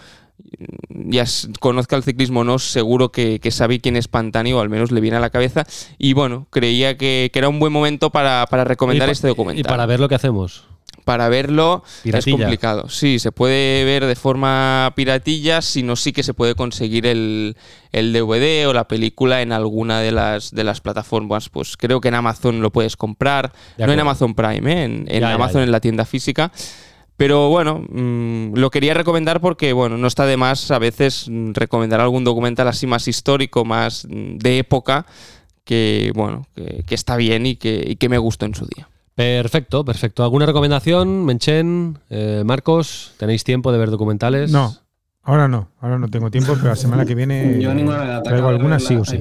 ya 0.87 1.25
conozca 1.59 1.97
el 1.97 2.03
ciclismo 2.03 2.45
no, 2.45 2.57
seguro 2.57 3.11
que, 3.11 3.41
sabe 3.51 3.81
quién 3.81 3.97
es 3.97 4.07
Pantani 4.07 4.53
o 4.53 4.61
al 4.61 4.69
menos 4.69 4.93
le 4.93 5.01
viene 5.01 5.17
a 5.17 5.19
la 5.19 5.29
cabeza. 5.29 5.65
Y 5.97 6.13
bueno, 6.13 6.47
creía 6.51 6.97
que, 6.97 7.29
era 7.33 7.49
un 7.49 7.59
buen 7.59 7.73
momento 7.73 8.11
para, 8.11 8.45
recomendar 8.45 9.09
este 9.09 9.27
documental. 9.27 9.59
Y 9.59 9.63
para 9.63 9.85
ver 9.85 9.99
lo 9.99 10.07
que 10.07 10.15
hacemos 10.15 10.71
para 11.03 11.29
verlo 11.29 11.83
es 12.03 12.25
complicado. 12.25 12.89
Sí, 12.89 13.19
se 13.19 13.31
puede 13.31 13.83
ver 13.83 14.05
de 14.05 14.15
forma 14.15 14.93
piratilla, 14.95 15.61
sino 15.61 15.95
sí 15.95 16.13
que 16.13 16.23
se 16.23 16.33
puede 16.33 16.55
conseguir 16.55 17.05
el, 17.05 17.55
DVD 17.91 18.67
o 18.67 18.73
la 18.73 18.87
película 18.87 19.41
en 19.41 19.51
alguna 19.51 19.99
de 19.99 20.11
las, 20.11 20.51
de 20.51 20.63
las 20.63 20.81
plataformas. 20.81 21.49
Pues 21.49 21.77
creo 21.77 22.01
que 22.01 22.07
en 22.07 22.15
Amazon 22.15 22.61
lo 22.61 22.71
puedes 22.71 22.95
comprar, 22.95 23.51
no 23.77 23.91
en 23.91 23.99
Amazon 23.99 24.33
Prime, 24.35 24.71
¿eh? 24.71 25.05
en, 25.07 25.23
Amazon 25.23 25.61
en 25.61 25.71
la 25.71 25.79
tienda 25.79 26.05
física. 26.05 26.51
Pero 27.17 27.49
bueno, 27.49 27.85
mm, 27.87 28.55
lo 28.55 28.71
quería 28.71 28.95
recomendar 28.95 29.41
porque 29.41 29.73
bueno, 29.73 29.97
no 29.97 30.07
está 30.07 30.25
de 30.25 30.37
más 30.37 30.71
a 30.71 30.79
veces 30.79 31.27
recomendar 31.53 31.99
algún 31.99 32.23
documental 32.23 32.67
así 32.67 32.87
más 32.87 33.07
histórico, 33.07 33.63
más 33.63 34.07
de 34.09 34.57
época, 34.57 35.05
que 35.63 36.11
bueno, 36.15 36.47
que, 36.55 36.95
está 36.95 37.17
bien 37.17 37.45
y 37.45 37.57
que, 37.57 37.83
y 37.85 37.97
que 37.97 38.09
me 38.09 38.17
gustó 38.17 38.47
en 38.47 38.55
su 38.55 38.65
día. 38.65 38.89
Perfecto, 39.15 39.83
perfecto. 39.83 40.23
¿Alguna 40.23 40.45
recomendación, 40.45 41.25
Menchen, 41.25 41.99
eh, 42.09 42.43
Marcos? 42.45 43.13
¿Tenéis 43.17 43.43
tiempo 43.43 43.71
de 43.71 43.77
ver 43.77 43.89
documentales? 43.89 44.51
No, 44.51 44.75
ahora 45.23 45.47
no, 45.47 45.69
ahora 45.81 45.97
no 45.97 46.07
tengo 46.07 46.31
tiempo, 46.31 46.53
pero 46.55 46.69
la 46.69 46.75
semana 46.75 47.05
que 47.05 47.15
viene 47.15 47.59
Yo 47.59 47.73
ninguna 47.73 48.23
traigo 48.23 48.47
alguna 48.47 48.79
sí 48.79 48.95
o 48.95 49.03
sí. 49.03 49.19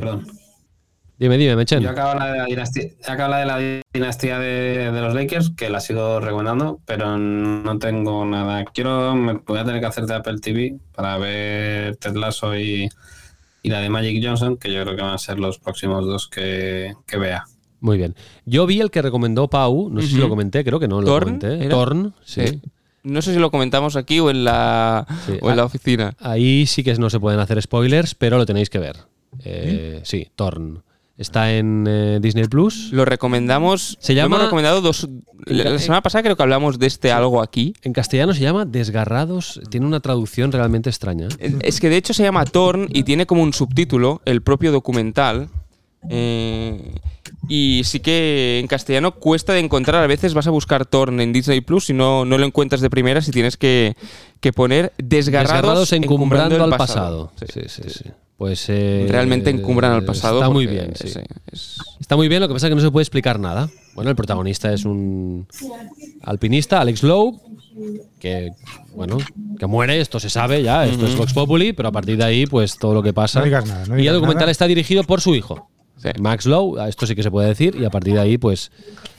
dime, 1.19 1.37
dime, 1.37 1.57
Menchen. 1.57 1.83
Yo 1.83 1.91
acabo 1.91 2.15
la 2.15 2.33
de 2.33 2.39
la 2.39 2.45
dinastía, 2.45 2.85
acabo 3.09 3.35
de, 3.35 3.45
la 3.47 3.83
dinastía 3.93 4.39
de, 4.39 4.93
los 4.93 5.13
Lakers, 5.13 5.51
que 5.57 5.69
la 5.69 5.81
sigo 5.81 6.21
recomendando, 6.21 6.81
pero 6.87 7.19
no 7.19 7.79
tengo 7.81 8.25
nada. 8.25 8.65
Quiero, 8.67 9.17
me 9.17 9.35
voy 9.35 9.59
a 9.59 9.65
tener 9.65 9.81
que 9.81 9.87
hacer 9.87 10.07
de 10.07 10.15
Apple 10.15 10.39
TV 10.39 10.79
para 10.95 11.19
ver 11.19 11.97
Ted 11.97 12.15
Lasso 12.15 12.57
y, 12.57 12.89
la 13.65 13.81
de 13.81 13.91
Magic 13.91 14.25
Johnson, 14.25 14.57
que 14.57 14.73
yo 14.73 14.83
creo 14.85 14.95
que 14.95 15.03
van 15.03 15.15
a 15.15 15.19
ser 15.19 15.41
los 15.41 15.59
próximos 15.59 16.07
dos 16.07 16.29
que 16.29 16.95
vea. 17.19 17.45
Muy 17.81 17.97
bien. 17.97 18.15
Yo 18.45 18.67
vi 18.67 18.81
el 18.81 18.91
que 18.91 19.03
recomendó 19.03 19.49
Pau, 19.49 19.89
no 19.91 20.01
sé 20.01 20.09
si 20.09 20.17
lo 20.17 20.29
comenté, 20.29 20.65
creo 20.65 20.79
que 20.79 20.89
no 20.89 21.01
lo 21.01 21.19
comenté. 21.19 21.69
Torn, 21.69 22.15
sí. 22.25 22.61
No 23.03 23.23
sé 23.23 23.33
si 23.33 23.39
lo 23.39 23.51
comentamos 23.51 23.97
aquí 23.97 24.21
o 24.21 24.31
en 24.31 24.45
la, 24.45 25.07
en 25.27 25.57
la 25.57 25.65
oficina. 25.65 26.15
Ahí 26.21 26.67
sí 26.67 26.85
que 26.85 26.95
no 26.95 27.09
se 27.09 27.19
pueden 27.19 27.41
hacer 27.41 27.61
spoilers, 27.63 28.15
pero 28.15 28.37
lo 28.37 28.45
tenéis 28.45 28.69
que 28.69 28.79
ver. 28.79 28.97
Eh, 29.45 30.01
sí, 30.05 30.29
Torn. 30.37 30.83
Está 31.17 31.53
en 31.53 31.85
eh, 31.87 32.19
Disney 32.21 32.47
Plus. 32.47 32.93
Lo 32.93 33.05
recomendamos. 33.05 33.99
Se 34.01 34.15
llama. 34.15 34.37
hemos 34.37 34.47
recomendado 34.47 34.81
dos. 34.81 35.07
La 35.45 35.79
semana 35.79 36.03
pasada 36.03 36.23
creo 36.23 36.35
que 36.35 36.43
hablamos 36.43 36.79
de 36.79 36.87
este 36.87 37.13
algo 37.13 37.43
aquí. 37.43 37.75
En 37.83 37.93
castellano 37.93 38.33
se 38.33 38.41
llama 38.41 38.65
Desgarrados. 38.65 39.61
Tiene 39.69 39.87
una 39.87 40.01
traducción 40.01 40.51
realmente 40.51 40.89
extraña. 40.89 41.29
Es 41.39 41.79
que 41.79 41.91
de 41.91 41.99
hecho 41.99 42.15
se 42.15 42.23
llama 42.23 42.47
Torn 42.47 42.89
y 42.91 43.03
tiene 43.03 43.27
como 43.27 43.43
un 43.43 43.53
subtítulo 43.53 44.23
el 44.25 44.41
propio 44.41 44.73
documental. 44.73 45.51
Eh, 46.09 46.95
y 47.49 47.83
sí 47.85 48.01
que 48.01 48.59
en 48.61 48.67
castellano 48.67 49.13
cuesta 49.13 49.53
de 49.53 49.61
encontrar. 49.61 50.03
A 50.03 50.07
veces 50.07 50.35
vas 50.35 50.47
a 50.47 50.51
buscar 50.51 50.87
Torn 50.87 51.21
en 51.21 51.33
Disney 51.33 51.61
Plus 51.61 51.91
y 51.91 51.93
no, 51.93 52.25
no 52.25 52.39
lo 52.39 52.47
encuentras 52.47 52.81
de 52.81 52.91
primera 52.91 53.21
si 53.23 53.31
tienes 53.31 53.57
que, 53.57 53.97
poner 54.55 54.93
desgarrados, 54.99 55.93
encumbrando, 55.93 56.63
al 56.63 56.77
pasado. 56.77 57.33
Sí, 57.37 57.63
sí, 57.69 57.83
sí. 57.89 58.05
Pues, 58.37 58.67
eh, 58.69 59.07
Realmente 59.09 59.51
encumbran 59.51 59.93
al 59.93 60.05
pasado. 60.05 60.39
Está 60.39 60.49
muy 60.49 60.67
bien, 60.67 60.93
sí. 60.95 61.09
Está 62.01 62.17
muy 62.17 62.29
bien, 62.29 62.41
lo 62.41 62.49
que 62.49 62.55
pasa 62.55 62.69
es 62.69 62.71
que 62.71 62.77
no 62.77 62.81
se 62.81 62.91
puede 62.91 63.03
explicar 63.03 63.39
nada. 63.39 63.69
Bueno, 63.95 64.09
el 64.11 64.17
protagonista 64.17 64.73
es 64.73 64.85
un 64.85 65.47
alpinista, 66.23 66.81
Alex 66.81 67.03
Lowe, 67.03 67.39
que, 68.19 68.53
bueno, 68.95 69.19
que 69.59 69.67
muere, 69.67 70.01
esto 70.01 70.21
se 70.21 70.31
sabe 70.31 70.63
ya, 70.63 70.87
esto 70.87 71.07
es 71.07 71.17
Vox 71.17 71.35
Populi, 71.35 71.73
pero 71.73 71.91
a 71.91 71.93
partir 71.93 72.17
de 72.17 72.25
ahí, 72.25 72.47
pues 72.47 72.79
todo 72.79 72.95
lo 72.95 73.03
que 73.03 73.13
pasa. 73.13 73.43
y 73.47 74.07
el 74.07 74.15
documental 74.15 74.49
está 74.49 74.67
dirigido 74.67 75.05
por 75.05 75.21
su 75.21 75.35
hijo. 75.35 75.69
Max 76.21 76.47
Lowe, 76.47 76.89
esto 76.89 77.07
sí 77.07 77.15
que 77.15 77.23
se 77.23 77.31
puede 77.31 77.49
decir, 77.49 77.77
y 77.79 77.85
a 77.85 77.91
partir 77.91 78.15
de 78.15 78.21
ahí, 78.21 78.39
pues 78.39 78.71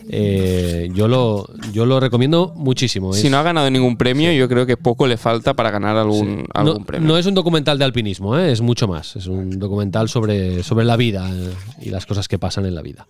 eh, 0.10 0.90
yo, 0.94 1.08
lo, 1.08 1.48
yo 1.72 1.86
lo 1.86 2.00
recomiendo 2.00 2.54
muchísimo. 2.56 3.14
Si 3.14 3.30
no 3.30 3.38
ha 3.38 3.44
ganado 3.44 3.70
ningún 3.70 3.98
premio, 3.98 4.32
yo 4.32 4.48
creo 4.48 4.66
que 4.66 4.78
poco 4.78 5.08
le 5.08 5.18
falta 5.18 5.54
para 5.54 5.72
ganar 5.72 5.98
algún, 5.98 6.46
algún 6.54 6.86
premio. 6.86 7.08
No 7.08 7.18
es 7.18 7.26
un 7.26 7.34
documental 7.34 7.78
de 7.78 7.86
alpinismo, 7.86 8.38
¿eh? 8.38 8.52
es 8.52 8.62
mucho 8.62 8.88
más. 8.88 9.16
Es 9.16 9.28
un 9.28 9.60
documental 9.60 10.10
sobre, 10.10 10.64
sobre 10.64 10.86
la 10.86 10.98
vida 10.98 11.30
eh, 11.32 11.54
y 11.82 11.90
las 11.90 12.06
cosas 12.06 12.28
que 12.28 12.40
pasan 12.40 12.66
en 12.66 12.76
la 12.76 12.82
vida. 12.82 13.08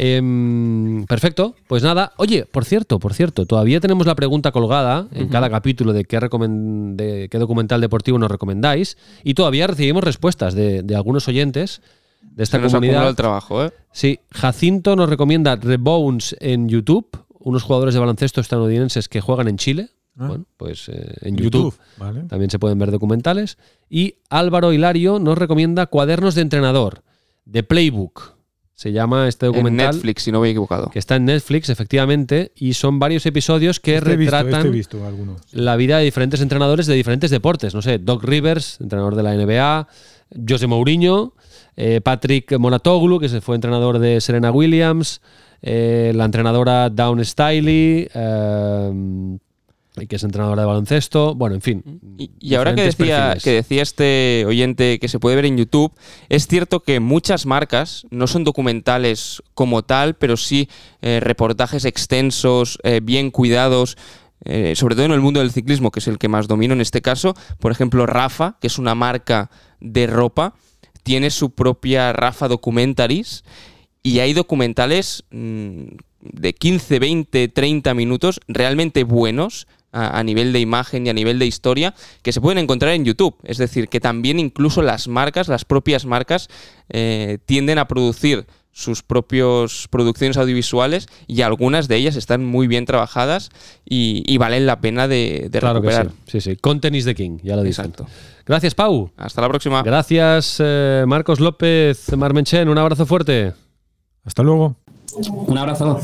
Em, 0.00 1.06
perfecto, 1.06 1.56
pues 1.66 1.82
nada. 1.82 2.12
Oye, 2.18 2.46
por 2.46 2.64
cierto, 2.64 3.00
por 3.00 3.14
cierto, 3.14 3.46
todavía 3.46 3.80
tenemos 3.80 4.06
la 4.06 4.14
pregunta 4.14 4.52
colgada 4.52 5.08
en 5.12 5.26
cada 5.26 5.50
capítulo 5.50 5.92
de 5.92 6.04
qué, 6.04 6.20
de 6.20 7.28
qué 7.28 7.38
documental 7.38 7.80
deportivo 7.80 8.16
nos 8.16 8.30
recomendáis 8.30 8.96
y 9.24 9.34
todavía 9.34 9.66
recibimos 9.66 10.04
respuestas 10.04 10.54
de, 10.54 10.84
de 10.84 10.94
algunos 10.94 11.26
oyentes 11.26 11.82
de 12.20 12.44
esta 12.44 12.60
comunidad. 12.60 13.08
el 13.08 13.16
trabajo, 13.16 13.64
¿eh? 13.64 13.72
Sí, 13.92 14.20
Jacinto 14.30 14.96
nos 14.96 15.08
recomienda 15.08 15.56
Rebones 15.56 16.36
en 16.40 16.68
YouTube, 16.68 17.08
unos 17.40 17.62
jugadores 17.62 17.94
de 17.94 18.00
baloncesto 18.00 18.40
estadounidenses 18.40 19.08
que 19.08 19.20
juegan 19.20 19.48
en 19.48 19.56
Chile. 19.56 19.90
Ah. 20.16 20.26
Bueno, 20.28 20.44
pues 20.56 20.88
eh, 20.88 21.14
en 21.22 21.36
YouTube, 21.36 21.74
también 22.28 22.50
se 22.50 22.58
pueden 22.58 22.78
ver 22.78 22.90
documentales. 22.90 23.58
Y 23.88 24.16
Álvaro 24.30 24.72
Hilario 24.72 25.18
nos 25.18 25.38
recomienda 25.38 25.86
Cuadernos 25.86 26.34
de 26.34 26.42
Entrenador, 26.42 27.02
de 27.44 27.62
Playbook. 27.62 28.38
Se 28.74 28.92
llama 28.92 29.26
este 29.26 29.46
documental. 29.46 29.86
En 29.86 29.92
Netflix, 29.92 30.22
si 30.22 30.30
no 30.30 30.40
me 30.40 30.46
he 30.46 30.50
equivocado. 30.52 30.88
Que 30.90 31.00
está 31.00 31.16
en 31.16 31.24
Netflix, 31.24 31.68
efectivamente, 31.68 32.52
y 32.54 32.74
son 32.74 33.00
varios 33.00 33.26
episodios 33.26 33.80
que 33.80 33.96
este 33.96 34.14
retratan 34.14 34.72
este 34.72 34.96
la 35.50 35.74
vida 35.74 35.98
de 35.98 36.04
diferentes 36.04 36.40
entrenadores 36.40 36.86
de 36.86 36.94
diferentes 36.94 37.32
deportes. 37.32 37.74
No 37.74 37.82
sé, 37.82 37.98
Doc 37.98 38.22
Rivers, 38.22 38.80
entrenador 38.80 39.16
de 39.16 39.22
la 39.24 39.34
NBA, 39.34 39.88
José 40.48 40.68
Mourinho, 40.68 41.34
eh, 41.80 42.00
Patrick 42.00 42.58
Monatoglu, 42.58 43.20
que 43.20 43.28
se 43.28 43.40
fue 43.40 43.54
entrenador 43.54 44.00
de 44.00 44.20
Serena 44.20 44.50
Williams, 44.50 45.20
eh, 45.62 46.10
la 46.12 46.24
entrenadora 46.24 46.90
Dawn 46.90 47.24
Stiley, 47.24 48.08
eh, 48.12 49.38
que 50.08 50.16
es 50.16 50.24
entrenadora 50.24 50.62
de 50.62 50.66
baloncesto, 50.66 51.36
bueno, 51.36 51.54
en 51.54 51.62
fin. 51.62 52.00
Y, 52.40 52.56
ahora 52.56 52.74
que 52.74 52.82
decía, 52.82 53.36
que 53.40 53.52
decía 53.52 53.82
este 53.82 54.44
oyente 54.48 54.98
que 54.98 55.06
se 55.06 55.20
puede 55.20 55.36
ver 55.36 55.44
en 55.44 55.56
YouTube, 55.56 55.92
es 56.28 56.48
cierto 56.48 56.80
que 56.80 56.98
muchas 56.98 57.46
marcas 57.46 58.08
no 58.10 58.26
son 58.26 58.42
documentales 58.42 59.40
como 59.54 59.82
tal, 59.82 60.16
pero 60.16 60.36
sí 60.36 60.68
reportajes 61.00 61.84
extensos, 61.84 62.80
bien 63.02 63.30
cuidados. 63.30 63.96
sobre 64.74 64.96
todo 64.96 65.04
en 65.04 65.12
el 65.12 65.20
mundo 65.20 65.40
del 65.40 65.52
ciclismo, 65.52 65.92
que 65.92 66.00
es 66.00 66.08
el 66.08 66.18
que 66.18 66.28
más 66.28 66.48
domino 66.48 66.74
en 66.74 66.80
este 66.80 67.02
caso. 67.02 67.36
Por 67.60 67.70
ejemplo, 67.70 68.06
Rafa, 68.06 68.56
que 68.60 68.66
es 68.66 68.78
una 68.78 68.94
marca 68.96 69.50
de 69.80 70.06
ropa, 70.06 70.54
tiene 71.08 71.30
su 71.30 71.48
propia 71.48 72.12
Rafa 72.12 72.48
Documentaries 72.48 73.42
y 74.02 74.18
hay 74.18 74.34
documentales 74.34 75.24
mm, 75.30 75.84
de 76.20 76.52
15, 76.52 76.98
20, 76.98 77.48
30 77.48 77.94
minutos 77.94 78.40
realmente 78.46 79.04
buenos 79.04 79.66
a, 79.90 80.22
nivel 80.22 80.52
de 80.52 80.60
imagen 80.60 81.06
y 81.06 81.08
a 81.08 81.14
nivel 81.14 81.38
de 81.38 81.46
historia 81.46 81.94
que 82.20 82.30
se 82.30 82.42
pueden 82.42 82.58
encontrar 82.58 82.92
en 82.92 83.06
YouTube. 83.06 83.34
Es 83.44 83.56
decir, 83.56 83.88
que 83.88 84.00
también 84.00 84.38
incluso 84.38 84.82
las 84.82 85.08
marcas, 85.08 85.48
las 85.48 85.64
propias 85.64 86.04
marcas, 86.04 86.48
eh, 86.90 87.38
tienden 87.46 87.78
a 87.78 87.88
producir 87.88 88.46
sus 88.72 89.02
propias 89.02 89.88
producciones 89.90 90.36
audiovisuales 90.36 91.08
y 91.26 91.42
algunas 91.42 91.88
de 91.88 91.96
ellas 91.96 92.16
están 92.16 92.44
muy 92.44 92.66
bien 92.66 92.84
trabajadas 92.86 93.50
y, 93.84 94.36
valen 94.38 94.66
la 94.66 94.80
pena 94.80 95.08
de, 95.08 95.48
de 95.50 95.58
claro 95.58 95.80
recuperar. 95.80 96.10
sí. 96.26 96.40
sí, 96.40 96.50
sí. 96.52 96.56
Content 96.56 96.94
is 96.94 97.04
the 97.04 97.14
king, 97.14 97.38
ya 97.42 97.56
lo 97.56 97.62
dicen. 97.62 97.92
Gracias, 98.46 98.74
Pau. 98.74 99.10
Hasta 99.16 99.42
la 99.42 99.48
próxima. 99.48 99.82
Gracias, 99.82 100.56
eh, 100.60 101.04
Marcos 101.06 101.40
López, 101.40 102.16
Marmenchen. 102.16 102.68
Un 102.68 102.78
abrazo 102.78 103.04
fuerte. 103.04 103.52
Hasta 104.24 104.42
luego. 104.42 104.76
Un 105.46 105.58
abrazo. 105.58 106.00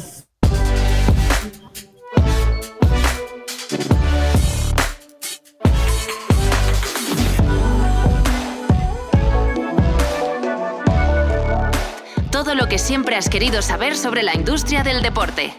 Lo 12.54 12.68
que 12.68 12.78
siempre 12.78 13.16
has 13.16 13.28
querido 13.28 13.62
saber 13.62 13.96
sobre 13.96 14.22
la 14.22 14.34
industria 14.34 14.82
del 14.82 15.02
deporte. 15.02 15.52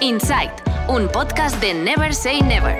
Insight, 0.00 0.50
un 0.88 1.08
podcast 1.08 1.60
de 1.60 1.74
Never 1.74 2.14
Say 2.14 2.40
Never. 2.40 2.76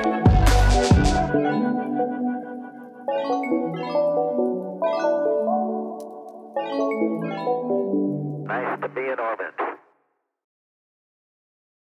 Nice 8.47 8.81
to 8.81 8.89
be. 8.95 9.78